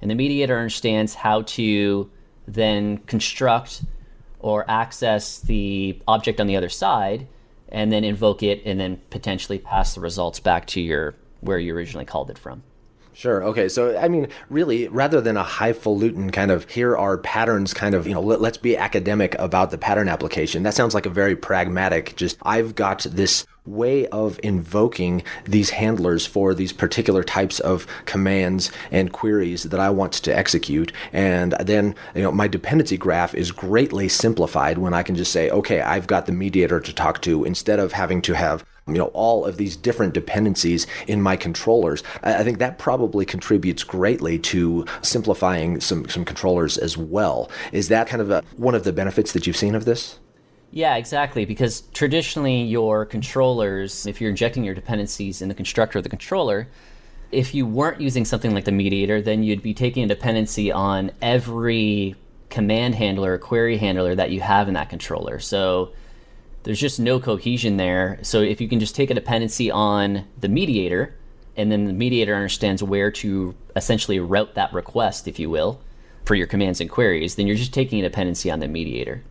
And 0.02 0.10
the 0.10 0.16
mediator 0.16 0.58
understands 0.58 1.14
how 1.14 1.44
to 1.44 2.10
then 2.48 2.98
construct 3.00 3.84
or 4.40 4.70
access 4.70 5.40
the 5.40 6.02
object 6.08 6.42
on 6.42 6.48
the 6.48 6.56
other 6.56 6.70
side 6.70 7.28
and 7.70 7.92
then 7.92 8.04
invoke 8.04 8.44
it 8.44 8.62
and 8.66 8.80
then 8.80 9.00
potentially 9.10 9.60
pass 9.60 9.96
the 9.96 10.02
results 10.02 10.40
back 10.40 10.68
to 10.68 10.82
your 10.82 11.16
where 11.42 11.60
you 11.60 11.74
originally 11.74 12.06
called 12.06 12.30
it 12.30 12.38
from. 12.38 12.64
Sure. 13.14 13.44
Okay. 13.44 13.68
So, 13.68 13.98
I 13.98 14.08
mean, 14.08 14.28
really, 14.50 14.88
rather 14.88 15.20
than 15.20 15.36
a 15.36 15.44
highfalutin 15.44 16.32
kind 16.32 16.50
of 16.50 16.70
here 16.70 16.96
are 16.96 17.18
patterns, 17.18 17.74
kind 17.74 17.94
of, 17.94 18.08
you 18.08 18.14
know, 18.14 18.22
let, 18.22 18.42
us 18.42 18.58
be 18.58 18.78
academic 18.78 19.36
about 19.38 19.72
the 19.72 19.78
pattern 19.78 20.08
application, 20.08 20.64
that 20.64 20.74
sounds 20.74 20.94
like 20.94 21.06
a 21.06 21.10
very 21.10 21.36
pragmatic, 21.36 22.16
just 22.16 22.38
I've 22.44 22.74
got 22.74 23.02
this 23.04 23.46
way 23.66 24.08
of 24.08 24.40
invoking 24.42 25.24
these 25.46 25.70
handlers 25.72 26.26
for 26.26 26.54
these 26.54 26.74
particular 26.74 27.24
types 27.24 27.60
of 27.60 27.86
commands 28.06 28.72
and 28.90 29.12
queries 29.14 29.64
that 29.64 29.80
I 29.80 29.90
want 29.90 30.14
to 30.14 30.36
execute. 30.36 30.92
And 31.14 31.54
then, 31.60 31.94
you 32.16 32.24
know, 32.24 32.32
my 32.32 32.48
dependency 32.48 32.98
graph 32.98 33.36
is 33.36 33.52
greatly 33.52 34.10
simplified 34.10 34.78
when 34.78 34.94
I 34.94 35.04
can 35.04 35.16
just 35.16 35.32
say, 35.32 35.50
okay, 35.50 35.82
I've 35.82 36.08
got 36.08 36.26
the 36.26 36.32
mediator 36.32 36.80
to 36.80 36.94
talk 36.94 37.22
to 37.24 37.44
instead 37.44 37.80
of 37.80 37.92
having 37.92 38.22
to 38.24 38.34
have 38.34 38.66
you 38.88 38.96
know 38.96 39.08
all 39.08 39.46
of 39.46 39.58
these 39.58 39.76
different 39.76 40.14
dependencies 40.14 40.88
in 41.08 41.22
my 41.22 41.36
controllers 41.36 42.04
i 42.24 42.44
think 42.44 42.58
that 42.58 42.80
probably 42.80 43.26
contributes 43.26 43.84
greatly 43.84 44.40
to 44.40 44.86
simplifying 45.02 45.80
some 45.80 46.08
some 46.10 46.26
controllers 46.26 46.78
as 46.78 46.98
well 46.98 47.50
is 47.72 47.90
that 47.90 48.08
kind 48.08 48.22
of 48.22 48.32
a, 48.32 48.44
one 48.58 48.74
of 48.74 48.84
the 48.84 48.92
benefits 48.92 49.34
that 49.34 49.46
you've 49.46 49.58
seen 49.58 49.76
of 49.76 49.86
this 49.86 50.20
yeah, 50.72 50.96
exactly. 50.96 51.44
Because 51.44 51.82
traditionally, 51.94 52.64
your 52.64 53.06
controllers, 53.06 54.06
if 54.06 54.22
you're 54.22 54.30
injecting 54.30 54.64
your 54.64 54.74
dependencies 54.74 55.42
in 55.42 55.50
the 55.50 55.54
constructor 55.54 56.00
of 56.00 56.04
the 56.04 56.10
controller, 56.10 56.70
if 57.32 57.54
you 57.54 57.66
weren't 57.66 58.00
using 58.00 58.26
something 58.26 58.54
like 58.54 58.66
the 58.66 58.72
mediator, 58.72 59.22
then 59.22 59.44
you'd 59.44 59.62
be 59.62 59.74
taking 59.74 60.04
a 60.04 60.08
dependency 60.08 60.72
on 60.72 61.12
every 61.22 62.16
command 62.50 62.96
handler 62.96 63.34
or 63.34 63.38
query 63.38 63.78
handler 63.78 64.16
that 64.16 64.32
you 64.32 64.42
have 64.42 64.68
in 64.68 64.74
that 64.74 64.90
controller. 64.90 65.40
So 65.40 65.92
there's 66.64 66.80
just 66.80 67.00
no 67.00 67.20
cohesion 67.20 67.78
there. 67.78 68.20
So 68.22 68.42
if 68.42 68.62
you 68.62 68.68
can 68.68 68.80
just 68.80 68.96
take 68.96 69.10
a 69.10 69.16
dependency 69.16 69.72
on 69.72 70.26
the 70.40 70.50
mediator, 70.50 71.16
and 71.58 71.72
then 71.72 71.86
the 71.86 71.94
mediator 71.94 72.36
understands 72.36 72.82
where 72.82 73.12
to 73.12 73.56
essentially 73.76 74.20
route 74.20 74.56
that 74.56 74.74
request, 74.74 75.28
if 75.28 75.40
you 75.40 75.50
will, 75.50 75.82
for 76.26 76.36
your 76.36 76.48
commands 76.48 76.80
and 76.80 76.90
queries, 76.90 77.36
then 77.36 77.48
you're 77.48 77.56
just 77.58 77.74
taking 77.74 78.00
a 78.00 78.04
dependency 78.04 78.50
on 78.50 78.60
the 78.60 78.68
mediator. 78.68 79.24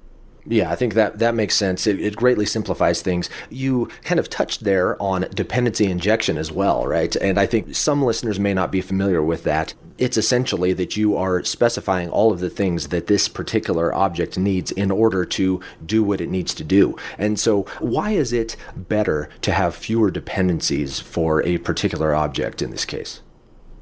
Yeah, 0.47 0.71
I 0.71 0.77
think 0.77 0.95
that 0.95 1.19
that 1.19 1.35
makes 1.35 1.55
sense. 1.55 1.87
It, 1.87 2.01
it, 2.01 2.17
greatly 2.17 2.47
simplifies 2.47 3.03
things. 3.03 3.29
You 3.51 3.87
kind 4.03 4.19
of 4.19 4.31
touched 4.31 4.65
there 4.65 5.01
on 5.01 5.27
dependency 5.35 5.87
injection 5.87 6.39
as 6.39 6.51
well, 6.51 6.87
right? 6.87 7.15
And 7.17 7.39
I 7.39 7.47
think 7.47 7.75
some 7.75 8.03
listeners 8.03 8.41
may 8.41 8.55
not 8.55 8.73
be 8.73 8.81
familiar 8.81 9.23
with 9.23 9.45
that. 9.45 9.75
It's 9.99 10.17
essentially 10.17 10.73
that 10.73 10.97
you 10.97 11.17
are 11.17 11.45
specifying 11.45 12.09
all 12.09 12.33
of 12.33 12.41
the 12.41 12.49
things 12.49 12.89
that 12.89 13.07
this 13.07 13.29
particular 13.29 13.95
object 13.95 14.39
needs 14.39 14.71
in 14.71 14.91
order 14.91 15.27
to 15.27 15.61
do 15.85 16.03
what 16.03 16.23
it 16.23 16.31
needs 16.31 16.55
to 16.55 16.65
do. 16.65 16.97
And 17.19 17.39
so, 17.39 17.63
why 17.79 18.13
is 18.13 18.33
it 18.33 18.57
better 18.75 19.29
to 19.43 19.53
have 19.53 19.75
fewer 19.75 20.11
dependencies 20.11 21.01
for 21.01 21.45
a 21.47 21.59
particular 21.59 22.15
object 22.15 22.63
in 22.63 22.71
this 22.71 22.87
case? 22.87 23.21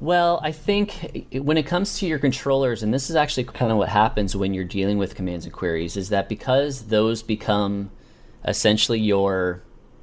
Well, 0.01 0.39
I 0.41 0.53
think 0.53 1.27
when 1.33 1.57
it 1.57 1.65
comes 1.65 1.99
to 1.99 2.07
your 2.07 2.19
controllers, 2.19 2.83
and 2.83 2.93
this 2.93 3.09
is 3.09 3.17
actually 3.17 3.43
kind 3.43 3.69
of 3.69 3.77
what 3.77 3.89
happens 3.89 4.33
when 4.33 4.53
you're 4.53 4.63
dealing 4.63 4.97
with 4.97 5.13
commands 5.13 5.43
and 5.43 5.53
queries, 5.53 5.97
is 5.97 6.07
that 6.09 6.29
because 6.29 6.83
those 6.83 7.21
become 7.21 7.91
essentially 8.47 8.99
your 8.99 9.61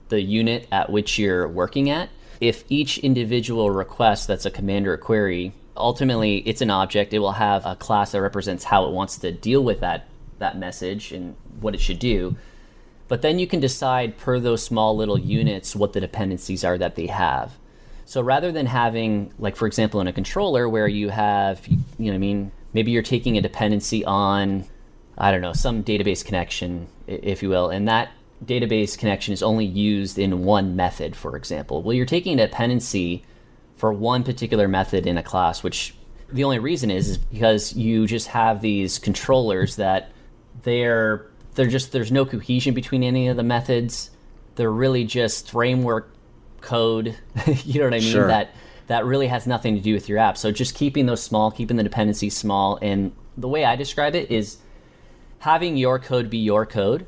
the 0.09 0.21
unit 0.21 0.69
at 0.71 0.91
which 0.91 1.19
you're 1.19 1.49
working 1.49 1.89
at, 1.89 2.11
if 2.41 2.65
each 2.69 2.99
individual 2.99 3.71
request 3.71 4.29
that's 4.29 4.45
a 4.45 4.51
command 4.51 4.87
or 4.87 4.93
a 4.93 4.99
query, 4.99 5.55
ultimately 5.77 6.39
it's 6.39 6.61
an 6.61 6.71
object, 6.71 7.15
it 7.15 7.19
will 7.19 7.33
have 7.33 7.65
a 7.65 7.75
class 7.75 8.13
that 8.13 8.21
represents 8.21 8.65
how 8.65 8.85
it 8.85 8.93
wants 8.93 9.17
to 9.19 9.33
deal 9.33 9.65
with 9.65 9.81
that 9.81 10.09
that 10.39 10.59
message 10.59 11.13
and 11.13 11.35
what 11.61 11.75
it 11.75 11.81
should 11.81 11.99
do. 11.99 12.37
But 13.09 13.23
then 13.23 13.39
you 13.39 13.47
can 13.47 13.61
decide 13.61 14.19
per 14.19 14.39
those 14.39 14.63
small 14.63 14.95
little 14.95 15.19
units 15.19 15.75
what 15.75 15.95
the 15.95 16.01
dependencies 16.01 16.65
are 16.65 16.77
that 16.77 16.97
they 16.97 17.07
have. 17.07 17.53
So 18.07 18.23
rather 18.23 18.53
than 18.53 18.67
having, 18.67 19.33
like 19.39 19.57
for 19.57 19.67
example, 19.67 20.01
in 20.01 20.07
a 20.07 20.13
controller 20.13 20.69
where 20.69 20.87
you 20.87 21.11
have, 21.11 21.67
you 21.67 22.11
know, 22.11 22.15
I 22.15 22.19
mean, 22.19 22.53
maybe 22.73 22.93
you're 22.93 23.03
taking 23.03 23.37
a 23.37 23.43
dependency 23.43 24.05
on, 24.05 24.65
I 25.19 25.33
don't 25.33 25.41
know, 25.41 25.53
some 25.53 25.83
database 25.83 26.25
connection, 26.25 26.87
if 27.09 27.43
you 27.43 27.49
will, 27.49 27.69
and 27.69 27.89
that 27.89 28.11
database 28.45 28.97
connection 28.97 29.33
is 29.33 29.43
only 29.43 29.65
used 29.65 30.19
in 30.19 30.45
one 30.45 30.77
method, 30.77 31.17
for 31.17 31.37
example. 31.37 31.83
Well, 31.83 31.95
you're 31.95 32.07
taking 32.07 32.39
a 32.39 32.47
dependency 32.47 33.25
for 33.77 33.93
one 33.93 34.23
particular 34.23 34.69
method 34.69 35.07
in 35.07 35.19
a 35.19 35.23
class, 35.23 35.65
which 35.65 35.95
the 36.31 36.45
only 36.45 36.61
reason 36.61 36.93
is, 36.93 37.11
is 37.11 37.19
because 37.19 37.75
you 37.75 38.07
just 38.07 38.29
have 38.29 38.61
these 38.61 38.99
controllers 38.99 39.77
that 39.77 40.13
they're 40.63 41.27
they're 41.55 41.67
just 41.67 41.93
there's 41.93 42.13
no 42.13 42.25
cohesion 42.25 42.75
between 42.75 43.03
any 43.03 43.29
of 43.29 43.37
the 43.37 43.43
methods. 43.43 44.11
They're 44.55 44.73
really 44.73 45.05
just 45.05 45.51
framework 45.51 46.11
code, 46.67 47.17
you 47.65 47.81
know 47.81 47.87
what 47.87 47.95
I 47.95 48.01
mean? 48.01 48.13
Sure. 48.13 48.29
That 48.29 48.51
that 48.89 49.05
really 49.05 49.27
has 49.27 49.47
nothing 49.47 49.75
to 49.75 49.81
do 49.81 49.95
with 49.95 50.09
your 50.09 50.19
app. 50.19 50.37
So 50.37 50.53
just 50.53 50.75
keeping 50.75 51.07
those 51.07 51.23
small, 51.23 51.51
keeping 51.51 51.77
the 51.77 51.83
dependencies 51.83 52.37
small, 52.37 52.79
and 52.83 53.13
the 53.37 53.49
way 53.49 53.65
I 53.65 53.77
describe 53.77 54.15
it 54.15 54.31
is 54.31 54.59
having 55.39 55.77
your 55.77 55.99
code 55.99 56.31
be 56.31 56.39
your 56.39 56.67
code 56.67 57.07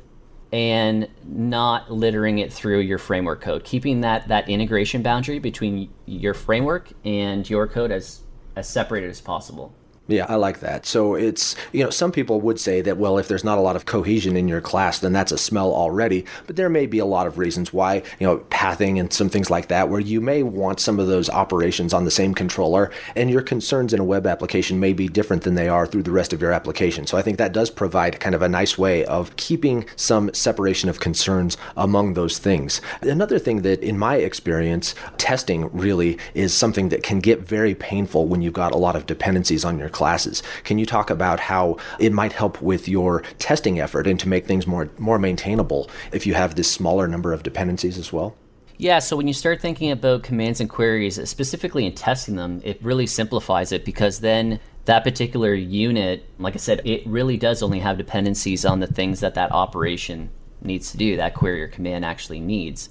and 0.51 1.07
not 1.23 1.91
littering 1.91 2.39
it 2.39 2.51
through 2.51 2.79
your 2.79 2.97
framework 2.97 3.41
code. 3.41 3.63
Keeping 3.63 4.01
that 4.01 4.27
that 4.29 4.49
integration 4.49 5.03
boundary 5.03 5.39
between 5.39 5.89
your 6.05 6.33
framework 6.33 6.91
and 7.05 7.47
your 7.49 7.67
code 7.67 7.91
as 7.91 8.21
as 8.55 8.67
separated 8.67 9.09
as 9.09 9.21
possible. 9.21 9.73
Yeah, 10.09 10.25
I 10.27 10.35
like 10.35 10.59
that. 10.61 10.87
So 10.87 11.13
it's, 11.13 11.55
you 11.71 11.83
know, 11.83 11.91
some 11.91 12.11
people 12.11 12.41
would 12.41 12.59
say 12.59 12.81
that, 12.81 12.97
well, 12.97 13.19
if 13.19 13.27
there's 13.27 13.43
not 13.43 13.59
a 13.59 13.61
lot 13.61 13.75
of 13.75 13.85
cohesion 13.85 14.35
in 14.35 14.47
your 14.47 14.59
class, 14.59 14.97
then 14.97 15.13
that's 15.13 15.31
a 15.31 15.37
smell 15.37 15.71
already. 15.71 16.25
But 16.47 16.55
there 16.55 16.67
may 16.67 16.87
be 16.87 16.97
a 16.97 17.05
lot 17.05 17.27
of 17.27 17.37
reasons 17.37 17.71
why, 17.71 18.01
you 18.19 18.25
know, 18.25 18.37
pathing 18.49 18.99
and 18.99 19.13
some 19.13 19.29
things 19.29 19.51
like 19.51 19.67
that, 19.67 19.87
where 19.87 19.99
you 19.99 20.19
may 20.19 20.41
want 20.41 20.79
some 20.79 20.99
of 20.99 21.05
those 21.05 21.29
operations 21.29 21.93
on 21.93 22.05
the 22.05 22.11
same 22.11 22.33
controller, 22.33 22.91
and 23.15 23.29
your 23.29 23.43
concerns 23.43 23.93
in 23.93 23.99
a 23.99 24.03
web 24.03 24.25
application 24.25 24.79
may 24.79 24.93
be 24.93 25.07
different 25.07 25.43
than 25.43 25.53
they 25.53 25.69
are 25.69 25.85
through 25.85 26.01
the 26.01 26.11
rest 26.11 26.33
of 26.33 26.41
your 26.41 26.53
application. 26.53 27.05
So 27.05 27.15
I 27.15 27.21
think 27.21 27.37
that 27.37 27.53
does 27.53 27.69
provide 27.69 28.19
kind 28.19 28.33
of 28.33 28.41
a 28.41 28.49
nice 28.49 28.79
way 28.79 29.05
of 29.05 29.35
keeping 29.35 29.85
some 29.95 30.33
separation 30.33 30.89
of 30.89 30.99
concerns 30.99 31.55
among 31.77 32.15
those 32.15 32.39
things. 32.39 32.81
Another 33.01 33.37
thing 33.37 33.61
that, 33.61 33.83
in 33.83 33.95
my 33.95 34.15
experience, 34.15 34.95
testing 35.19 35.69
really 35.71 36.17
is 36.33 36.51
something 36.51 36.89
that 36.89 37.03
can 37.03 37.19
get 37.19 37.41
very 37.41 37.75
painful 37.75 38.25
when 38.25 38.41
you've 38.41 38.53
got 38.53 38.73
a 38.73 38.77
lot 38.77 38.95
of 38.95 39.05
dependencies 39.05 39.63
on 39.63 39.77
your 39.77 39.89
classes. 39.99 40.41
Can 40.63 40.79
you 40.79 40.85
talk 40.85 41.09
about 41.09 41.39
how 41.39 41.77
it 41.99 42.13
might 42.13 42.31
help 42.31 42.61
with 42.61 42.87
your 42.87 43.21
testing 43.37 43.79
effort 43.81 44.07
and 44.07 44.19
to 44.21 44.29
make 44.29 44.45
things 44.47 44.65
more 44.65 44.89
more 44.97 45.19
maintainable 45.19 45.89
if 46.13 46.25
you 46.25 46.33
have 46.35 46.55
this 46.55 46.71
smaller 46.71 47.05
number 47.07 47.33
of 47.33 47.43
dependencies 47.43 47.97
as 47.97 48.13
well? 48.13 48.29
Yeah, 48.77 48.99
so 48.99 49.17
when 49.17 49.27
you 49.27 49.33
start 49.33 49.59
thinking 49.59 49.91
about 49.91 50.23
commands 50.23 50.61
and 50.61 50.69
queries, 50.69 51.15
specifically 51.29 51.85
in 51.85 51.93
testing 51.93 52.37
them, 52.37 52.61
it 52.63 52.81
really 52.81 53.07
simplifies 53.07 53.73
it 53.73 53.83
because 53.83 54.21
then 54.21 54.57
that 54.85 55.03
particular 55.03 55.53
unit, 55.53 56.23
like 56.39 56.55
I 56.55 56.59
said, 56.59 56.81
it 56.85 57.05
really 57.05 57.35
does 57.35 57.61
only 57.61 57.79
have 57.79 57.97
dependencies 57.97 58.63
on 58.63 58.79
the 58.79 58.87
things 58.87 59.19
that 59.19 59.33
that 59.35 59.51
operation 59.51 60.29
needs 60.61 60.91
to 60.91 60.97
do, 60.97 61.17
that 61.17 61.33
query 61.33 61.61
or 61.61 61.67
command 61.67 62.05
actually 62.05 62.39
needs. 62.39 62.89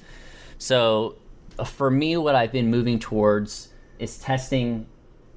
So 0.59 1.16
uh, 1.59 1.64
for 1.64 1.90
me, 1.90 2.18
what 2.18 2.35
I've 2.35 2.53
been 2.53 2.71
moving 2.71 2.99
towards 2.99 3.73
is 3.99 4.18
testing 4.18 4.87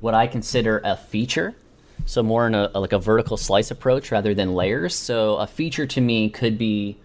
what 0.02 0.14
I 0.14 0.28
consider 0.28 0.82
a 0.84 0.98
feature. 0.98 1.56
So 2.06 2.24
more 2.24 2.48
in 2.48 2.56
a 2.56 2.68
like 2.78 2.94
a 2.94 3.00
vertical 3.00 3.38
slice 3.38 3.72
approach 3.72 4.12
rather 4.12 4.34
than 4.34 4.54
layers. 4.54 4.96
So 4.96 5.38
a 5.38 5.48
feature 5.48 5.86
to 5.88 6.02
me 6.02 6.30
could 6.30 6.58
be 6.58 6.98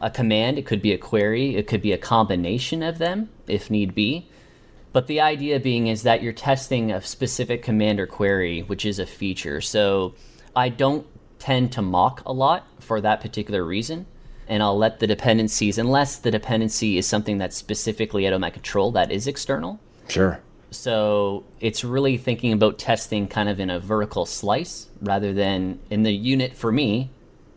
a 0.00 0.10
command, 0.10 0.58
it 0.58 0.66
could 0.66 0.82
be 0.82 0.92
a 0.92 0.98
query, 0.98 1.56
it 1.56 1.66
could 1.66 1.82
be 1.82 1.92
a 1.92 1.98
combination 1.98 2.82
of 2.82 2.98
them 2.98 3.28
if 3.46 3.70
need 3.70 3.94
be. 3.94 4.28
But 4.92 5.06
the 5.06 5.20
idea 5.20 5.60
being 5.60 5.86
is 5.86 6.02
that 6.02 6.22
you're 6.22 6.32
testing 6.32 6.90
a 6.90 7.02
specific 7.02 7.62
command 7.62 8.00
or 8.00 8.06
query, 8.06 8.62
which 8.62 8.84
is 8.84 8.98
a 8.98 9.06
feature. 9.06 9.60
So 9.60 10.14
I 10.56 10.70
don't 10.70 11.06
tend 11.38 11.72
to 11.72 11.82
mock 11.82 12.22
a 12.26 12.32
lot 12.32 12.66
for 12.80 13.00
that 13.00 13.20
particular 13.20 13.64
reason. 13.64 14.06
And 14.48 14.62
I'll 14.62 14.78
let 14.78 14.98
the 14.98 15.06
dependencies, 15.06 15.76
unless 15.76 16.16
the 16.16 16.30
dependency 16.30 16.96
is 16.96 17.06
something 17.06 17.36
that's 17.36 17.56
specifically 17.56 18.26
out 18.26 18.32
of 18.32 18.40
my 18.40 18.48
control 18.48 18.90
that 18.92 19.12
is 19.12 19.26
external. 19.26 19.78
Sure. 20.08 20.40
So 20.70 21.44
it's 21.60 21.82
really 21.82 22.18
thinking 22.18 22.52
about 22.52 22.78
testing 22.78 23.26
kind 23.26 23.48
of 23.48 23.58
in 23.60 23.70
a 23.70 23.80
vertical 23.80 24.26
slice 24.26 24.88
rather 25.00 25.32
than 25.32 25.78
in 25.90 26.02
the 26.02 26.12
unit 26.12 26.54
for 26.56 26.70
me 26.70 27.10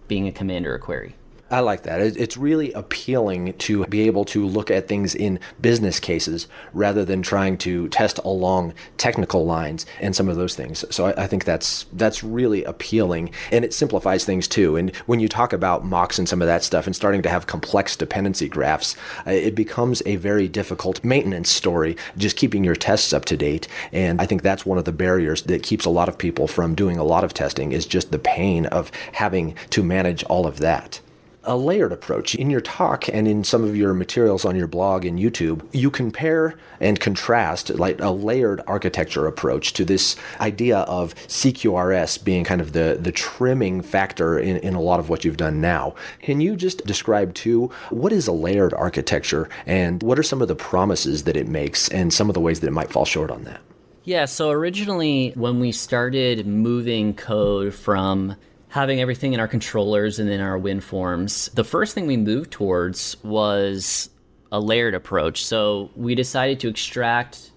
being 0.08 0.28
a 0.28 0.32
command 0.32 0.65
or 0.65 0.76
a 0.76 0.80
query. 0.80 1.15
I 1.52 1.60
like 1.60 1.84
that. 1.84 2.00
It's 2.00 2.38
really 2.38 2.72
appealing 2.72 3.54
to 3.54 3.86
be 3.88 4.02
able 4.04 4.24
to 4.26 4.48
look 4.48 4.72
at 4.72 4.88
things 4.88 5.14
in 5.14 5.38
business 5.60 6.00
cases 6.00 6.48
rather 6.74 7.04
than 7.04 7.22
trying 7.22 7.58
to 7.60 7.90
test 7.90 8.20
along 8.20 8.74
technical 8.98 9.46
lines 9.46 9.86
and 10.00 10.16
some 10.16 10.30
of 10.30 10.38
those 10.38 10.56
things. 10.56 10.86
So 10.90 11.08
I, 11.08 11.28
think 11.28 11.44
that's 11.44 11.88
that's 11.92 12.24
really 12.24 12.64
appealing, 12.64 13.32
and 13.52 13.66
it 13.66 13.74
simplifies 13.74 14.24
things 14.24 14.48
too. 14.48 14.78
And 14.78 14.96
when 15.08 15.20
you 15.20 15.28
talk 15.28 15.52
about 15.52 15.84
mocks 15.84 16.18
and 16.18 16.28
some 16.28 16.42
of 16.42 16.48
that 16.48 16.64
stuff, 16.64 16.88
and 16.88 16.96
starting 16.96 17.22
to 17.24 17.30
have 17.30 17.48
complex 17.48 17.98
dependency 17.98 18.48
graphs, 18.48 18.96
uh, 19.28 19.32
it 19.32 19.54
becomes 19.54 20.02
a 20.06 20.16
very 20.16 20.48
difficult 20.48 21.04
maintenance 21.04 21.50
story. 21.50 21.98
Just 22.16 22.38
keeping 22.38 22.64
your 22.64 22.76
tests 22.76 23.12
up 23.12 23.26
to 23.26 23.36
date, 23.36 23.68
and 23.92 24.22
I 24.22 24.26
think 24.26 24.42
that's 24.42 24.66
one 24.66 24.78
of 24.78 24.86
the 24.86 24.94
barriers 24.94 25.42
that 25.44 25.64
keeps 25.64 25.84
a 25.84 25.90
lot 25.90 26.08
of 26.08 26.18
people 26.18 26.48
from 26.48 26.76
doing 26.76 26.98
a 26.98 27.04
lot 27.04 27.26
of 27.26 27.34
testing 27.34 27.74
is 27.74 27.86
just 27.86 28.12
the 28.12 28.20
pain 28.20 28.68
of 28.68 28.90
having 29.12 29.56
to 29.72 29.84
manage 29.84 30.24
all 30.24 30.48
of 30.48 30.60
that 30.60 31.02
a 31.43 31.58
layered 31.58 31.91
approach. 31.91 32.36
In 32.36 32.49
your 32.49 32.62
talk 32.62 33.10
and 33.10 33.27
in 33.27 33.43
some 33.43 33.63
of 33.63 33.75
your 33.75 33.93
materials 33.93 34.45
on 34.45 34.56
your 34.56 34.67
blog 34.67 35.06
and 35.06 35.17
YouTube, 35.17 35.67
you 35.71 35.89
compare 35.89 36.58
and 36.80 36.99
contrast 36.99 37.69
like 37.71 37.99
a 37.99 38.12
layered 38.12 38.62
architecture 38.67 39.25
approach 39.27 39.73
to 39.73 39.86
this 39.86 40.15
idea 40.39 40.80
of 40.80 41.15
CQRS 41.27 42.23
being 42.23 42.43
kind 42.43 42.62
of 42.62 42.73
the, 42.73 42.97
the 42.99 43.12
trimming 43.12 43.82
factor 43.82 44.38
in, 44.38 44.58
in 44.58 44.75
a 44.75 44.82
lot 44.82 44.99
of 44.99 45.10
what 45.10 45.25
you've 45.25 45.38
done 45.38 45.62
now. 45.62 45.95
Can 46.21 46.41
you 46.41 46.56
just 46.56 46.86
describe 46.86 47.34
too 47.34 47.71
what 47.89 48.13
is 48.13 48.27
a 48.27 48.32
layered 48.32 48.73
architecture 48.73 49.49
and 49.65 50.04
what 50.04 50.19
are 50.19 50.23
some 50.23 50.41
of 50.41 50.47
the 50.47 50.56
promises 50.56 51.23
that 51.23 51.36
it 51.36 51.47
makes 51.47 51.89
and 51.89 52.13
some 52.13 52.30
of 52.30 52.36
the 52.36 52.41
ways 52.41 52.60
that 52.60 52.67
it 52.67 52.71
might 52.71 52.91
fall 52.91 53.06
short 53.06 53.32
on 53.32 53.43
that? 53.45 53.62
Yeah, 54.04 54.25
so 54.25 54.49
originally 54.49 55.32
when 55.36 55.60
we 55.60 55.71
started 55.71 56.47
moving 56.47 57.13
code 57.13 57.73
from 57.73 58.36
having 58.71 59.01
everything 59.01 59.34
in 59.34 59.39
our 59.41 59.49
controllers 59.49 60.17
and 60.17 60.29
in 60.29 60.39
our 60.39 60.57
WinForms, 60.57 61.53
the 61.55 61.63
first 61.63 61.93
thing 61.93 62.07
we 62.07 62.15
moved 62.15 62.51
towards 62.51 63.21
was 63.21 64.10
a 64.49 64.62
layered 64.62 64.95
approach. 64.95 65.45
So 65.45 65.91
we 65.97 66.15
decided 66.15 66.62
to 66.62 66.69
extract 66.69 67.51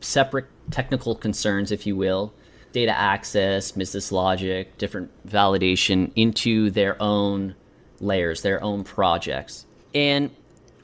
separate 0.00 0.46
technical 0.70 1.16
concerns, 1.16 1.72
if 1.72 1.88
you 1.88 1.96
will, 1.96 2.32
data 2.70 2.96
access, 2.96 3.72
business 3.72 4.12
logic, 4.12 4.78
different 4.78 5.10
validation 5.26 6.12
into 6.14 6.70
their 6.70 7.02
own 7.02 7.56
layers, 7.98 8.42
their 8.42 8.62
own 8.62 8.84
projects. 8.84 9.66
And 9.92 10.30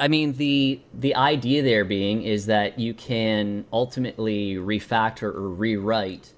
I 0.00 0.08
mean 0.08 0.32
the 0.32 0.80
the 0.94 1.14
idea 1.14 1.62
there 1.62 1.84
being 1.84 2.22
is 2.22 2.46
that 2.46 2.76
you 2.80 2.92
can 2.92 3.64
ultimately 3.72 4.56
refactor 4.56 5.32
or 5.32 5.48
rewrite 5.48 6.32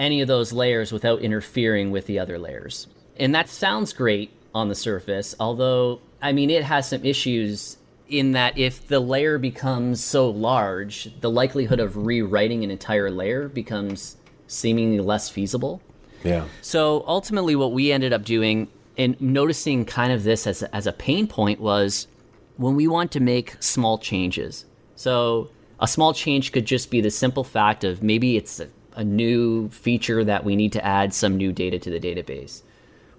any 0.00 0.20
of 0.20 0.28
those 0.28 0.52
layers 0.52 0.90
without 0.90 1.20
interfering 1.20 1.92
with 1.92 2.06
the 2.06 2.18
other 2.18 2.38
layers. 2.38 2.88
And 3.16 3.34
that 3.34 3.48
sounds 3.48 3.92
great 3.92 4.32
on 4.54 4.68
the 4.68 4.74
surface, 4.74 5.36
although, 5.38 6.00
I 6.20 6.32
mean, 6.32 6.50
it 6.50 6.64
has 6.64 6.88
some 6.88 7.04
issues 7.04 7.76
in 8.08 8.32
that 8.32 8.58
if 8.58 8.88
the 8.88 8.98
layer 8.98 9.38
becomes 9.38 10.02
so 10.02 10.28
large, 10.30 11.10
the 11.20 11.30
likelihood 11.30 11.78
of 11.78 11.96
rewriting 11.96 12.64
an 12.64 12.70
entire 12.70 13.10
layer 13.10 13.48
becomes 13.48 14.16
seemingly 14.48 14.98
less 14.98 15.28
feasible. 15.28 15.80
Yeah. 16.24 16.46
So 16.60 17.04
ultimately, 17.06 17.54
what 17.54 17.72
we 17.72 17.92
ended 17.92 18.12
up 18.12 18.24
doing 18.24 18.68
and 18.98 19.20
noticing 19.20 19.84
kind 19.84 20.12
of 20.12 20.24
this 20.24 20.46
as 20.46 20.62
a, 20.62 20.74
as 20.74 20.86
a 20.86 20.92
pain 20.92 21.26
point 21.26 21.60
was 21.60 22.08
when 22.56 22.74
we 22.74 22.88
want 22.88 23.12
to 23.12 23.20
make 23.20 23.56
small 23.62 23.96
changes. 23.96 24.64
So 24.96 25.50
a 25.78 25.86
small 25.86 26.12
change 26.12 26.52
could 26.52 26.66
just 26.66 26.90
be 26.90 27.00
the 27.00 27.10
simple 27.10 27.44
fact 27.44 27.84
of 27.84 28.02
maybe 28.02 28.36
it's 28.36 28.60
a, 28.60 28.68
a 28.94 29.04
new 29.04 29.68
feature 29.70 30.24
that 30.24 30.44
we 30.44 30.56
need 30.56 30.72
to 30.72 30.84
add 30.84 31.14
some 31.14 31.36
new 31.36 31.52
data 31.52 31.78
to 31.78 31.90
the 31.90 32.00
database. 32.00 32.62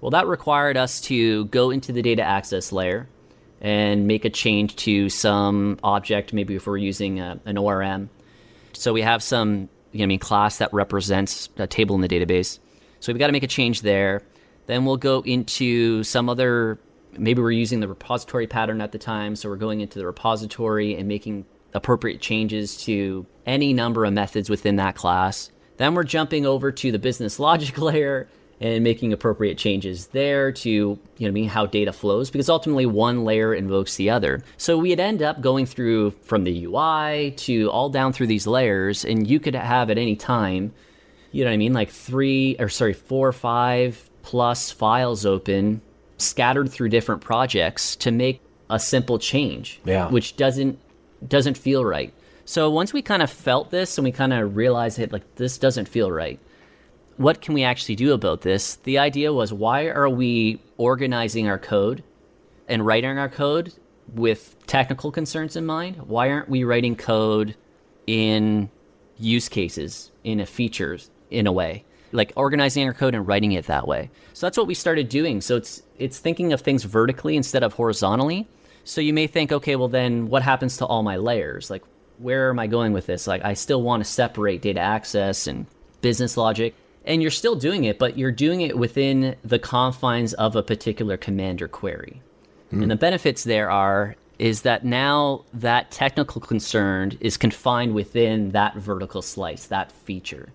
Well, 0.02 0.12
that 0.12 0.28
required 0.28 0.78
us 0.78 1.00
to 1.02 1.46
go 1.46 1.70
into 1.70 1.92
the 1.92 2.02
data 2.02 2.24
access 2.24 2.72
layer 2.72 3.08
and 3.62 4.08
make 4.08 4.26
a 4.26 4.30
change 4.30 4.76
to 4.78 5.10
some 5.10 5.80
object, 5.84 6.34
maybe 6.34 6.56
if 6.56 6.66
we're 6.66 6.78
using 6.78 7.20
a, 7.20 7.40
an 7.46 7.58
ORM. 7.58 8.10
So 8.74 8.94
we 8.94 9.02
have 9.04 9.22
some, 9.22 9.70
you 9.92 10.00
know, 10.00 10.04
I 10.04 10.08
mean, 10.08 10.20
class 10.20 10.58
that 10.58 10.74
represents 10.74 11.50
a 11.58 11.68
table 11.68 11.96
in 11.96 12.02
the 12.02 12.08
database. 12.08 12.58
So 13.00 13.14
we've 13.14 13.20
got 13.20 13.28
to 13.28 13.34
make 13.34 13.44
a 13.44 13.48
change 13.48 13.82
there. 13.82 14.24
Then 14.66 14.86
we'll 14.86 14.98
go 14.98 15.22
into 15.22 16.04
some 16.04 16.30
other, 16.30 16.80
maybe 17.18 17.42
we're 17.42 17.52
using 17.52 17.80
the 17.80 17.88
repository 17.88 18.48
pattern 18.48 18.82
at 18.82 18.92
the 18.92 18.98
time. 18.98 19.36
So 19.36 19.50
we're 19.50 19.58
going 19.58 19.82
into 19.82 20.00
the 20.00 20.06
repository 20.08 20.96
and 20.96 21.08
making 21.08 21.46
appropriate 21.74 22.22
changes 22.22 22.78
to 22.86 23.26
any 23.46 23.74
number 23.74 24.06
of 24.06 24.14
methods 24.14 24.50
within 24.50 24.78
that 24.78 24.96
class. 24.96 25.52
Then 25.82 25.96
we're 25.96 26.04
jumping 26.04 26.46
over 26.46 26.72
to 26.72 26.92
the 26.92 27.00
business 27.00 27.40
logic 27.40 27.78
layer 27.80 28.28
and 28.60 28.84
making 28.84 29.14
appropriate 29.14 29.58
changes 29.58 30.08
there 30.08 30.52
to 30.52 30.70
you 30.70 31.00
know 31.20 31.28
I 31.28 31.32
mean 31.32 31.50
how 31.50 31.66
data 31.66 31.92
flows 31.92 32.30
because 32.30 32.50
ultimately 32.50 32.86
one 32.86 33.24
layer 33.24 33.52
invokes 33.56 33.96
the 33.96 34.12
other. 34.12 34.44
So 34.58 34.78
we'd 34.78 35.00
end 35.00 35.24
up 35.24 35.42
going 35.42 35.66
through 35.66 36.12
from 36.22 36.44
the 36.44 36.66
UI 36.66 37.32
to 37.38 37.72
all 37.72 37.90
down 37.90 38.14
through 38.14 38.28
these 38.28 38.46
layers 38.46 39.04
and 39.04 39.28
you 39.28 39.40
could 39.40 39.56
have 39.56 39.90
at 39.90 39.98
any 39.98 40.16
time 40.16 40.72
you 41.32 41.44
know 41.44 41.50
what 41.50 41.56
I 41.56 41.58
mean 41.58 41.74
like 41.74 41.90
3 41.90 42.58
or 42.60 42.70
sorry 42.70 42.94
4 42.94 43.30
or 43.30 43.32
5 43.32 44.10
plus 44.22 44.70
files 44.70 45.26
open 45.26 45.82
scattered 46.18 46.72
through 46.72 46.90
different 46.90 47.22
projects 47.22 47.96
to 47.96 48.12
make 48.12 48.40
a 48.70 48.80
simple 48.80 49.18
change 49.18 49.82
yeah. 49.84 50.10
which 50.10 50.36
doesn't 50.36 50.78
doesn't 51.28 51.58
feel 51.58 51.84
right. 51.84 52.14
So 52.46 52.70
once 52.70 52.94
we 52.94 53.02
kind 53.02 53.22
of 53.22 53.30
felt 53.30 53.72
this 53.72 53.98
and 53.98 54.06
we 54.06 54.12
kind 54.12 54.34
of 54.34 54.56
realized 54.56 54.98
that 54.98 55.12
like 55.12 55.36
this 55.36 55.58
doesn't 55.58 55.88
feel 55.88 56.12
right 56.12 56.40
what 57.22 57.42
can 57.42 57.54
we 57.54 57.64
actually 57.64 57.96
do 57.96 58.14
about 58.14 58.42
this? 58.42 58.76
The 58.78 58.98
idea 58.98 59.32
was 59.32 59.54
why 59.54 59.88
are 59.88 60.10
we 60.10 60.60
organizing 60.78 61.48
our 61.48 61.60
code 61.60 62.04
and 62.68 62.86
writing 62.86 63.18
our 63.18 63.30
code 63.30 63.74
with 64.14 64.56
technical 64.68 65.12
concerns 65.12 65.56
in 65.56 65.66
mind? 65.66 65.98
Why 65.98 66.30
aren't 66.30 66.50
we 66.50 66.64
writing 66.64 66.96
code 66.96 67.56
in 68.08 68.70
use 69.18 69.50
cases, 69.50 70.12
in 70.24 70.40
a 70.40 70.46
features, 70.46 71.12
in 71.30 71.48
a 71.48 71.52
way? 71.52 71.86
Like 72.12 72.34
organizing 72.36 72.88
our 72.88 72.94
code 72.94 73.16
and 73.16 73.26
writing 73.26 73.54
it 73.54 73.68
that 73.68 73.88
way. 73.88 74.10
So 74.34 74.46
that's 74.46 74.58
what 74.58 74.68
we 74.68 74.74
started 74.74 75.08
doing. 75.08 75.42
So 75.42 75.56
it's 75.56 75.84
it's 75.98 76.20
thinking 76.20 76.52
of 76.54 76.62
things 76.62 76.84
vertically 76.84 77.38
instead 77.38 77.64
of 77.64 77.74
horizontally. 77.74 78.48
So 78.84 79.00
you 79.00 79.14
may 79.14 79.28
think, 79.28 79.52
okay, 79.52 79.76
well 79.76 79.88
then 79.88 80.28
what 80.28 80.42
happens 80.42 80.76
to 80.78 80.86
all 80.86 81.04
my 81.04 81.18
layers? 81.18 81.70
Like 81.70 81.84
where 82.22 82.50
am 82.50 82.60
I 82.60 82.68
going 82.68 82.94
with 82.94 83.06
this? 83.06 83.28
Like 83.28 83.44
I 83.44 83.54
still 83.54 83.82
want 83.82 84.04
to 84.04 84.10
separate 84.10 84.62
data 84.62 84.80
access 84.80 85.48
and 85.48 85.66
business 86.02 86.38
logic 86.38 86.76
and 87.06 87.22
you're 87.22 87.32
still 87.32 87.56
doing 87.56 87.86
it, 87.86 87.98
but 87.98 88.18
you're 88.18 88.32
doing 88.32 88.62
it 88.62 88.78
within 88.78 89.36
the 89.44 89.60
confines 89.60 90.34
of 90.34 90.56
a 90.56 90.64
particular 90.64 91.18
command 91.18 91.62
or 91.62 91.68
query. 91.68 92.22
Mm. 92.72 92.84
And 92.84 92.92
the 92.92 92.96
benefits 92.96 93.44
there 93.44 93.72
are 93.72 94.16
is 94.38 94.62
that 94.64 94.84
now 94.84 95.44
that 95.54 95.92
technical 95.92 96.42
concern 96.42 97.18
is 97.20 97.38
confined 97.38 97.94
within 97.94 98.52
that 98.52 98.76
vertical 98.76 99.22
slice, 99.22 99.68
that 99.68 99.92
feature. 99.92 100.50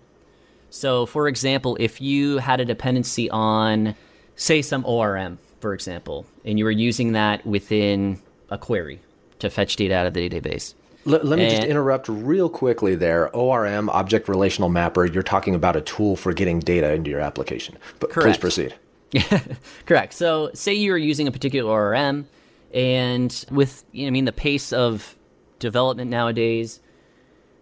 So, 0.69 1.05
for 1.05 1.27
example, 1.27 1.77
if 1.79 2.01
you 2.01 2.39
had 2.39 2.59
a 2.59 2.65
dependency 2.65 3.29
on, 3.29 3.95
say, 4.35 4.61
some 4.61 4.83
ORM, 4.85 5.39
for 5.61 5.73
example, 5.73 6.25
and 6.43 6.59
you 6.59 6.65
were 6.65 6.71
using 6.71 7.13
that 7.13 7.45
within 7.45 8.21
a 8.49 8.57
query 8.57 8.99
to 9.39 9.49
fetch 9.49 9.77
data 9.77 9.95
out 9.95 10.05
of 10.05 10.13
the 10.13 10.29
database, 10.29 10.73
let, 11.07 11.25
let 11.25 11.39
me 11.39 11.45
and, 11.45 11.55
just 11.55 11.67
interrupt 11.67 12.09
real 12.09 12.49
quickly 12.49 12.95
there. 12.95 13.33
ORM, 13.35 13.89
Object 13.89 14.27
Relational 14.27 14.69
Mapper, 14.69 15.05
you're 15.05 15.23
talking 15.23 15.55
about 15.55 15.75
a 15.75 15.81
tool 15.81 16.15
for 16.15 16.33
getting 16.33 16.59
data 16.59 16.91
into 16.91 17.09
your 17.09 17.21
application. 17.21 17.77
But 17.99 18.11
correct. 18.11 18.25
please 18.25 18.37
proceed. 18.37 18.75
correct. 19.85 20.13
So, 20.13 20.51
say 20.53 20.73
you're 20.73 20.97
using 20.97 21.27
a 21.27 21.31
particular 21.31 21.71
ORM, 21.71 22.27
and 22.73 23.45
with, 23.49 23.85
you 23.91 24.03
know, 24.03 24.07
I 24.07 24.11
mean, 24.11 24.25
the 24.25 24.33
pace 24.33 24.73
of 24.73 25.15
development 25.59 26.11
nowadays, 26.11 26.81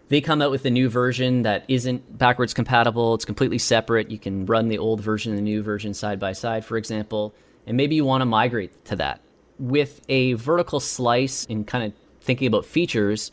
they 0.09 0.21
come 0.21 0.41
out 0.41 0.51
with 0.51 0.65
a 0.65 0.71
new 0.71 0.89
version 0.89 1.43
that 1.43 1.65
isn't 1.67 2.17
backwards 2.17 2.53
compatible. 2.53 3.13
It's 3.13 3.25
completely 3.25 3.59
separate. 3.59 4.09
You 4.09 4.19
can 4.19 4.45
run 4.45 4.69
the 4.69 4.79
old 4.79 5.01
version 5.01 5.31
and 5.31 5.37
the 5.37 5.43
new 5.43 5.61
version 5.61 5.93
side 5.93 6.19
by 6.19 6.33
side, 6.33 6.65
for 6.65 6.77
example, 6.77 7.33
and 7.67 7.77
maybe 7.77 7.95
you 7.95 8.05
want 8.05 8.21
to 8.21 8.25
migrate 8.25 8.85
to 8.85 8.95
that. 8.97 9.21
With 9.57 10.01
a 10.09 10.33
vertical 10.33 10.79
slice 10.79 11.45
and 11.49 11.65
kind 11.65 11.85
of 11.85 11.93
thinking 12.25 12.47
about 12.47 12.65
features, 12.65 13.31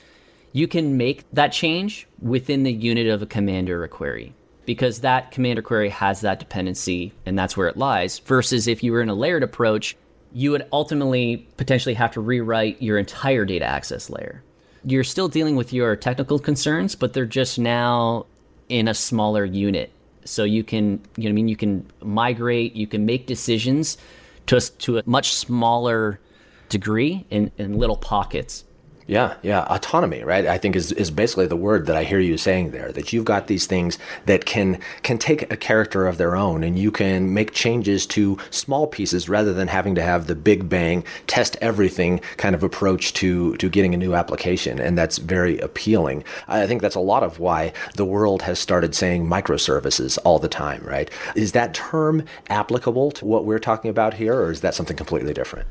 you 0.53 0.69
can 0.69 0.97
make 0.97 1.25
that 1.33 1.53
change 1.53 2.07
within 2.21 2.63
the 2.63 2.73
unit 2.73 3.09
of 3.09 3.23
a 3.23 3.27
command 3.27 3.71
or 3.71 3.85
a 3.85 3.89
query 3.89 4.35
because 4.65 5.01
that 5.01 5.31
command 5.31 5.59
or 5.59 5.63
query 5.63 5.89
has 5.89 6.21
that 6.21 6.39
dependency 6.39 7.13
and 7.27 7.39
that's 7.39 7.57
where 7.57 7.69
it 7.69 7.77
lies. 7.77 8.19
Versus 8.21 8.69
if 8.69 8.83
you 8.83 8.93
were 8.93 9.03
in 9.03 9.09
a 9.09 9.15
layered 9.15 9.43
approach, 9.43 9.97
you 10.33 10.51
would 10.51 10.67
ultimately 10.73 11.49
potentially 11.57 11.95
have 11.95 12.13
to 12.13 12.21
rewrite 12.21 12.81
your 12.81 12.99
entire 12.99 13.45
data 13.45 13.65
access 13.65 14.09
layer. 14.09 14.43
You're 14.85 15.05
still 15.05 15.29
dealing 15.29 15.57
with 15.57 15.73
your 15.73 15.95
technical 15.97 16.39
concerns, 16.39 16.95
but 16.95 17.13
they're 17.13 17.27
just 17.27 17.59
now 17.59 18.27
in 18.69 18.89
a 18.89 18.95
smaller 18.95 19.45
unit. 19.45 19.93
So 20.25 20.45
you 20.45 20.65
can, 20.65 21.01
you 21.17 21.25
know, 21.25 21.31
I 21.31 21.33
mean, 21.33 21.49
you 21.49 21.57
can 21.57 21.87
migrate, 22.01 22.75
you 22.75 22.87
can 22.87 23.05
make 23.05 23.27
decisions 23.27 23.99
to 24.47 24.57
a, 24.57 24.61
to 24.61 24.99
a 24.99 25.03
much 25.07 25.35
smaller 25.35 26.21
degree 26.69 27.27
in, 27.31 27.51
in 27.59 27.79
little 27.79 27.97
pockets. 27.97 28.65
Yeah, 29.13 29.35
yeah. 29.43 29.65
Autonomy, 29.65 30.25
right? 30.25 30.47
I 30.47 30.57
think 30.57 30.75
is, 30.75 30.91
is 30.93 31.11
basically 31.11 31.47
the 31.47 31.55
word 31.55 31.85
that 31.85 31.97
I 31.97 32.05
hear 32.05 32.19
you 32.19 32.39
saying 32.39 32.71
there. 32.71 32.91
That 32.93 33.13
you've 33.13 33.27
got 33.27 33.47
these 33.47 33.67
things 33.67 33.99
that 34.25 34.47
can 34.47 34.81
can 35.03 35.19
take 35.19 35.53
a 35.53 35.57
character 35.59 36.07
of 36.07 36.17
their 36.17 36.35
own, 36.35 36.65
and 36.65 36.79
you 36.79 36.91
can 36.91 37.35
make 37.35 37.53
changes 37.53 38.07
to 38.07 38.39
small 38.49 38.87
pieces 38.87 39.29
rather 39.29 39.53
than 39.53 39.69
having 39.69 39.95
to 39.97 40.03
have 40.03 40.29
the 40.29 40.35
big 40.35 40.71
bang 40.71 41.05
test 41.27 41.59
everything 41.61 42.21
kind 42.39 42.55
of 42.55 42.63
approach 42.63 43.13
to 43.13 43.55
to 43.59 43.69
getting 43.69 43.93
a 43.93 43.99
new 43.99 44.15
application. 44.15 44.81
And 44.81 44.97
that's 44.97 45.19
very 45.19 45.59
appealing. 45.59 46.25
I 46.49 46.67
think 46.67 46.81
that's 46.81 46.95
a 46.95 47.01
lot 47.01 47.23
of 47.23 47.39
why 47.39 47.75
the 47.97 48.07
world 48.07 48.41
has 48.41 48.59
started 48.59 48.95
saying 48.95 49.27
microservices 49.27 50.19
all 50.25 50.39
the 50.39 50.49
time, 50.49 50.83
right? 50.87 51.11
Is 51.35 51.53
that 51.53 51.75
term 51.75 52.25
applicable 52.49 53.11
to 53.11 53.27
what 53.27 53.45
we're 53.45 53.59
talking 53.59 53.91
about 53.91 54.15
here, 54.15 54.41
or 54.41 54.51
is 54.51 54.63
that 54.63 54.75
something 54.75 54.97
completely 54.97 55.35
different? 55.35 55.69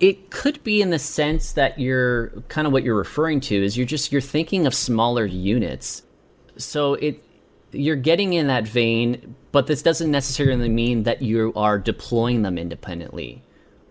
It 0.00 0.30
could 0.30 0.62
be 0.62 0.80
in 0.80 0.90
the 0.90 0.98
sense 0.98 1.52
that 1.52 1.78
you're 1.78 2.28
kind 2.48 2.66
of 2.66 2.72
what 2.72 2.82
you're 2.82 2.96
referring 2.96 3.40
to 3.40 3.64
is 3.64 3.76
you're 3.76 3.86
just 3.86 4.12
you're 4.12 4.20
thinking 4.20 4.66
of 4.66 4.74
smaller 4.74 5.24
units. 5.24 6.02
So 6.56 6.94
it 6.94 7.22
you're 7.72 7.96
getting 7.96 8.32
in 8.32 8.46
that 8.46 8.66
vein 8.66 9.34
but 9.52 9.66
this 9.66 9.82
doesn't 9.82 10.10
necessarily 10.10 10.68
mean 10.68 11.02
that 11.02 11.20
you 11.20 11.52
are 11.54 11.78
deploying 11.78 12.42
them 12.42 12.56
independently 12.56 13.42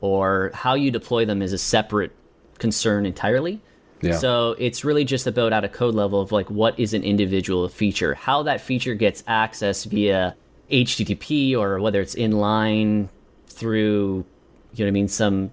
or 0.02 0.52
how 0.54 0.74
you 0.74 0.90
deploy 0.90 1.26
them 1.26 1.42
is 1.42 1.54
a 1.54 1.58
separate 1.58 2.12
concern 2.58 3.06
entirely. 3.06 3.62
Yeah. 4.02 4.16
so 4.18 4.56
it's 4.60 4.86
really 4.86 5.04
just 5.06 5.26
about 5.26 5.54
at 5.54 5.64
a 5.64 5.70
code 5.70 5.96
level 5.96 6.22
of 6.22 6.32
like 6.32 6.50
what 6.52 6.80
is 6.80 6.94
an 6.94 7.04
individual 7.04 7.68
feature? 7.68 8.14
How 8.14 8.44
that 8.44 8.62
feature 8.62 8.94
gets 8.94 9.24
access 9.28 9.86
via 9.86 10.36
http 10.72 11.58
or 11.58 11.80
whether 11.80 12.02
it's 12.02 12.16
inline 12.16 13.08
through 13.48 14.26
you 14.74 14.84
know 14.84 14.86
what 14.86 14.88
i 14.88 14.92
mean 14.92 15.08
some 15.08 15.50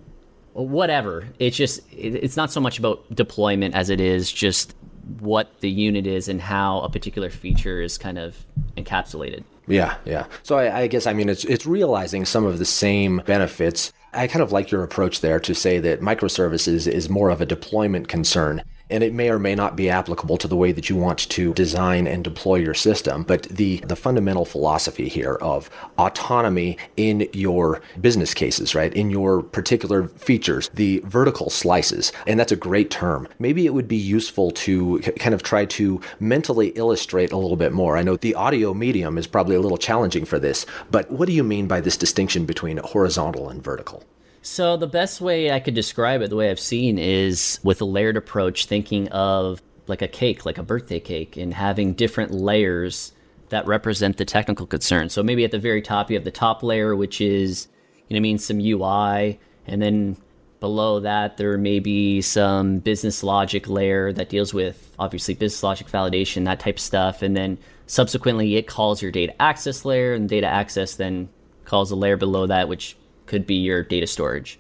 whatever. 0.55 1.29
It's 1.39 1.57
just 1.57 1.81
it's 1.93 2.37
not 2.37 2.51
so 2.51 2.61
much 2.61 2.79
about 2.79 3.05
deployment 3.15 3.75
as 3.75 3.91
it 3.91 4.01
is 4.01 4.33
just 4.33 4.75
what 5.21 5.61
the 5.61 5.69
unit 5.71 6.07
is 6.07 6.29
and 6.29 6.41
how 6.41 6.81
a 6.81 6.89
particular 6.89 7.29
feature 7.29 7.83
is 7.83 7.99
kind 7.99 8.19
of 8.19 8.47
encapsulated. 8.77 9.45
Yeah, 9.67 9.97
yeah. 10.05 10.27
So 10.43 10.57
I, 10.57 10.83
I, 10.83 10.87
guess 10.87 11.07
I 11.07 11.13
mean 11.13 11.29
it's 11.29 11.45
it's 11.45 11.67
realizing 11.67 12.25
some 12.25 12.47
of 12.47 12.59
the 12.59 12.65
same 12.65 13.23
benefits. 13.27 13.93
I 14.13 14.29
kind 14.29 14.43
of 14.43 14.53
like 14.53 14.71
your 14.71 14.83
approach 14.83 15.21
there 15.21 15.41
to 15.41 15.55
say 15.55 15.79
that 15.81 16.01
microservices 16.01 16.87
is 16.87 17.11
more 17.11 17.31
of 17.31 17.41
a 17.41 17.47
deployment 17.47 18.09
concern 18.09 18.63
and 18.91 19.03
it 19.03 19.13
may 19.13 19.31
or 19.31 19.39
may 19.39 19.55
not 19.55 19.77
be 19.77 19.89
applicable 19.89 20.37
to 20.39 20.49
the 20.49 20.57
way 20.57 20.73
that 20.73 20.89
you 20.89 20.97
want 20.97 21.19
to 21.31 21.55
design 21.55 22.07
and 22.07 22.23
deploy 22.23 22.57
your 22.57 22.75
system. 22.75 23.23
But 23.23 23.45
the, 23.45 23.79
the 23.79 23.97
fundamental 23.97 24.45
philosophy 24.45 25.09
here 25.09 25.35
of 25.41 25.71
autonomy 25.99 26.77
in 26.97 27.29
your 27.33 27.81
business 28.01 28.35
cases, 28.35 28.75
right? 28.75 28.93
In 28.95 29.11
your 29.11 29.43
particular 29.43 30.09
features, 30.09 30.71
the 30.75 31.03
vertical 31.07 31.51
slices, 31.51 32.13
and 32.27 32.39
that's 32.39 32.53
a 32.53 32.57
great 32.57 32.91
term. 32.91 33.29
Maybe 33.39 33.67
it 33.67 33.75
would 33.75 33.89
be 33.89 33.97
useful 33.97 34.51
to 34.53 35.01
kind 35.19 35.35
of 35.35 35.43
try 35.43 35.65
to 35.65 36.01
mentally 36.21 36.69
illustrate 36.71 37.33
a 37.33 37.37
little 37.37 37.57
bit 37.57 37.73
more. 37.73 37.97
I 37.97 38.03
know 38.03 38.17
the 38.17 38.35
audio 38.35 38.75
medium 38.75 39.19
is 39.19 39.27
probably 39.27 39.57
a 39.57 39.61
little 39.61 39.79
challenging 39.79 40.25
for 40.25 40.39
this, 40.39 40.67
but 40.91 41.11
what 41.11 41.27
do 41.27 41.33
you 41.33 41.45
mean 41.45 41.67
by 41.67 41.81
this 41.81 41.97
distinction 41.97 42.45
between 42.45 42.77
horizontal 42.79 43.49
and 43.49 43.63
vertical? 43.63 44.05
So 44.47 44.77
the 44.77 44.87
best 44.87 45.23
way 45.23 45.51
I 45.51 45.59
could 45.59 45.73
describe 45.73 46.21
it, 46.21 46.29
the 46.29 46.37
way 46.37 46.51
I've 46.51 46.61
seen, 46.61 46.99
is 46.99 47.59
with 47.63 47.81
a 47.81 47.87
layered 47.87 48.19
approach, 48.19 48.67
thinking 48.67 49.09
of 49.09 49.63
like 49.87 50.03
a 50.03 50.07
cake, 50.07 50.45
like 50.45 50.59
a 50.59 50.63
birthday 50.63 51.01
cake, 51.01 51.39
and 51.39 51.55
having 51.55 51.95
different 51.95 52.31
layers 52.31 53.13
that 53.49 53.67
represent 53.67 54.19
the 54.19 54.27
technical 54.27 54.67
concern. 54.67 55.09
So 55.09 55.23
maybe 55.23 55.45
at 55.45 55.51
the 55.51 55.59
very 55.59 55.81
top 55.81 56.11
you 56.11 56.17
have 56.19 56.25
the 56.25 56.31
top 56.31 56.63
layer, 56.63 56.95
which 56.95 57.23
is 57.23 57.69
you 58.07 58.15
know 58.15 58.19
I 58.19 58.21
mean 58.21 58.37
some 58.37 58.61
UI, 58.61 59.41
and 59.67 59.81
then 59.81 60.19
below 60.61 61.01
that 61.01 61.39
there 61.39 61.57
may 61.57 61.79
be 61.79 62.21
some 62.21 62.81
business 62.81 63.23
logic 63.23 63.67
layer 63.67 64.13
that 64.13 64.29
deals 64.29 64.53
with 64.53 64.95
obviously 64.99 65.33
business 65.33 65.63
logic 65.63 65.87
validation, 65.87 66.45
that 66.45 66.61
type 66.61 66.77
of 66.77 66.83
stuff, 66.83 67.23
and 67.23 67.35
then 67.35 67.57
subsequently 67.87 68.57
it 68.57 68.67
calls 68.67 69.01
your 69.01 69.11
data 69.11 69.41
access 69.41 69.87
layer, 69.87 70.13
and 70.13 70.29
data 70.29 70.47
access 70.47 70.97
then 70.97 71.31
calls 71.65 71.91
a 71.91 71.97
layer 71.97 72.19
below 72.19 72.47
that, 72.47 72.69
which 72.69 72.95
could 73.27 73.47
be 73.47 73.55
your 73.55 73.83
data 73.83 74.07
storage. 74.07 74.59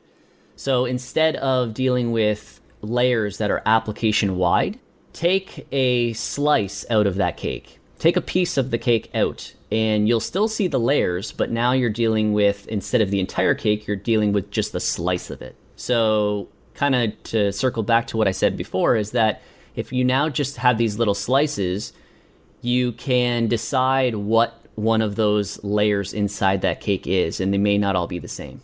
So 0.56 0.84
instead 0.84 1.36
of 1.36 1.74
dealing 1.74 2.12
with 2.12 2.60
layers 2.80 3.38
that 3.38 3.50
are 3.50 3.62
application 3.66 4.36
wide, 4.36 4.78
take 5.12 5.66
a 5.72 6.12
slice 6.12 6.84
out 6.90 7.06
of 7.06 7.16
that 7.16 7.36
cake. 7.36 7.80
Take 7.98 8.16
a 8.16 8.20
piece 8.20 8.56
of 8.56 8.70
the 8.70 8.78
cake 8.78 9.10
out, 9.14 9.54
and 9.70 10.06
you'll 10.06 10.20
still 10.20 10.48
see 10.48 10.66
the 10.66 10.80
layers, 10.80 11.32
but 11.32 11.50
now 11.50 11.72
you're 11.72 11.90
dealing 11.90 12.32
with, 12.32 12.66
instead 12.68 13.00
of 13.00 13.10
the 13.10 13.20
entire 13.20 13.54
cake, 13.54 13.86
you're 13.86 13.96
dealing 13.96 14.32
with 14.32 14.50
just 14.50 14.72
the 14.72 14.80
slice 14.80 15.30
of 15.30 15.40
it. 15.40 15.56
So, 15.76 16.48
kind 16.74 16.94
of 16.94 17.22
to 17.24 17.52
circle 17.52 17.82
back 17.82 18.06
to 18.08 18.16
what 18.16 18.28
I 18.28 18.32
said 18.32 18.56
before, 18.56 18.96
is 18.96 19.12
that 19.12 19.42
if 19.76 19.92
you 19.92 20.04
now 20.04 20.28
just 20.28 20.56
have 20.58 20.76
these 20.76 20.98
little 20.98 21.14
slices, 21.14 21.92
you 22.60 22.92
can 22.92 23.46
decide 23.48 24.16
what 24.16 24.63
one 24.76 25.02
of 25.02 25.16
those 25.16 25.62
layers 25.62 26.12
inside 26.12 26.62
that 26.62 26.80
cake 26.80 27.06
is, 27.06 27.40
and 27.40 27.52
they 27.52 27.58
may 27.58 27.78
not 27.78 27.96
all 27.96 28.06
be 28.06 28.18
the 28.18 28.28
same. 28.28 28.60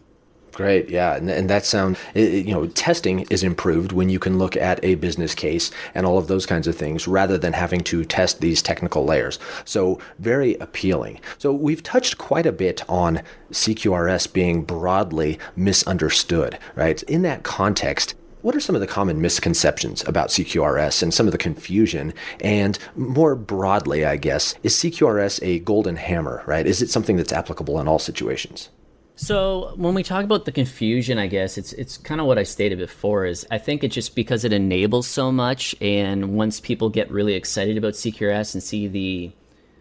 Great, 0.52 0.90
yeah, 0.90 1.16
and, 1.16 1.30
and 1.30 1.48
that 1.48 1.64
sound 1.64 1.96
you 2.14 2.52
know 2.52 2.66
testing 2.66 3.20
is 3.30 3.42
improved 3.42 3.92
when 3.92 4.08
you 4.08 4.18
can 4.18 4.36
look 4.36 4.56
at 4.56 4.84
a 4.84 4.96
business 4.96 5.34
case 5.34 5.70
and 5.94 6.04
all 6.04 6.18
of 6.18 6.26
those 6.26 6.44
kinds 6.44 6.66
of 6.66 6.76
things 6.76 7.06
rather 7.06 7.38
than 7.38 7.52
having 7.52 7.80
to 7.80 8.04
test 8.04 8.40
these 8.40 8.60
technical 8.60 9.04
layers. 9.04 9.38
So 9.64 10.00
very 10.18 10.56
appealing. 10.56 11.20
So 11.38 11.52
we've 11.52 11.82
touched 11.82 12.18
quite 12.18 12.46
a 12.46 12.52
bit 12.52 12.82
on 12.88 13.22
CQRS 13.52 14.32
being 14.32 14.64
broadly 14.64 15.38
misunderstood, 15.56 16.58
right? 16.74 17.02
In 17.04 17.22
that 17.22 17.42
context, 17.42 18.14
what 18.42 18.54
are 18.56 18.60
some 18.60 18.74
of 18.74 18.80
the 18.80 18.86
common 18.86 19.20
misconceptions 19.20 20.06
about 20.06 20.28
CQRS 20.28 21.02
and 21.02 21.12
some 21.12 21.26
of 21.26 21.32
the 21.32 21.38
confusion? 21.38 22.12
And 22.40 22.78
more 22.96 23.34
broadly, 23.34 24.04
I 24.04 24.16
guess, 24.16 24.54
is 24.62 24.74
CQRS 24.74 25.40
a 25.42 25.60
golden 25.60 25.96
hammer, 25.96 26.42
right? 26.46 26.66
Is 26.66 26.82
it 26.82 26.90
something 26.90 27.16
that's 27.16 27.32
applicable 27.32 27.80
in 27.80 27.88
all 27.88 27.98
situations? 27.98 28.70
So 29.16 29.74
when 29.76 29.92
we 29.92 30.02
talk 30.02 30.24
about 30.24 30.46
the 30.46 30.52
confusion, 30.52 31.18
I 31.18 31.26
guess 31.26 31.58
it's 31.58 31.74
it's 31.74 31.98
kind 31.98 32.22
of 32.22 32.26
what 32.26 32.38
I 32.38 32.42
stated 32.42 32.78
before. 32.78 33.26
Is 33.26 33.46
I 33.50 33.58
think 33.58 33.84
it's 33.84 33.94
just 33.94 34.14
because 34.14 34.44
it 34.46 34.52
enables 34.52 35.06
so 35.06 35.30
much, 35.30 35.76
and 35.78 36.32
once 36.34 36.58
people 36.58 36.88
get 36.88 37.10
really 37.10 37.34
excited 37.34 37.76
about 37.76 37.92
CQRS 37.92 38.54
and 38.54 38.62
see 38.62 38.88
the 38.88 39.32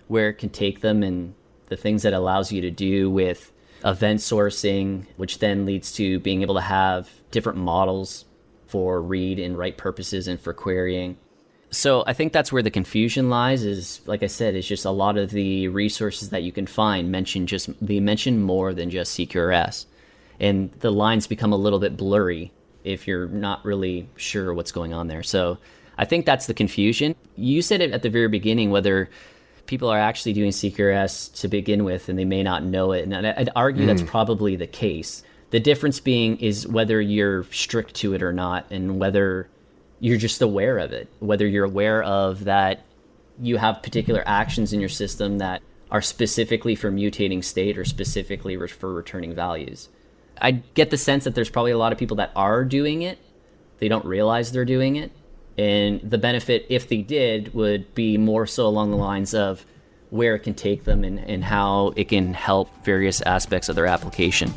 where 0.10 0.28
it 0.30 0.40
can 0.40 0.50
take 0.50 0.82
them 0.82 1.04
and 1.04 1.36
the 1.70 1.78
things 1.78 2.04
that 2.04 2.14
allows 2.14 2.52
you 2.52 2.60
to 2.62 2.72
do 2.72 3.10
with 3.10 3.54
event 3.86 4.20
sourcing, 4.20 5.06
which 5.16 5.40
then 5.40 5.66
leads 5.66 5.94
to 5.94 6.20
being 6.20 6.42
able 6.42 6.56
to 6.56 6.62
have 6.62 7.10
different 7.32 7.60
models 7.60 8.26
for 8.70 9.02
read 9.02 9.40
and 9.40 9.58
write 9.58 9.78
purposes 9.78 10.28
and 10.28 10.40
for 10.40 10.54
querying. 10.54 11.18
So 11.72 12.04
I 12.08 12.14
think 12.14 12.34
that's 12.34 12.52
where 12.52 12.64
the 12.64 12.72
confusion 12.72 13.30
lies 13.30 13.64
is 13.64 14.02
like 14.06 14.24
I 14.24 14.28
said, 14.28 14.56
it's 14.56 14.68
just 14.68 14.86
a 14.86 14.92
lot 14.92 15.18
of 15.18 15.32
the 15.32 15.68
resources 15.68 16.30
that 16.30 16.44
you 16.44 16.52
can 16.52 16.66
find 16.66 17.12
mention 17.12 17.46
just 17.46 17.70
they 17.86 18.00
mention 18.00 18.42
more 18.42 18.74
than 18.74 18.90
just 18.90 19.18
CQRS. 19.18 19.86
And 20.40 20.72
the 20.80 20.92
lines 20.92 21.28
become 21.28 21.52
a 21.52 21.58
little 21.58 21.80
bit 21.80 21.98
blurry 21.98 22.52
if 22.84 23.08
you're 23.08 23.28
not 23.28 23.64
really 23.66 24.08
sure 24.16 24.54
what's 24.54 24.72
going 24.72 24.94
on 24.94 25.08
there. 25.08 25.22
So 25.22 25.58
I 25.98 26.06
think 26.06 26.26
that's 26.26 26.48
the 26.48 26.54
confusion. 26.54 27.14
You 27.36 27.62
said 27.62 27.82
it 27.82 27.92
at 27.92 28.04
the 28.04 28.10
very 28.10 28.30
beginning 28.30 28.72
whether 28.72 29.10
people 29.66 29.90
are 29.90 30.00
actually 30.00 30.34
doing 30.34 30.50
CQRS 30.50 31.40
to 31.42 31.48
begin 31.48 31.84
with 31.84 32.10
and 32.10 32.18
they 32.18 32.26
may 32.26 32.42
not 32.42 32.64
know 32.64 32.94
it. 32.94 33.04
And 33.04 33.28
I'd 33.28 33.50
argue 33.56 33.84
mm. 33.84 33.88
that's 33.88 34.02
probably 34.02 34.56
the 34.56 34.66
case. 34.66 35.24
The 35.52 35.60
difference 35.60 36.00
being 36.00 36.38
is 36.38 36.68
whether 36.68 37.02
you're 37.02 37.44
strict 37.46 37.96
to 37.96 38.14
it 38.14 38.22
or 38.22 38.32
not, 38.32 38.66
and 38.70 39.00
whether 39.00 39.50
you're 40.00 40.18
just 40.18 40.42
aware 40.42 40.78
of 40.78 40.92
it, 40.92 41.08
whether 41.20 41.48
you're 41.48 41.66
aware 41.66 42.04
of 42.04 42.46
that 42.46 42.86
you 43.42 43.58
have 43.58 43.82
particular 43.82 44.24
actions 44.26 44.74
in 44.74 44.80
your 44.80 44.90
system 44.90 45.38
that 45.40 45.62
are 45.92 46.02
specifically 46.02 46.76
for 46.76 46.92
mutating 46.92 47.44
state 47.44 47.78
or 47.78 47.86
specifically 47.86 48.56
for 48.68 48.94
returning 48.94 49.34
values. 49.34 49.90
I 50.42 50.52
get 50.52 50.90
the 50.90 50.98
sense 50.98 51.24
that 51.24 51.36
there's 51.36 51.50
probably 51.50 51.72
a 51.72 51.78
lot 51.78 51.92
of 51.92 51.98
people 51.98 52.18
that 52.18 52.32
are 52.36 52.64
doing 52.64 53.02
it. 53.02 53.18
They 53.80 53.88
don't 53.88 54.06
realize 54.06 54.52
they're 54.52 54.66
doing 54.66 54.98
it. 54.98 55.12
And 55.58 56.00
the 56.02 56.18
benefit, 56.18 56.66
if 56.70 56.88
they 56.88 57.02
did, 57.02 57.54
would 57.54 57.94
be 57.96 58.18
more 58.18 58.46
so 58.46 58.68
along 58.68 58.92
the 58.92 58.98
lines 58.98 59.34
of 59.34 59.66
where 60.10 60.36
it 60.36 60.40
can 60.40 60.54
take 60.54 60.86
them 60.86 61.04
and, 61.04 61.20
and 61.20 61.44
how 61.44 61.94
it 61.96 62.10
can 62.10 62.34
help 62.34 62.70
various 62.86 63.22
aspects 63.22 63.68
of 63.68 63.76
their 63.76 63.86
application. 63.88 64.54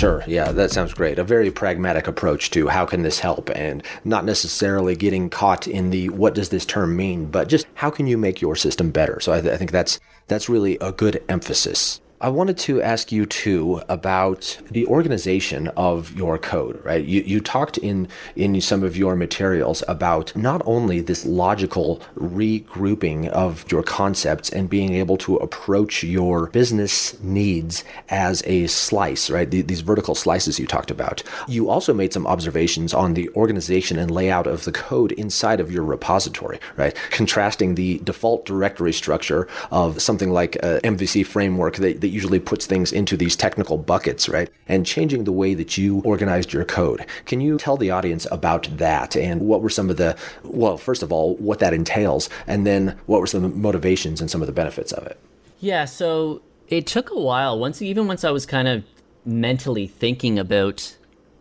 Sure. 0.00 0.24
Yeah, 0.26 0.50
that 0.52 0.70
sounds 0.70 0.94
great. 0.94 1.18
A 1.18 1.24
very 1.24 1.50
pragmatic 1.50 2.08
approach 2.08 2.50
to 2.52 2.68
how 2.68 2.86
can 2.86 3.02
this 3.02 3.18
help 3.18 3.50
and 3.50 3.82
not 4.02 4.24
necessarily 4.24 4.96
getting 4.96 5.28
caught 5.28 5.68
in 5.68 5.90
the 5.90 6.08
what 6.08 6.34
does 6.34 6.48
this 6.48 6.64
term 6.64 6.96
mean, 6.96 7.26
but 7.26 7.48
just 7.48 7.66
how 7.74 7.90
can 7.90 8.06
you 8.06 8.16
make 8.16 8.40
your 8.40 8.56
system 8.56 8.90
better. 8.92 9.20
So 9.20 9.34
I, 9.34 9.42
th- 9.42 9.52
I 9.52 9.58
think 9.58 9.72
that's 9.72 10.00
that's 10.26 10.48
really 10.48 10.78
a 10.80 10.90
good 10.90 11.22
emphasis. 11.28 12.00
I 12.22 12.28
wanted 12.28 12.58
to 12.58 12.82
ask 12.82 13.10
you 13.10 13.24
too 13.24 13.80
about 13.88 14.58
the 14.70 14.86
organization 14.88 15.68
of 15.68 16.14
your 16.14 16.36
code, 16.36 16.78
right? 16.84 17.02
You, 17.02 17.22
you 17.22 17.40
talked 17.40 17.78
in, 17.78 18.08
in 18.36 18.60
some 18.60 18.82
of 18.82 18.94
your 18.94 19.16
materials 19.16 19.82
about 19.88 20.36
not 20.36 20.60
only 20.66 21.00
this 21.00 21.24
logical 21.24 22.02
regrouping 22.16 23.28
of 23.28 23.64
your 23.72 23.82
concepts 23.82 24.50
and 24.50 24.68
being 24.68 24.92
able 24.92 25.16
to 25.16 25.36
approach 25.36 26.04
your 26.04 26.48
business 26.48 27.18
needs 27.22 27.84
as 28.10 28.42
a 28.44 28.66
slice, 28.66 29.30
right? 29.30 29.50
The, 29.50 29.62
these 29.62 29.80
vertical 29.80 30.14
slices 30.14 30.58
you 30.58 30.66
talked 30.66 30.90
about. 30.90 31.22
You 31.48 31.70
also 31.70 31.94
made 31.94 32.12
some 32.12 32.26
observations 32.26 32.92
on 32.92 33.14
the 33.14 33.30
organization 33.30 33.98
and 33.98 34.10
layout 34.10 34.46
of 34.46 34.66
the 34.66 34.72
code 34.72 35.12
inside 35.12 35.58
of 35.58 35.72
your 35.72 35.84
repository, 35.84 36.60
right? 36.76 36.94
Contrasting 37.10 37.76
the 37.76 37.98
default 38.00 38.44
directory 38.44 38.92
structure 38.92 39.48
of 39.70 40.02
something 40.02 40.30
like 40.30 40.62
uh, 40.62 40.80
a 40.84 40.90
MVC 40.90 41.24
framework 41.24 41.76
that, 41.76 42.02
that 42.02 42.09
usually 42.10 42.38
puts 42.38 42.66
things 42.66 42.92
into 42.92 43.16
these 43.16 43.36
technical 43.36 43.78
buckets, 43.78 44.28
right? 44.28 44.50
And 44.68 44.86
changing 44.86 45.24
the 45.24 45.32
way 45.32 45.54
that 45.54 45.78
you 45.78 46.00
organized 46.00 46.52
your 46.52 46.64
code. 46.64 47.06
Can 47.26 47.40
you 47.40 47.58
tell 47.58 47.76
the 47.76 47.90
audience 47.90 48.26
about 48.30 48.68
that 48.78 49.16
and 49.16 49.42
what 49.42 49.62
were 49.62 49.70
some 49.70 49.90
of 49.90 49.96
the, 49.96 50.16
well, 50.42 50.76
first 50.76 51.02
of 51.02 51.12
all, 51.12 51.36
what 51.36 51.58
that 51.60 51.74
entails, 51.74 52.28
and 52.46 52.66
then 52.66 52.98
what 53.06 53.20
were 53.20 53.26
some 53.26 53.44
of 53.44 53.52
the 53.52 53.56
motivations 53.56 54.20
and 54.20 54.30
some 54.30 54.40
of 54.40 54.46
the 54.46 54.52
benefits 54.52 54.92
of 54.92 55.06
it? 55.06 55.18
Yeah, 55.60 55.84
so 55.84 56.42
it 56.68 56.86
took 56.86 57.10
a 57.10 57.18
while. 57.18 57.58
Once, 57.58 57.82
even 57.82 58.06
once 58.06 58.24
I 58.24 58.30
was 58.30 58.46
kind 58.46 58.68
of 58.68 58.84
mentally 59.24 59.86
thinking 59.86 60.38
about 60.38 60.96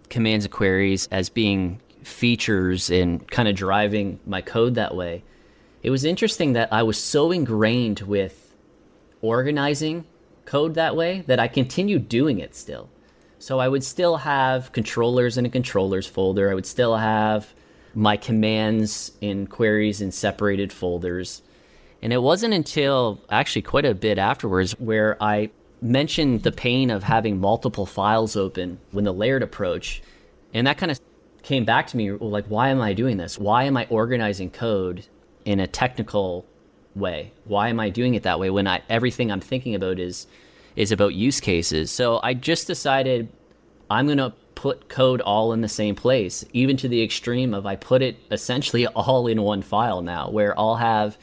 commands 0.10 0.46
and 0.46 0.52
queries 0.52 1.08
as 1.12 1.30
being 1.30 1.80
features 2.04 2.90
and 2.90 3.30
kind 3.30 3.48
of 3.48 3.56
driving 3.56 4.20
my 4.26 4.42
code 4.42 4.76
that 4.76 4.96
way, 4.96 5.24
it 5.84 5.92
was 5.92 6.04
interesting 6.04 6.54
that 6.54 6.74
I 6.74 6.84
was 6.84 6.98
so 6.98 7.32
ingrained 7.32 8.02
with 8.02 8.54
organizing 9.22 10.06
code 10.50 10.74
that 10.74 10.96
way 10.96 11.24
that 11.28 11.40
I 11.40 11.48
continued 11.48 12.10
doing 12.10 12.40
it 12.40 12.56
still. 12.56 12.90
So 13.38 13.60
I 13.60 13.68
would 13.68 13.84
still 13.84 14.18
have 14.18 14.72
controllers 14.72 15.38
in 15.38 15.46
a 15.46 15.50
controllers 15.50 16.08
folder. 16.08 16.50
I 16.50 16.56
would 16.56 16.66
still 16.66 16.98
have 16.98 17.54
my 17.94 18.18
commands 18.18 19.12
and 19.22 19.48
queries 19.48 20.02
in 20.02 20.12
separated 20.12 20.74
folders. 20.74 21.44
And 22.02 22.12
it 22.12 22.24
wasn't 22.24 22.56
until 22.56 23.22
actually 23.30 23.62
quite 23.62 23.86
a 23.86 23.94
bit 23.94 24.18
afterwards 24.18 24.72
where 24.80 25.22
I 25.22 25.52
mentioned 25.82 26.42
the 26.42 26.52
pain 26.52 26.90
of 26.90 27.04
having 27.04 27.40
multiple 27.40 27.86
files 27.86 28.36
open 28.36 28.80
when 28.90 29.06
the 29.06 29.14
layered 29.14 29.44
approach. 29.44 30.02
And 30.52 30.66
that 30.66 30.80
kind 30.80 30.92
of 30.92 31.00
came 31.44 31.64
back 31.64 31.86
to 31.88 31.98
me 31.98 32.12
like, 32.12 32.48
why 32.48 32.70
am 32.70 32.82
I 32.82 32.94
doing 32.94 33.18
this? 33.18 33.38
Why 33.38 33.66
am 33.66 33.78
I 33.78 33.86
organizing 33.92 34.50
code 34.50 35.06
in 35.46 35.60
a 35.60 35.68
technical 35.68 36.46
way? 36.96 37.32
Why 37.46 37.70
am 37.70 37.80
I 37.80 37.90
doing 37.90 38.16
it 38.16 38.24
that 38.24 38.40
way 38.40 38.50
when 38.50 38.68
I 38.68 38.82
everything 38.90 39.32
I'm 39.32 39.42
thinking 39.42 39.76
about 39.76 40.00
is 40.00 40.28
is 40.76 40.92
about 40.92 41.14
use 41.14 41.40
cases? 41.40 41.92
So 41.92 42.20
I 42.24 42.34
just 42.34 42.68
decided 42.68 43.30
I'm 43.90 44.06
going 44.06 44.18
to 44.18 44.34
put 44.56 44.90
code 44.90 45.22
all 45.22 45.54
in 45.54 45.62
the 45.62 45.70
same 45.70 45.96
place, 45.96 46.44
even 46.52 46.76
to 46.76 46.90
the 46.90 47.02
extreme 47.02 47.54
of 47.54 47.66
I 47.66 47.78
put 47.78 48.02
it 48.02 48.18
essentially 48.30 48.86
all 48.96 49.28
in 49.28 49.42
one 49.42 49.62
file 49.62 50.02
now, 50.02 50.30
where 50.30 50.58
I'll 50.60 50.76
have 50.76 51.18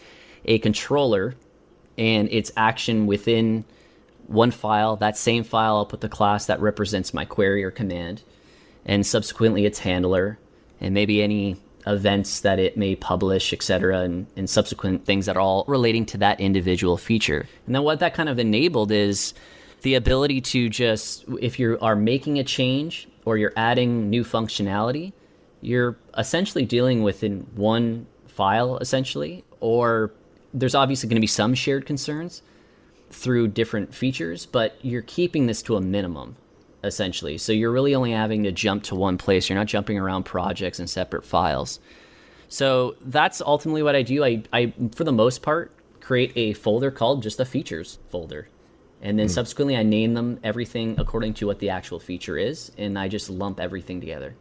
a 0.47 0.59
controller 0.59 1.35
and 1.99 2.29
its 2.31 2.51
action 2.57 3.07
within 3.07 3.65
one 4.27 4.51
file. 4.51 4.97
That 4.97 5.17
same 5.17 5.45
file, 5.45 5.77
I'll 5.77 5.87
put 5.87 6.01
the 6.01 6.09
class 6.09 6.47
that 6.47 6.61
represents 6.61 7.13
my 7.13 7.25
query 7.25 7.63
or 7.63 7.71
command, 7.71 8.23
and 8.85 9.07
subsequently 9.07 9.67
its 9.67 9.81
handler, 9.81 10.39
and 10.81 10.95
maybe 10.95 11.23
any 11.23 11.57
events 11.87 12.41
that 12.41 12.59
it 12.59 12.77
may 12.77 12.97
publish, 12.97 13.53
etc., 13.53 14.01
and, 14.01 14.27
and 14.37 14.51
subsequent 14.51 15.05
things 15.05 15.27
that 15.27 15.37
are 15.37 15.41
all 15.41 15.65
relating 15.69 16.05
to 16.07 16.19
that 16.19 16.41
individual 16.41 16.97
feature. 16.97 17.47
And 17.67 17.75
then 17.75 17.83
what 17.83 18.01
that 18.01 18.15
kind 18.15 18.29
of 18.29 18.39
enabled 18.39 18.91
is 18.91 19.35
the 19.83 19.95
ability 19.95 20.41
to 20.41 20.69
just, 20.69 21.25
if 21.41 21.59
you 21.59 21.79
are 21.81 21.95
making 21.95 22.39
a 22.39 22.45
change 22.45 23.09
or 23.25 23.37
you're 23.37 23.53
adding 23.57 24.11
new 24.11 24.25
functionality, 24.25 25.13
you're 25.61 25.97
essentially 26.17 26.65
dealing 26.65 27.03
within 27.03 27.47
one 27.55 28.07
file, 28.27 28.79
essentially, 28.79 29.45
or 29.61 30.13
there's 30.53 30.75
obviously 30.75 31.09
going 31.09 31.17
to 31.17 31.21
be 31.21 31.27
some 31.27 31.55
shared 31.55 31.87
concerns 31.87 32.43
through 33.11 33.49
different 33.49 33.95
features, 33.95 34.47
but 34.47 34.77
you're 34.83 35.03
keeping 35.03 35.47
this 35.47 35.63
to 35.63 35.77
a 35.77 35.81
minimum 35.81 36.37
essentially. 36.85 37.39
So 37.39 37.53
you're 37.53 37.73
really 37.73 37.95
only 37.95 38.13
having 38.13 38.43
to 38.45 38.53
jump 38.53 38.85
to 38.85 38.95
one 38.95 39.19
place. 39.19 39.49
You're 39.49 39.59
not 39.59 39.67
jumping 39.67 39.99
around 39.99 40.25
projects 40.25 40.79
and 40.79 40.89
separate 40.89 41.25
files. 41.25 41.81
So 42.49 42.97
that's 43.01 43.41
ultimately 43.41 43.83
what 43.83 43.97
I 43.97 44.03
do. 44.03 44.25
I, 44.25 44.43
I 44.53 44.73
for 44.95 45.05
the 45.05 45.13
most 45.13 45.43
part, 45.43 45.73
create 46.01 46.33
a 46.37 46.53
folder 46.53 46.91
called 46.91 47.23
just 47.23 47.41
a 47.41 47.45
features 47.45 47.99
folder. 48.11 48.49
And 49.03 49.19
then 49.19 49.27
mm. 49.27 49.31
subsequently, 49.31 49.77
I 49.77 49.83
name 49.83 50.15
them 50.15 50.41
everything 50.43 50.95
according 50.99 51.35
to 51.35 51.47
what 51.47 51.59
the 51.59 51.71
actual 51.71 52.01
feature 52.01 52.39
is, 52.39 52.73
and 52.79 52.99
I 52.99 53.09
just 53.09 53.29
lump 53.29 53.61
everything 53.61 54.01
together 54.01 54.35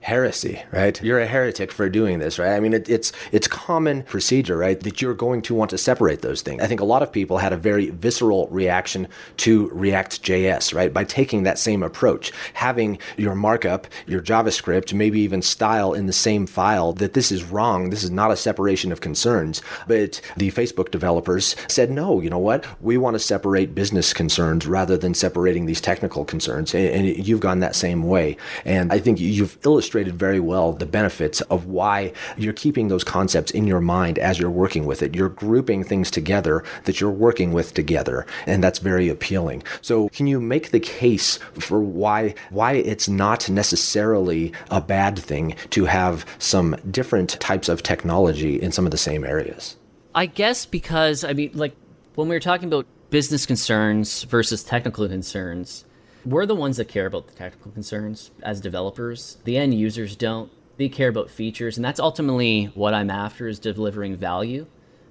heresy, 0.00 0.62
right? 0.72 1.00
You're 1.02 1.20
a 1.20 1.26
heretic 1.26 1.70
for 1.70 1.88
doing 1.88 2.18
this, 2.18 2.38
right? 2.38 2.54
I 2.56 2.60
mean, 2.60 2.72
it, 2.72 2.88
it's 2.88 3.12
it's 3.32 3.46
common 3.46 4.02
procedure, 4.04 4.56
right? 4.56 4.80
That 4.80 5.02
you're 5.02 5.14
going 5.14 5.42
to 5.42 5.54
want 5.54 5.70
to 5.70 5.78
separate 5.78 6.22
those 6.22 6.40
things. 6.40 6.62
I 6.62 6.66
think 6.66 6.80
a 6.80 6.84
lot 6.84 7.02
of 7.02 7.12
people 7.12 7.38
had 7.38 7.52
a 7.52 7.56
very 7.56 7.90
visceral 7.90 8.48
reaction 8.48 9.08
to 9.38 9.68
React.js, 9.68 10.74
right? 10.74 10.92
By 10.92 11.04
taking 11.04 11.42
that 11.42 11.58
same 11.58 11.82
approach, 11.82 12.32
having 12.54 12.98
your 13.18 13.34
markup, 13.34 13.86
your 14.06 14.22
JavaScript, 14.22 14.94
maybe 14.94 15.20
even 15.20 15.42
style 15.42 15.92
in 15.92 16.06
the 16.06 16.12
same 16.12 16.46
file. 16.46 16.92
That 16.94 17.12
this 17.12 17.30
is 17.30 17.44
wrong. 17.44 17.90
This 17.90 18.02
is 18.02 18.10
not 18.10 18.30
a 18.30 18.36
separation 18.36 18.92
of 18.92 19.02
concerns. 19.02 19.60
But 19.86 20.20
the 20.36 20.50
Facebook 20.50 20.90
developers 20.90 21.56
said, 21.68 21.90
no, 21.90 22.20
you 22.20 22.30
know 22.30 22.38
what? 22.38 22.66
We 22.80 22.96
want 22.96 23.14
to 23.14 23.18
separate 23.18 23.74
business 23.74 24.14
concerns 24.14 24.66
rather 24.66 24.96
than 24.96 25.12
separating 25.12 25.66
these 25.66 25.80
technical 25.80 26.24
concerns. 26.24 26.74
And, 26.74 26.88
and 26.88 27.26
you've 27.26 27.40
gone 27.40 27.60
that 27.60 27.76
same 27.76 28.02
way. 28.04 28.38
And 28.64 28.90
I 28.92 28.98
think 28.98 29.20
you've 29.20 29.58
illustrated 29.64 29.89
illustrated 29.90 30.16
very 30.16 30.38
well 30.38 30.72
the 30.72 30.86
benefits 30.86 31.40
of 31.42 31.66
why 31.66 32.12
you're 32.36 32.52
keeping 32.52 32.86
those 32.86 33.02
concepts 33.02 33.50
in 33.50 33.66
your 33.66 33.80
mind 33.80 34.20
as 34.20 34.38
you're 34.38 34.48
working 34.48 34.86
with 34.86 35.02
it. 35.02 35.16
You're 35.16 35.28
grouping 35.28 35.82
things 35.82 36.12
together 36.12 36.62
that 36.84 37.00
you're 37.00 37.10
working 37.10 37.52
with 37.52 37.74
together, 37.74 38.24
and 38.46 38.62
that's 38.62 38.78
very 38.78 39.08
appealing. 39.08 39.64
So, 39.80 40.08
can 40.10 40.28
you 40.28 40.40
make 40.40 40.70
the 40.70 40.78
case 40.78 41.40
for 41.58 41.80
why 41.80 42.34
why 42.50 42.74
it's 42.74 43.08
not 43.08 43.50
necessarily 43.50 44.52
a 44.70 44.80
bad 44.80 45.18
thing 45.18 45.56
to 45.70 45.86
have 45.86 46.24
some 46.38 46.76
different 46.88 47.40
types 47.40 47.68
of 47.68 47.82
technology 47.82 48.62
in 48.62 48.70
some 48.70 48.84
of 48.84 48.92
the 48.92 48.98
same 48.98 49.24
areas? 49.24 49.76
I 50.14 50.26
guess 50.26 50.66
because 50.66 51.24
I 51.24 51.32
mean, 51.32 51.50
like 51.54 51.74
when 52.14 52.28
we 52.28 52.36
were 52.36 52.40
talking 52.40 52.68
about 52.68 52.86
business 53.10 53.44
concerns 53.44 54.22
versus 54.22 54.62
technical 54.62 55.08
concerns, 55.08 55.84
we're 56.24 56.46
the 56.46 56.54
ones 56.54 56.76
that 56.76 56.88
care 56.88 57.06
about 57.06 57.26
the 57.26 57.34
technical 57.34 57.70
concerns 57.72 58.30
as 58.42 58.60
developers. 58.60 59.38
The 59.44 59.56
end 59.56 59.74
users 59.74 60.16
don't. 60.16 60.50
They 60.76 60.88
care 60.88 61.08
about 61.08 61.30
features, 61.30 61.76
and 61.76 61.84
that's 61.84 62.00
ultimately 62.00 62.66
what 62.74 62.94
I'm 62.94 63.10
after 63.10 63.48
is 63.48 63.58
delivering 63.58 64.16
value. 64.16 64.66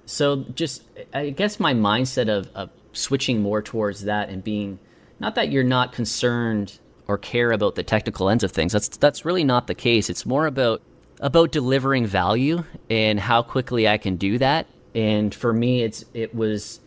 So 0.06 0.44
just 0.54 0.82
I 1.14 1.30
guess 1.30 1.60
my 1.60 1.74
mindset 1.74 2.28
of, 2.28 2.50
of 2.54 2.70
switching 2.92 3.40
more 3.40 3.62
towards 3.62 4.04
that 4.04 4.28
and 4.28 4.42
being 4.42 4.78
not 5.20 5.36
that 5.36 5.50
you're 5.50 5.62
not 5.62 5.92
concerned 5.92 6.78
or 7.06 7.18
care 7.18 7.52
about 7.52 7.74
the 7.74 7.82
technical 7.82 8.28
ends 8.28 8.42
of 8.42 8.50
things. 8.50 8.72
That's 8.72 8.88
that's 8.88 9.24
really 9.24 9.44
not 9.44 9.66
the 9.66 9.74
case. 9.74 10.10
It's 10.10 10.26
more 10.26 10.46
about 10.46 10.82
about 11.20 11.52
delivering 11.52 12.06
value 12.06 12.64
and 12.88 13.20
how 13.20 13.42
quickly 13.42 13.86
I 13.86 13.98
can 13.98 14.16
do 14.16 14.38
that. 14.38 14.66
And 14.94 15.34
for 15.34 15.52
me, 15.52 15.82
it's 15.82 16.04
it 16.14 16.34
was 16.34 16.80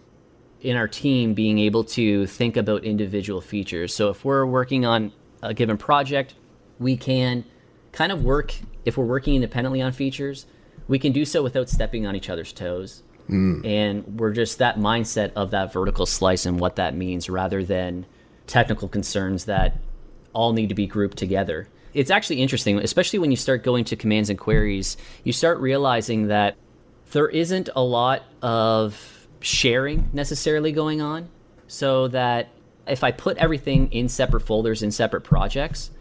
in 0.64 0.78
our 0.78 0.88
team 0.88 1.34
being 1.34 1.60
able 1.60 1.84
to 1.84 2.26
think 2.26 2.58
about 2.58 2.84
individual 2.86 3.42
features. 3.42 3.94
So 3.94 4.10
if 4.10 4.26
we're 4.26 4.46
working 4.46 4.86
on 4.86 5.12
a 5.42 5.54
given 5.54 5.78
project, 5.78 6.34
we 6.80 6.98
can 6.98 7.44
kind 7.92 8.12
of 8.12 8.24
work, 8.24 8.56
if 8.86 8.98
we're 8.98 9.06
working 9.06 9.36
independently 9.36 9.82
on 9.82 9.92
features, 9.92 10.46
we 10.88 10.98
can 10.98 11.12
do 11.12 11.26
so 11.26 11.44
without 11.44 11.70
stepping 11.70 12.08
on 12.08 12.16
each 12.16 12.30
other's 12.30 12.54
toes. 12.54 13.04
Mm. 13.30 13.66
And 13.66 14.20
we're 14.20 14.32
just 14.32 14.58
that 14.60 14.78
mindset 14.78 15.34
of 15.36 15.52
that 15.52 15.72
vertical 15.72 16.06
slice 16.06 16.46
and 16.46 16.60
what 16.60 16.78
that 16.78 16.96
means 16.96 17.30
rather 17.30 17.64
than 17.64 18.06
technical 18.48 18.88
concerns 18.88 19.46
that 19.46 19.78
all 20.34 20.54
need 20.54 20.70
to 20.70 20.76
be 20.76 20.88
grouped 20.88 21.18
together. 21.18 21.68
It's 21.94 22.10
actually 22.10 22.42
interesting, 22.42 22.80
especially 22.80 23.20
when 23.20 23.32
you 23.32 23.38
start 23.38 23.64
going 23.64 23.86
to 23.86 23.96
commands 23.96 24.30
and 24.30 24.40
queries, 24.40 24.98
you 25.24 25.32
start 25.32 25.60
realizing 25.60 26.28
that 26.28 26.56
there 27.12 27.30
isn't 27.30 27.70
a 27.76 27.84
lot 27.84 28.24
of 28.42 29.23
sharing 29.44 30.10
necessarily 30.14 30.72
going 30.72 31.02
on 31.02 31.30
so 31.68 32.08
that 32.08 32.50
if 32.88 33.04
I 33.04 33.12
put 33.12 33.38
everything 33.38 33.92
in 33.92 34.10
separate 34.10 34.42
folders 34.42 34.82
in 34.82 34.92
separate 34.92 35.22
projects, 35.22 35.92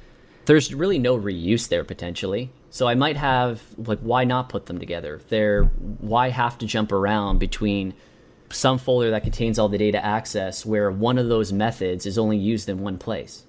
there's 0.46 0.72
really 0.72 0.98
no 0.98 1.18
reuse 1.18 1.68
there 1.68 1.84
potentially. 1.84 2.50
So 2.70 2.86
I 2.86 2.94
might 2.94 3.16
have 3.16 3.62
like 3.76 3.98
why 4.00 4.24
not 4.24 4.48
put 4.48 4.66
them 4.66 4.78
together? 4.78 5.20
There 5.28 5.64
why 5.64 6.30
have 6.30 6.56
to 6.58 6.66
jump 6.66 6.92
around 6.92 7.38
between 7.38 7.94
some 8.50 8.78
folder 8.78 9.10
that 9.10 9.22
contains 9.22 9.58
all 9.58 9.68
the 9.68 9.78
data 9.78 10.04
access 10.04 10.64
where 10.64 10.90
one 10.90 11.18
of 11.18 11.28
those 11.28 11.52
methods 11.52 12.06
is 12.06 12.18
only 12.18 12.36
used 12.36 12.68
in 12.68 12.80
one 12.80 12.98
place. 12.98 13.44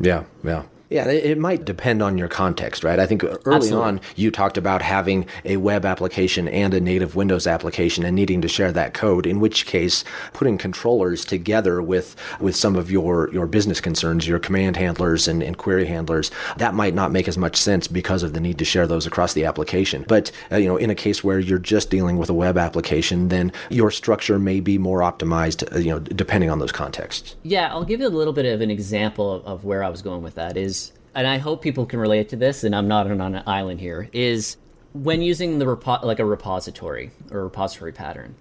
Yeah, 0.00 0.24
yeah. 0.42 0.64
Yeah, 0.88 1.08
it 1.08 1.36
might 1.36 1.64
depend 1.64 2.00
on 2.00 2.16
your 2.16 2.28
context, 2.28 2.84
right? 2.84 3.00
I 3.00 3.06
think 3.06 3.24
early 3.24 3.38
Absolutely. 3.44 3.74
on 3.74 4.00
you 4.14 4.30
talked 4.30 4.56
about 4.56 4.82
having 4.82 5.26
a 5.44 5.56
web 5.56 5.84
application 5.84 6.46
and 6.46 6.72
a 6.74 6.80
native 6.80 7.16
Windows 7.16 7.46
application 7.46 8.04
and 8.04 8.14
needing 8.14 8.40
to 8.42 8.48
share 8.48 8.70
that 8.70 8.94
code. 8.94 9.26
In 9.26 9.40
which 9.40 9.66
case, 9.66 10.04
putting 10.32 10.58
controllers 10.58 11.24
together 11.24 11.82
with 11.82 12.14
with 12.38 12.54
some 12.54 12.76
of 12.76 12.88
your 12.88 13.28
your 13.32 13.46
business 13.48 13.80
concerns, 13.80 14.28
your 14.28 14.38
command 14.38 14.76
handlers 14.76 15.26
and, 15.26 15.42
and 15.42 15.58
query 15.58 15.86
handlers, 15.86 16.30
that 16.58 16.74
might 16.74 16.94
not 16.94 17.10
make 17.10 17.26
as 17.26 17.36
much 17.36 17.56
sense 17.56 17.88
because 17.88 18.22
of 18.22 18.32
the 18.32 18.40
need 18.40 18.58
to 18.58 18.64
share 18.64 18.86
those 18.86 19.06
across 19.06 19.32
the 19.32 19.44
application. 19.44 20.04
But 20.06 20.30
uh, 20.52 20.56
you 20.56 20.68
know, 20.68 20.76
in 20.76 20.90
a 20.90 20.94
case 20.94 21.24
where 21.24 21.40
you're 21.40 21.58
just 21.58 21.90
dealing 21.90 22.16
with 22.16 22.30
a 22.30 22.34
web 22.34 22.56
application, 22.56 23.28
then 23.28 23.52
your 23.70 23.90
structure 23.90 24.38
may 24.38 24.60
be 24.60 24.78
more 24.78 25.00
optimized. 25.00 25.74
Uh, 25.74 25.78
you 25.80 25.90
know, 25.90 25.98
depending 25.98 26.48
on 26.48 26.60
those 26.60 26.72
contexts. 26.72 27.34
Yeah, 27.42 27.72
I'll 27.72 27.84
give 27.84 27.98
you 27.98 28.06
a 28.06 28.08
little 28.08 28.32
bit 28.32 28.46
of 28.46 28.60
an 28.60 28.70
example 28.70 29.32
of, 29.32 29.44
of 29.44 29.64
where 29.64 29.82
I 29.82 29.88
was 29.88 30.00
going 30.00 30.22
with 30.22 30.36
that. 30.36 30.56
Is 30.56 30.75
and 31.16 31.26
I 31.26 31.38
hope 31.38 31.62
people 31.62 31.86
can 31.86 31.98
relate 31.98 32.28
to 32.28 32.36
this, 32.36 32.62
and 32.62 32.76
I'm 32.76 32.88
not 32.88 33.10
on 33.10 33.20
an 33.20 33.42
island 33.46 33.80
here, 33.80 34.10
is 34.12 34.58
when 34.92 35.22
using 35.22 35.58
the 35.58 35.64
repo- 35.64 36.04
like 36.04 36.20
a 36.20 36.24
repository 36.26 37.10
or 37.30 37.44
repository 37.44 37.92
pattern. 37.92 38.36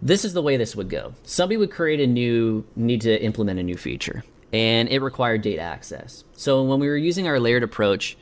This 0.00 0.24
is 0.24 0.34
the 0.34 0.42
way 0.42 0.58
this 0.58 0.76
would 0.76 0.90
go. 0.90 1.14
Somebody 1.24 1.56
would 1.56 1.72
create 1.72 2.00
a 2.00 2.06
new 2.06 2.64
need 2.76 3.00
to 3.00 3.20
implement 3.22 3.58
a 3.58 3.62
new 3.62 3.76
feature, 3.76 4.22
and 4.52 4.88
it 4.90 5.00
required 5.00 5.40
data 5.40 5.62
access. 5.62 6.24
So 6.34 6.62
when 6.62 6.78
we 6.78 6.88
were 6.88 6.96
using 6.96 7.26
our 7.26 7.40
layered 7.40 7.62
approach, 7.62 8.18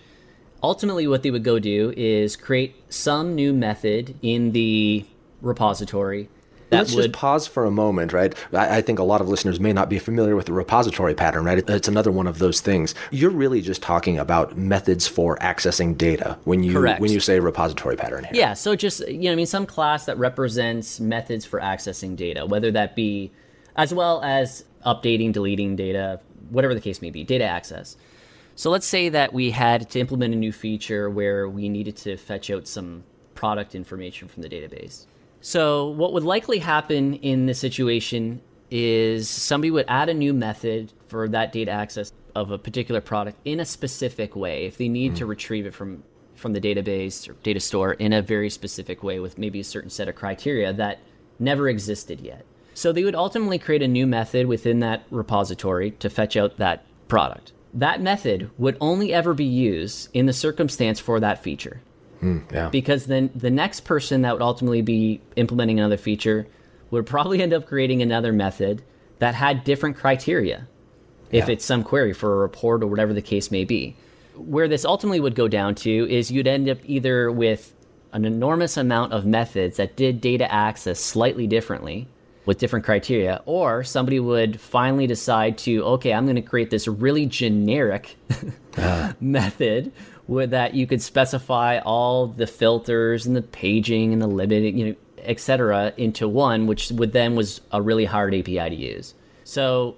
ultimately 0.63 1.09
what 1.09 1.25
they 1.25 1.33
would 1.33 1.45
go 1.45 1.59
do 1.59 1.93
is 1.97 2.37
create 2.37 2.77
some 2.89 3.35
new 3.35 3.53
method 3.53 4.17
in 4.23 4.53
the 4.53 5.05
repository 5.43 6.29
Let's 6.71 6.95
would... 6.95 7.03
just 7.03 7.13
pause 7.13 7.47
for 7.47 7.65
a 7.65 7.71
moment, 7.71 8.13
right? 8.13 8.35
I, 8.53 8.79
I, 8.79 8.83
think 8.83 8.99
a 8.99 9.05
lot 9.05 9.21
of 9.21 9.29
listeners 9.29 9.61
may 9.61 9.73
not 9.73 9.89
be 9.89 9.99
familiar 9.99 10.35
with 10.35 10.47
the 10.47 10.53
repository 10.53 11.15
pattern, 11.15 11.45
right? 11.45 11.59
It's 11.69 11.89
another 11.89 12.11
one 12.11 12.27
of 12.27 12.39
those 12.39 12.61
things. 12.61 12.95
You're 13.11 13.31
really 13.31 13.61
just 13.61 13.83
talking 13.83 14.19
about 14.19 14.57
methods 14.57 15.07
for 15.07 15.37
accessing 15.39 15.97
data 15.97 16.39
when 16.45 16.63
you 16.63 16.73
Correct. 16.73 17.01
when 17.01 17.13
you 17.13 17.21
say 17.21 17.39
repository 17.39 17.97
pattern 17.97 18.25
here. 18.25 18.33
Yeah, 18.35 18.55
so 18.55 18.75
just 18.75 19.07
you 19.09 19.25
know, 19.25 19.33
I 19.33 19.37
mean, 19.37 19.47
some 19.47 19.67
class 19.67 20.07
that 20.07 20.19
represents 20.19 20.99
methods 20.99 21.45
for 21.45 21.61
accessing 21.61 22.17
data, 22.17 22.47
whether 22.47 22.71
that 22.73 22.97
be 22.97 23.31
as 23.77 23.95
well 23.95 24.23
as 24.23 24.65
updating, 24.85 25.33
deleting 25.33 25.77
data, 25.77 26.21
whatever 26.51 26.75
the 26.75 26.81
case 26.81 27.01
may 27.01 27.11
be, 27.11 27.25
data 27.25 27.45
access. 27.45 27.97
So 28.55 28.71
let's 28.71 28.87
say 28.87 29.11
that 29.11 29.35
we 29.35 29.51
had 29.51 29.91
to 29.91 30.01
implement 30.01 30.33
a 30.33 30.37
new 30.37 30.53
feature 30.53 31.11
where 31.11 31.49
we 31.49 31.69
needed 31.69 31.97
to 31.99 32.17
fetch 32.17 32.51
out 32.51 32.67
some 32.67 33.05
product 33.35 33.75
information 33.75 34.29
from 34.29 34.43
the 34.43 34.49
database. 34.49 35.07
So, 35.47 35.91
what 35.91 36.13
would 36.13 36.25
likely 36.25 36.59
happen 36.59 37.15
in 37.15 37.47
this 37.47 37.61
situation 37.61 38.41
is 38.69 39.29
somebody 39.29 39.71
would 39.71 39.85
add 39.87 40.09
a 40.09 40.15
new 40.15 40.35
method 40.35 40.93
for 41.07 41.29
that 41.29 41.53
data 41.53 41.71
access 41.71 42.13
of 42.35 42.51
a 42.51 42.59
particular 42.59 43.01
product 43.01 43.39
in 43.45 43.61
a 43.61 43.65
specific 43.65 44.35
way 44.35 44.67
if 44.67 44.77
they 44.77 44.89
need 44.89 45.13
mm. 45.13 45.19
to 45.19 45.27
retrieve 45.27 45.65
it 45.65 45.73
from 45.73 46.03
from 46.35 46.53
the 46.53 46.61
database 46.61 47.29
or 47.29 47.35
data 47.45 47.61
store 47.61 47.93
in 47.93 48.13
a 48.13 48.21
very 48.21 48.51
specific 48.51 49.05
way 49.05 49.21
with 49.21 49.39
maybe 49.39 49.61
a 49.61 49.65
certain 49.65 49.89
set 49.89 50.09
of 50.09 50.17
criteria 50.17 50.73
that 50.73 50.99
never 51.39 51.69
existed 51.69 52.21
yet. 52.21 52.45
So 52.75 52.91
they 52.91 53.05
would 53.05 53.15
ultimately 53.15 53.61
create 53.61 53.83
a 53.83 53.89
new 53.89 54.09
method 54.09 54.47
within 54.47 54.81
that 54.81 55.05
repository 55.13 55.93
to 55.93 56.11
fetch 56.11 56.37
out 56.37 56.57
that 56.57 56.85
product. 57.07 57.53
That 57.73 58.01
method 58.01 58.51
would 58.59 58.77
only 58.81 59.15
ever 59.15 59.33
be 59.33 59.45
used 59.45 60.09
in 60.13 60.27
the 60.27 60.33
circumstance 60.33 60.99
for 60.99 61.21
that 61.21 61.41
feature. 61.41 61.83
Mm, 62.23 62.51
yeah. 62.53 62.69
Because 62.69 63.07
then 63.07 63.31
the 63.35 63.51
next 63.51 63.81
person 63.81 64.23
that 64.23 64.33
would 64.33 64.43
ultimately 64.43 64.83
be 64.83 65.21
implementing 65.37 65.79
another 65.79 65.97
feature 65.97 66.47
would 66.91 67.07
probably 67.07 67.43
end 67.43 67.53
up 67.53 67.67
creating 67.67 68.03
another 68.03 68.33
method 68.33 68.83
that 69.19 69.35
had 69.35 69.65
different 69.65 69.97
criteria 69.97 70.67
if 71.31 71.47
yeah. 71.47 71.55
it's 71.55 71.65
some 71.65 71.83
query 71.83 72.13
for 72.13 72.35
a 72.35 72.37
report 72.37 72.83
or 72.83 72.87
whatever 72.87 73.13
the 73.13 73.23
case 73.23 73.51
may 73.51 73.65
be. 73.65 73.97
Where 74.37 74.69
this 74.69 74.85
ultimately 74.85 75.21
would 75.21 75.35
go 75.35 75.49
down 75.49 75.75
to 75.77 76.11
is 76.11 76.31
you'd 76.31 76.47
end 76.47 76.69
up 76.69 76.79
either 76.85 77.31
with 77.33 77.75
an 78.13 78.25
enormous 78.25 78.77
amount 78.77 79.13
of 79.13 79.27
methods 79.27 79.77
that 79.79 79.97
did 79.97 80.21
data 80.21 80.51
access 80.53 81.01
slightly 81.01 81.47
differently 81.47 82.09
with 82.47 82.59
different 82.59 82.85
criteria, 82.85 83.43
or 83.45 83.83
somebody 83.83 84.21
would 84.21 84.61
finally 84.61 85.07
decide 85.07 85.59
to, 85.59 85.83
okay, 85.83 86.13
I'm 86.15 86.25
going 86.25 86.37
to 86.37 86.43
create 86.43 86.71
this 86.71 86.87
really 86.87 87.27
generic 87.27 88.17
uh. 88.79 89.13
method 89.21 89.93
with 90.29 90.51
that 90.51 90.75
you 90.75 90.87
could 90.87 91.03
specify 91.03 91.79
all 91.79 92.27
the 92.27 92.47
filters 92.47 93.27
and 93.27 93.37
the 93.37 93.43
paging 93.43 94.13
and 94.13 94.21
the 94.21 94.27
limiting, 94.27 94.77
you 94.77 94.87
know, 94.87 94.95
etc. 95.19 95.93
into 95.97 96.29
one, 96.29 96.67
which 96.67 96.91
would 96.91 97.13
then 97.13 97.37
was 97.37 97.61
a 97.73 97.83
really 97.83 98.05
hard 98.05 98.35
API 98.35 98.71
to 98.71 98.75
use. 98.75 99.15
So 99.45 99.97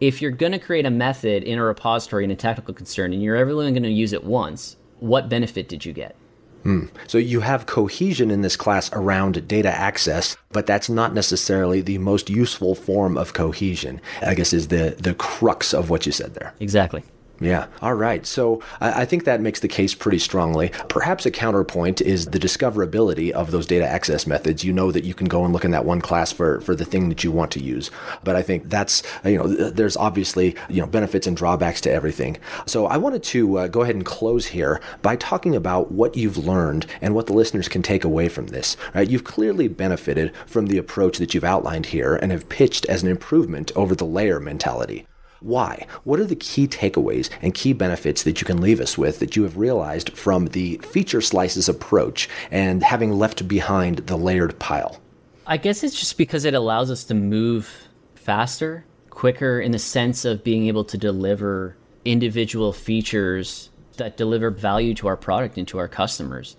if 0.00 0.20
you're 0.20 0.30
going 0.30 0.52
to 0.52 0.58
create 0.58 0.86
a 0.86 0.90
method 0.90 1.44
in 1.44 1.58
a 1.58 1.64
repository 1.64 2.24
in 2.24 2.30
a 2.30 2.36
technical 2.36 2.74
concern 2.74 3.12
and 3.12 3.22
you're 3.22 3.36
ever 3.36 3.50
only 3.50 3.70
going 3.70 3.82
to 3.84 3.88
use 3.88 4.12
it 4.12 4.24
once, 4.24 4.76
what 4.98 5.28
benefit 5.28 5.68
did 5.68 5.84
you 5.84 5.92
get? 5.92 6.16
Hmm. 6.62 6.86
So 7.08 7.18
you 7.18 7.40
have 7.40 7.66
cohesion 7.66 8.30
in 8.30 8.42
this 8.42 8.56
class 8.56 8.90
around 8.92 9.48
data 9.48 9.70
access, 9.70 10.36
but 10.50 10.66
that's 10.66 10.88
not 10.88 11.12
necessarily 11.12 11.80
the 11.80 11.98
most 11.98 12.30
useful 12.30 12.76
form 12.76 13.16
of 13.16 13.32
cohesion. 13.32 14.00
I 14.20 14.34
guess 14.34 14.52
is 14.52 14.68
the 14.68 14.96
the 14.98 15.14
crux 15.14 15.74
of 15.74 15.90
what 15.90 16.06
you 16.06 16.12
said 16.12 16.34
there. 16.34 16.54
Exactly. 16.60 17.02
Yeah. 17.42 17.66
All 17.80 17.94
right. 17.94 18.24
So 18.24 18.62
I, 18.80 19.02
I, 19.02 19.04
think 19.04 19.24
that 19.24 19.40
makes 19.40 19.58
the 19.60 19.68
case 19.68 19.94
pretty 19.94 20.18
strongly. 20.18 20.70
Perhaps 20.88 21.26
a 21.26 21.30
counterpoint 21.30 22.00
is 22.00 22.26
the 22.26 22.38
discoverability 22.38 23.32
of 23.32 23.50
those 23.50 23.66
data 23.66 23.86
access 23.86 24.28
methods. 24.28 24.62
You 24.62 24.72
know 24.72 24.92
that 24.92 25.02
you 25.02 25.12
can 25.12 25.26
go 25.26 25.44
and 25.44 25.52
look 25.52 25.64
in 25.64 25.72
that 25.72 25.84
one 25.84 26.00
class 26.00 26.30
for, 26.30 26.60
for 26.60 26.76
the 26.76 26.84
thing 26.84 27.08
that 27.08 27.24
you 27.24 27.32
want 27.32 27.50
to 27.52 27.62
use. 27.62 27.90
But 28.22 28.36
I 28.36 28.42
think 28.42 28.68
that's, 28.68 29.02
you 29.24 29.38
know, 29.38 29.48
there's 29.48 29.96
obviously, 29.96 30.54
you 30.68 30.80
know, 30.80 30.86
benefits 30.86 31.26
and 31.26 31.36
drawbacks 31.36 31.80
to 31.82 31.90
everything. 31.92 32.38
So 32.66 32.86
I 32.86 32.96
wanted 32.96 33.24
to 33.24 33.58
uh, 33.58 33.66
go 33.66 33.82
ahead 33.82 33.96
and 33.96 34.06
close 34.06 34.46
here 34.46 34.80
by 35.02 35.16
talking 35.16 35.56
about 35.56 35.90
what 35.90 36.16
you've 36.16 36.38
learned 36.38 36.86
and 37.00 37.12
what 37.14 37.26
the 37.26 37.32
listeners 37.32 37.68
can 37.68 37.82
take 37.82 38.04
away 38.04 38.28
from 38.28 38.48
this. 38.48 38.76
Right? 38.94 39.10
You've 39.10 39.24
clearly 39.24 39.66
benefited 39.66 40.32
from 40.46 40.66
the 40.66 40.78
approach 40.78 41.18
that 41.18 41.34
you've 41.34 41.42
outlined 41.42 41.86
here 41.86 42.14
and 42.14 42.30
have 42.30 42.48
pitched 42.48 42.86
as 42.86 43.02
an 43.02 43.08
improvement 43.08 43.72
over 43.74 43.96
the 43.96 44.06
layer 44.06 44.38
mentality. 44.38 45.06
Why? 45.42 45.86
What 46.04 46.20
are 46.20 46.24
the 46.24 46.36
key 46.36 46.68
takeaways 46.68 47.28
and 47.40 47.54
key 47.54 47.72
benefits 47.72 48.22
that 48.22 48.40
you 48.40 48.46
can 48.46 48.60
leave 48.60 48.80
us 48.80 48.96
with 48.96 49.18
that 49.18 49.34
you 49.34 49.42
have 49.42 49.56
realized 49.56 50.16
from 50.16 50.46
the 50.46 50.78
feature 50.78 51.20
slices 51.20 51.68
approach 51.68 52.28
and 52.50 52.82
having 52.82 53.12
left 53.12 53.48
behind 53.48 53.98
the 53.98 54.16
layered 54.16 54.58
pile? 54.58 55.00
I 55.46 55.56
guess 55.56 55.82
it's 55.82 55.98
just 55.98 56.16
because 56.16 56.44
it 56.44 56.54
allows 56.54 56.90
us 56.90 57.02
to 57.04 57.14
move 57.14 57.88
faster, 58.14 58.84
quicker 59.10 59.60
in 59.60 59.72
the 59.72 59.78
sense 59.78 60.24
of 60.24 60.44
being 60.44 60.68
able 60.68 60.84
to 60.84 60.96
deliver 60.96 61.76
individual 62.04 62.72
features 62.72 63.70
that 63.96 64.16
deliver 64.16 64.50
value 64.50 64.94
to 64.94 65.08
our 65.08 65.16
product 65.16 65.58
and 65.58 65.66
to 65.68 65.78
our 65.78 65.88
customers. 65.88 66.56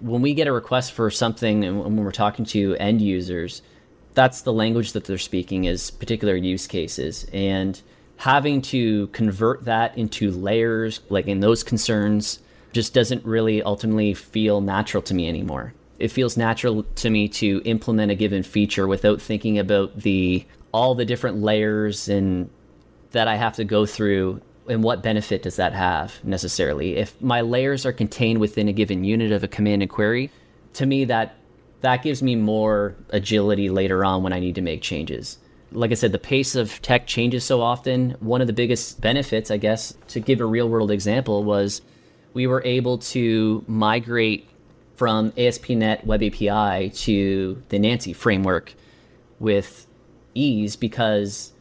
When 0.00 0.20
we 0.20 0.34
get 0.34 0.46
a 0.46 0.52
request 0.52 0.92
for 0.92 1.10
something 1.10 1.64
and 1.64 1.80
when 1.80 1.96
we're 1.96 2.12
talking 2.12 2.44
to 2.46 2.76
end 2.76 3.00
users, 3.00 3.62
that's 4.12 4.42
the 4.42 4.52
language 4.52 4.92
that 4.92 5.04
they're 5.04 5.18
speaking 5.18 5.64
is 5.64 5.90
particular 5.90 6.36
use 6.36 6.66
cases. 6.66 7.26
And 7.32 7.80
having 8.16 8.62
to 8.62 9.08
convert 9.08 9.64
that 9.64 9.96
into 9.96 10.30
layers, 10.30 11.00
like 11.08 11.26
in 11.26 11.40
those 11.40 11.62
concerns, 11.62 12.40
just 12.72 12.94
doesn't 12.94 13.24
really 13.24 13.62
ultimately 13.62 14.14
feel 14.14 14.60
natural 14.60 15.02
to 15.02 15.14
me 15.14 15.28
anymore. 15.28 15.72
It 15.98 16.08
feels 16.08 16.36
natural 16.36 16.82
to 16.82 17.10
me 17.10 17.28
to 17.28 17.62
implement 17.64 18.12
a 18.12 18.14
given 18.14 18.42
feature 18.42 18.86
without 18.86 19.20
thinking 19.20 19.58
about 19.58 20.00
the 20.00 20.44
all 20.72 20.94
the 20.94 21.06
different 21.06 21.38
layers 21.38 22.08
and 22.08 22.50
that 23.12 23.28
I 23.28 23.36
have 23.36 23.54
to 23.54 23.64
go 23.64 23.86
through 23.86 24.42
and 24.68 24.82
what 24.82 25.02
benefit 25.02 25.42
does 25.42 25.56
that 25.56 25.72
have 25.72 26.22
necessarily. 26.22 26.96
If 26.96 27.20
my 27.22 27.40
layers 27.40 27.86
are 27.86 27.92
contained 27.92 28.40
within 28.40 28.68
a 28.68 28.72
given 28.72 29.04
unit 29.04 29.32
of 29.32 29.42
a 29.42 29.48
command 29.48 29.82
and 29.82 29.90
query, 29.90 30.30
to 30.74 30.84
me 30.84 31.04
that 31.06 31.36
that 31.80 32.02
gives 32.02 32.22
me 32.22 32.34
more 32.36 32.94
agility 33.10 33.70
later 33.70 34.04
on 34.04 34.22
when 34.22 34.32
I 34.32 34.40
need 34.40 34.56
to 34.56 34.62
make 34.62 34.82
changes 34.82 35.38
like 35.72 35.90
I 35.90 35.94
said, 35.94 36.12
the 36.12 36.18
pace 36.18 36.54
of 36.54 36.80
tech 36.82 37.06
changes 37.06 37.44
so 37.44 37.60
often. 37.60 38.16
One 38.20 38.40
of 38.40 38.46
the 38.46 38.52
biggest 38.52 39.00
benefits, 39.00 39.50
I 39.50 39.56
guess, 39.56 39.94
to 40.08 40.20
give 40.20 40.40
a 40.40 40.46
real 40.46 40.68
world 40.68 40.90
example, 40.90 41.44
was 41.44 41.82
we 42.34 42.46
were 42.46 42.62
able 42.64 42.98
to 42.98 43.64
migrate 43.66 44.48
from 44.94 45.32
ASP.NET 45.36 46.06
Web 46.06 46.22
API 46.22 46.90
to 46.90 47.62
the 47.68 47.78
Nancy 47.78 48.12
framework 48.12 48.74
with 49.38 49.86
ease 50.34 50.76
because 50.76 51.52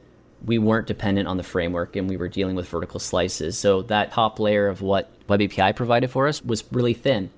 we 0.46 0.58
weren't 0.58 0.88
dependent 0.88 1.28
on 1.28 1.38
the 1.38 1.44
framework 1.44 1.96
and 1.96 2.10
we 2.10 2.18
were 2.18 2.28
dealing 2.28 2.56
with 2.56 2.68
vertical 2.68 3.00
slices. 3.00 3.58
So 3.58 3.82
that 3.84 4.12
top 4.12 4.40
layer 4.40 4.68
of 4.68 4.82
what 4.82 5.10
Web 5.28 5.42
API 5.42 5.74
provided 5.74 6.12
for 6.12 6.28
us 6.28 6.44
was 6.44 6.64
really 6.72 6.94
thin. 6.94 7.32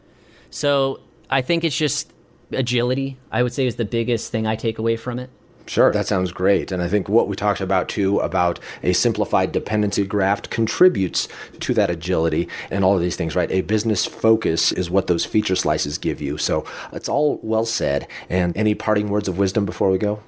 So 0.49 0.99
I 1.30 1.41
think 1.41 1.63
it's 1.63 1.78
just 1.78 2.11
agility, 2.51 3.18
I 3.32 3.43
would 3.43 3.53
say, 3.53 3.65
is 3.65 3.76
the 3.76 3.86
biggest 3.86 4.32
thing 4.32 4.45
I 4.45 4.55
take 4.55 4.78
away 4.78 4.97
from 4.97 5.20
it. 5.20 5.30
Sure, 5.68 5.91
that 5.91 6.07
sounds 6.07 6.32
great. 6.32 6.72
And 6.72 6.82
I 6.82 6.88
think 6.88 7.09
what 7.09 7.28
we 7.28 7.36
talked 7.36 7.59
about 7.59 7.89
too 7.89 8.20
about 8.20 8.59
a 8.84 8.93
simplified 8.93 9.51
dependency 9.51 10.05
graph 10.05 10.43
contributes 10.43 11.28
to 11.59 11.74
that 11.74 11.89
agility 11.89 12.47
and 12.72 12.84
all 12.86 12.95
of 12.95 13.01
these 13.01 13.18
things, 13.18 13.36
right? 13.36 13.51
A 13.51 13.61
business 13.61 14.05
focus 14.05 14.72
is 14.72 14.89
what 14.89 15.07
those 15.07 15.26
feature 15.26 15.55
slices 15.55 15.97
give 15.97 16.22
you. 16.22 16.38
So 16.38 16.65
it's 16.93 17.09
all 17.09 17.39
well 17.43 17.65
said. 17.65 18.07
And 18.30 18.55
any 18.55 18.76
parting 18.76 19.09
words 19.09 19.28
of 19.28 19.38
wisdom 19.38 19.65
before 19.65 19.91
we 19.91 19.97
go? 19.97 20.22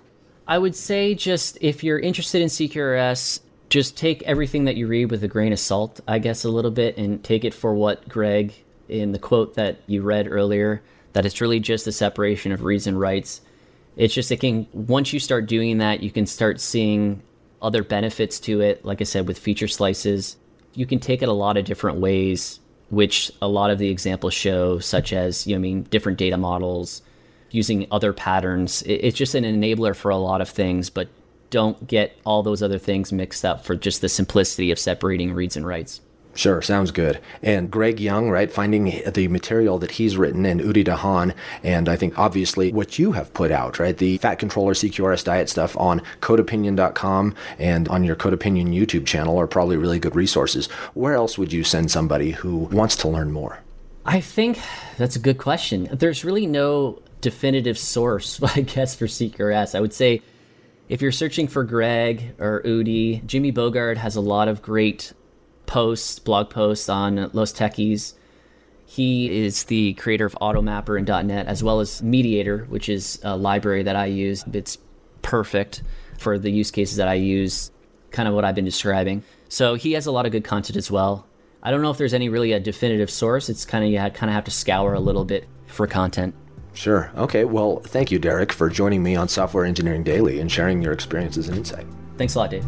I 0.47 0.57
would 0.57 0.75
say 0.75 1.15
just 1.15 1.57
if 1.61 1.83
you're 1.83 1.99
interested 1.99 2.41
in 2.41 2.49
CQRS, 2.49 3.39
just 3.69 3.95
take 3.95 4.23
everything 4.23 4.65
that 4.65 4.75
you 4.75 4.87
read 4.87 5.11
with 5.11 5.23
a 5.23 5.27
grain 5.27 5.53
of 5.53 5.59
salt, 5.59 5.99
I 6.07 6.19
guess, 6.19 6.43
a 6.43 6.49
little 6.49 6.71
bit, 6.71 6.97
and 6.97 7.23
take 7.23 7.45
it 7.45 7.53
for 7.53 7.73
what 7.73 8.09
Greg 8.09 8.53
in 8.89 9.11
the 9.11 9.19
quote 9.19 9.53
that 9.53 9.77
you 9.85 10.01
read 10.01 10.27
earlier, 10.27 10.81
that 11.13 11.25
it's 11.25 11.39
really 11.39 11.59
just 11.59 11.85
the 11.85 11.91
separation 11.91 12.51
of 12.51 12.63
reads 12.63 12.87
and 12.87 12.99
writes 12.99 13.41
it's 13.99 14.13
just 14.13 14.31
it 14.31 14.39
can 14.39 14.65
once 14.71 15.11
you 15.11 15.19
start 15.19 15.45
doing 15.45 15.79
that, 15.79 16.01
you 16.01 16.09
can 16.09 16.25
start 16.25 16.61
seeing 16.61 17.21
other 17.61 17.83
benefits 17.83 18.39
to 18.39 18.61
it. 18.61 18.85
Like 18.85 19.01
I 19.01 19.03
said, 19.03 19.27
with 19.27 19.37
feature 19.37 19.67
slices, 19.67 20.37
you 20.73 20.85
can 20.85 20.99
take 20.99 21.21
it 21.21 21.27
a 21.27 21.33
lot 21.33 21.57
of 21.57 21.65
different 21.65 21.99
ways, 21.99 22.61
which 22.89 23.29
a 23.41 23.49
lot 23.49 23.71
of 23.71 23.77
the 23.77 23.89
examples 23.89 24.33
show, 24.33 24.79
such 24.79 25.11
as 25.11 25.45
you 25.45 25.53
know, 25.53 25.59
I 25.59 25.61
mean, 25.61 25.83
different 25.83 26.17
data 26.17 26.37
models, 26.37 27.01
using 27.51 27.87
other 27.91 28.13
patterns. 28.13 28.83
It's 28.85 29.17
just 29.17 29.35
an 29.35 29.43
enabler 29.43 29.93
for 29.93 30.11
a 30.11 30.17
lot 30.17 30.39
of 30.39 30.47
things, 30.47 30.89
but 30.89 31.09
don't 31.49 31.85
get 31.85 32.17
all 32.25 32.41
those 32.41 32.63
other 32.63 32.79
things 32.79 33.11
mixed 33.11 33.43
up 33.43 33.65
for 33.65 33.75
just 33.75 33.99
the 33.99 34.07
simplicity 34.07 34.71
of 34.71 34.79
separating 34.79 35.33
reads 35.33 35.57
and 35.57 35.67
writes. 35.67 35.99
Sure, 36.35 36.61
sounds 36.61 36.91
good. 36.91 37.19
And 37.41 37.69
Greg 37.69 37.99
Young, 37.99 38.29
right, 38.29 38.51
finding 38.51 39.01
the 39.11 39.27
material 39.27 39.77
that 39.79 39.91
he's 39.91 40.15
written 40.15 40.45
and 40.45 40.61
Udi 40.61 40.85
Dahan, 40.85 41.33
and 41.63 41.89
I 41.89 41.95
think 41.95 42.17
obviously 42.17 42.71
what 42.71 42.97
you 42.97 43.11
have 43.13 43.33
put 43.33 43.51
out, 43.51 43.79
right, 43.79 43.97
the 43.97 44.17
Fat 44.19 44.35
Controller 44.35 44.73
CQRS 44.73 45.23
diet 45.23 45.49
stuff 45.49 45.75
on 45.77 46.01
CodeOpinion.com 46.21 47.35
and 47.57 47.87
on 47.89 48.03
your 48.03 48.15
CodeOpinion 48.15 48.73
YouTube 48.73 49.05
channel 49.05 49.37
are 49.39 49.47
probably 49.47 49.75
really 49.75 49.99
good 49.99 50.15
resources. 50.15 50.67
Where 50.93 51.13
else 51.13 51.37
would 51.37 51.51
you 51.51 51.63
send 51.63 51.91
somebody 51.91 52.31
who 52.31 52.57
wants 52.57 52.95
to 52.97 53.09
learn 53.09 53.31
more? 53.31 53.59
I 54.05 54.21
think 54.21 54.59
that's 54.97 55.15
a 55.15 55.19
good 55.19 55.37
question. 55.37 55.89
There's 55.91 56.23
really 56.23 56.47
no 56.47 57.01
definitive 57.21 57.77
source, 57.77 58.41
I 58.55 58.61
guess, 58.61 58.95
for 58.95 59.07
CQRS. 59.07 59.75
I 59.75 59.81
would 59.81 59.93
say 59.93 60.21
if 60.87 61.01
you're 61.01 61.11
searching 61.11 61.47
for 61.47 61.63
Greg 61.63 62.35
or 62.39 62.61
Udi, 62.63 63.25
Jimmy 63.25 63.51
Bogard 63.51 63.97
has 63.97 64.15
a 64.15 64.21
lot 64.21 64.47
of 64.47 64.61
great 64.61 65.13
posts, 65.69 66.17
blog 66.17 66.49
posts 66.49 66.89
on 66.89 67.29
Los 67.31 67.53
Techies. 67.53 68.15
He 68.87 69.45
is 69.45 69.65
the 69.65 69.93
creator 69.93 70.25
of 70.25 70.35
AutoMapper 70.41 70.97
and 70.97 71.27
.NET, 71.27 71.45
as 71.45 71.63
well 71.63 71.79
as 71.79 72.01
MediatR, 72.01 72.67
which 72.69 72.89
is 72.89 73.19
a 73.23 73.37
library 73.37 73.83
that 73.83 73.95
I 73.95 74.07
use. 74.07 74.43
It's 74.51 74.79
perfect 75.21 75.83
for 76.17 76.39
the 76.39 76.49
use 76.49 76.71
cases 76.71 76.97
that 76.97 77.07
I 77.07 77.13
use, 77.13 77.69
kind 78.09 78.27
of 78.27 78.33
what 78.33 78.45
I've 78.45 78.55
been 78.55 78.65
describing. 78.65 79.23
So 79.47 79.75
he 79.75 79.91
has 79.93 80.07
a 80.07 80.11
lot 80.11 80.25
of 80.25 80.31
good 80.31 80.43
content 80.43 80.75
as 80.75 80.89
well. 80.89 81.27
I 81.61 81.69
don't 81.69 81.83
know 81.83 81.91
if 81.91 81.99
there's 81.99 82.15
any 82.15 82.29
really 82.29 82.51
a 82.53 82.59
definitive 82.59 83.11
source. 83.11 83.47
It's 83.47 83.63
kind 83.63 83.85
of 83.85 83.91
you 83.91 83.97
kind 83.97 84.29
of 84.29 84.33
have 84.33 84.45
to 84.45 84.51
scour 84.51 84.95
a 84.95 84.99
little 84.99 85.23
bit 85.23 85.47
for 85.67 85.85
content. 85.85 86.33
Sure. 86.73 87.11
Okay. 87.15 87.45
Well, 87.45 87.81
thank 87.81 88.09
you, 88.09 88.17
Derek, 88.17 88.51
for 88.51 88.69
joining 88.69 89.03
me 89.03 89.15
on 89.15 89.27
Software 89.27 89.65
Engineering 89.65 90.03
Daily 90.03 90.39
and 90.39 90.51
sharing 90.51 90.81
your 90.81 90.93
experiences 90.93 91.47
and 91.47 91.57
insight. 91.57 91.85
Thanks 92.17 92.33
a 92.33 92.39
lot, 92.39 92.49
Dave. 92.49 92.65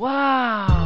Wow. 0.00 0.79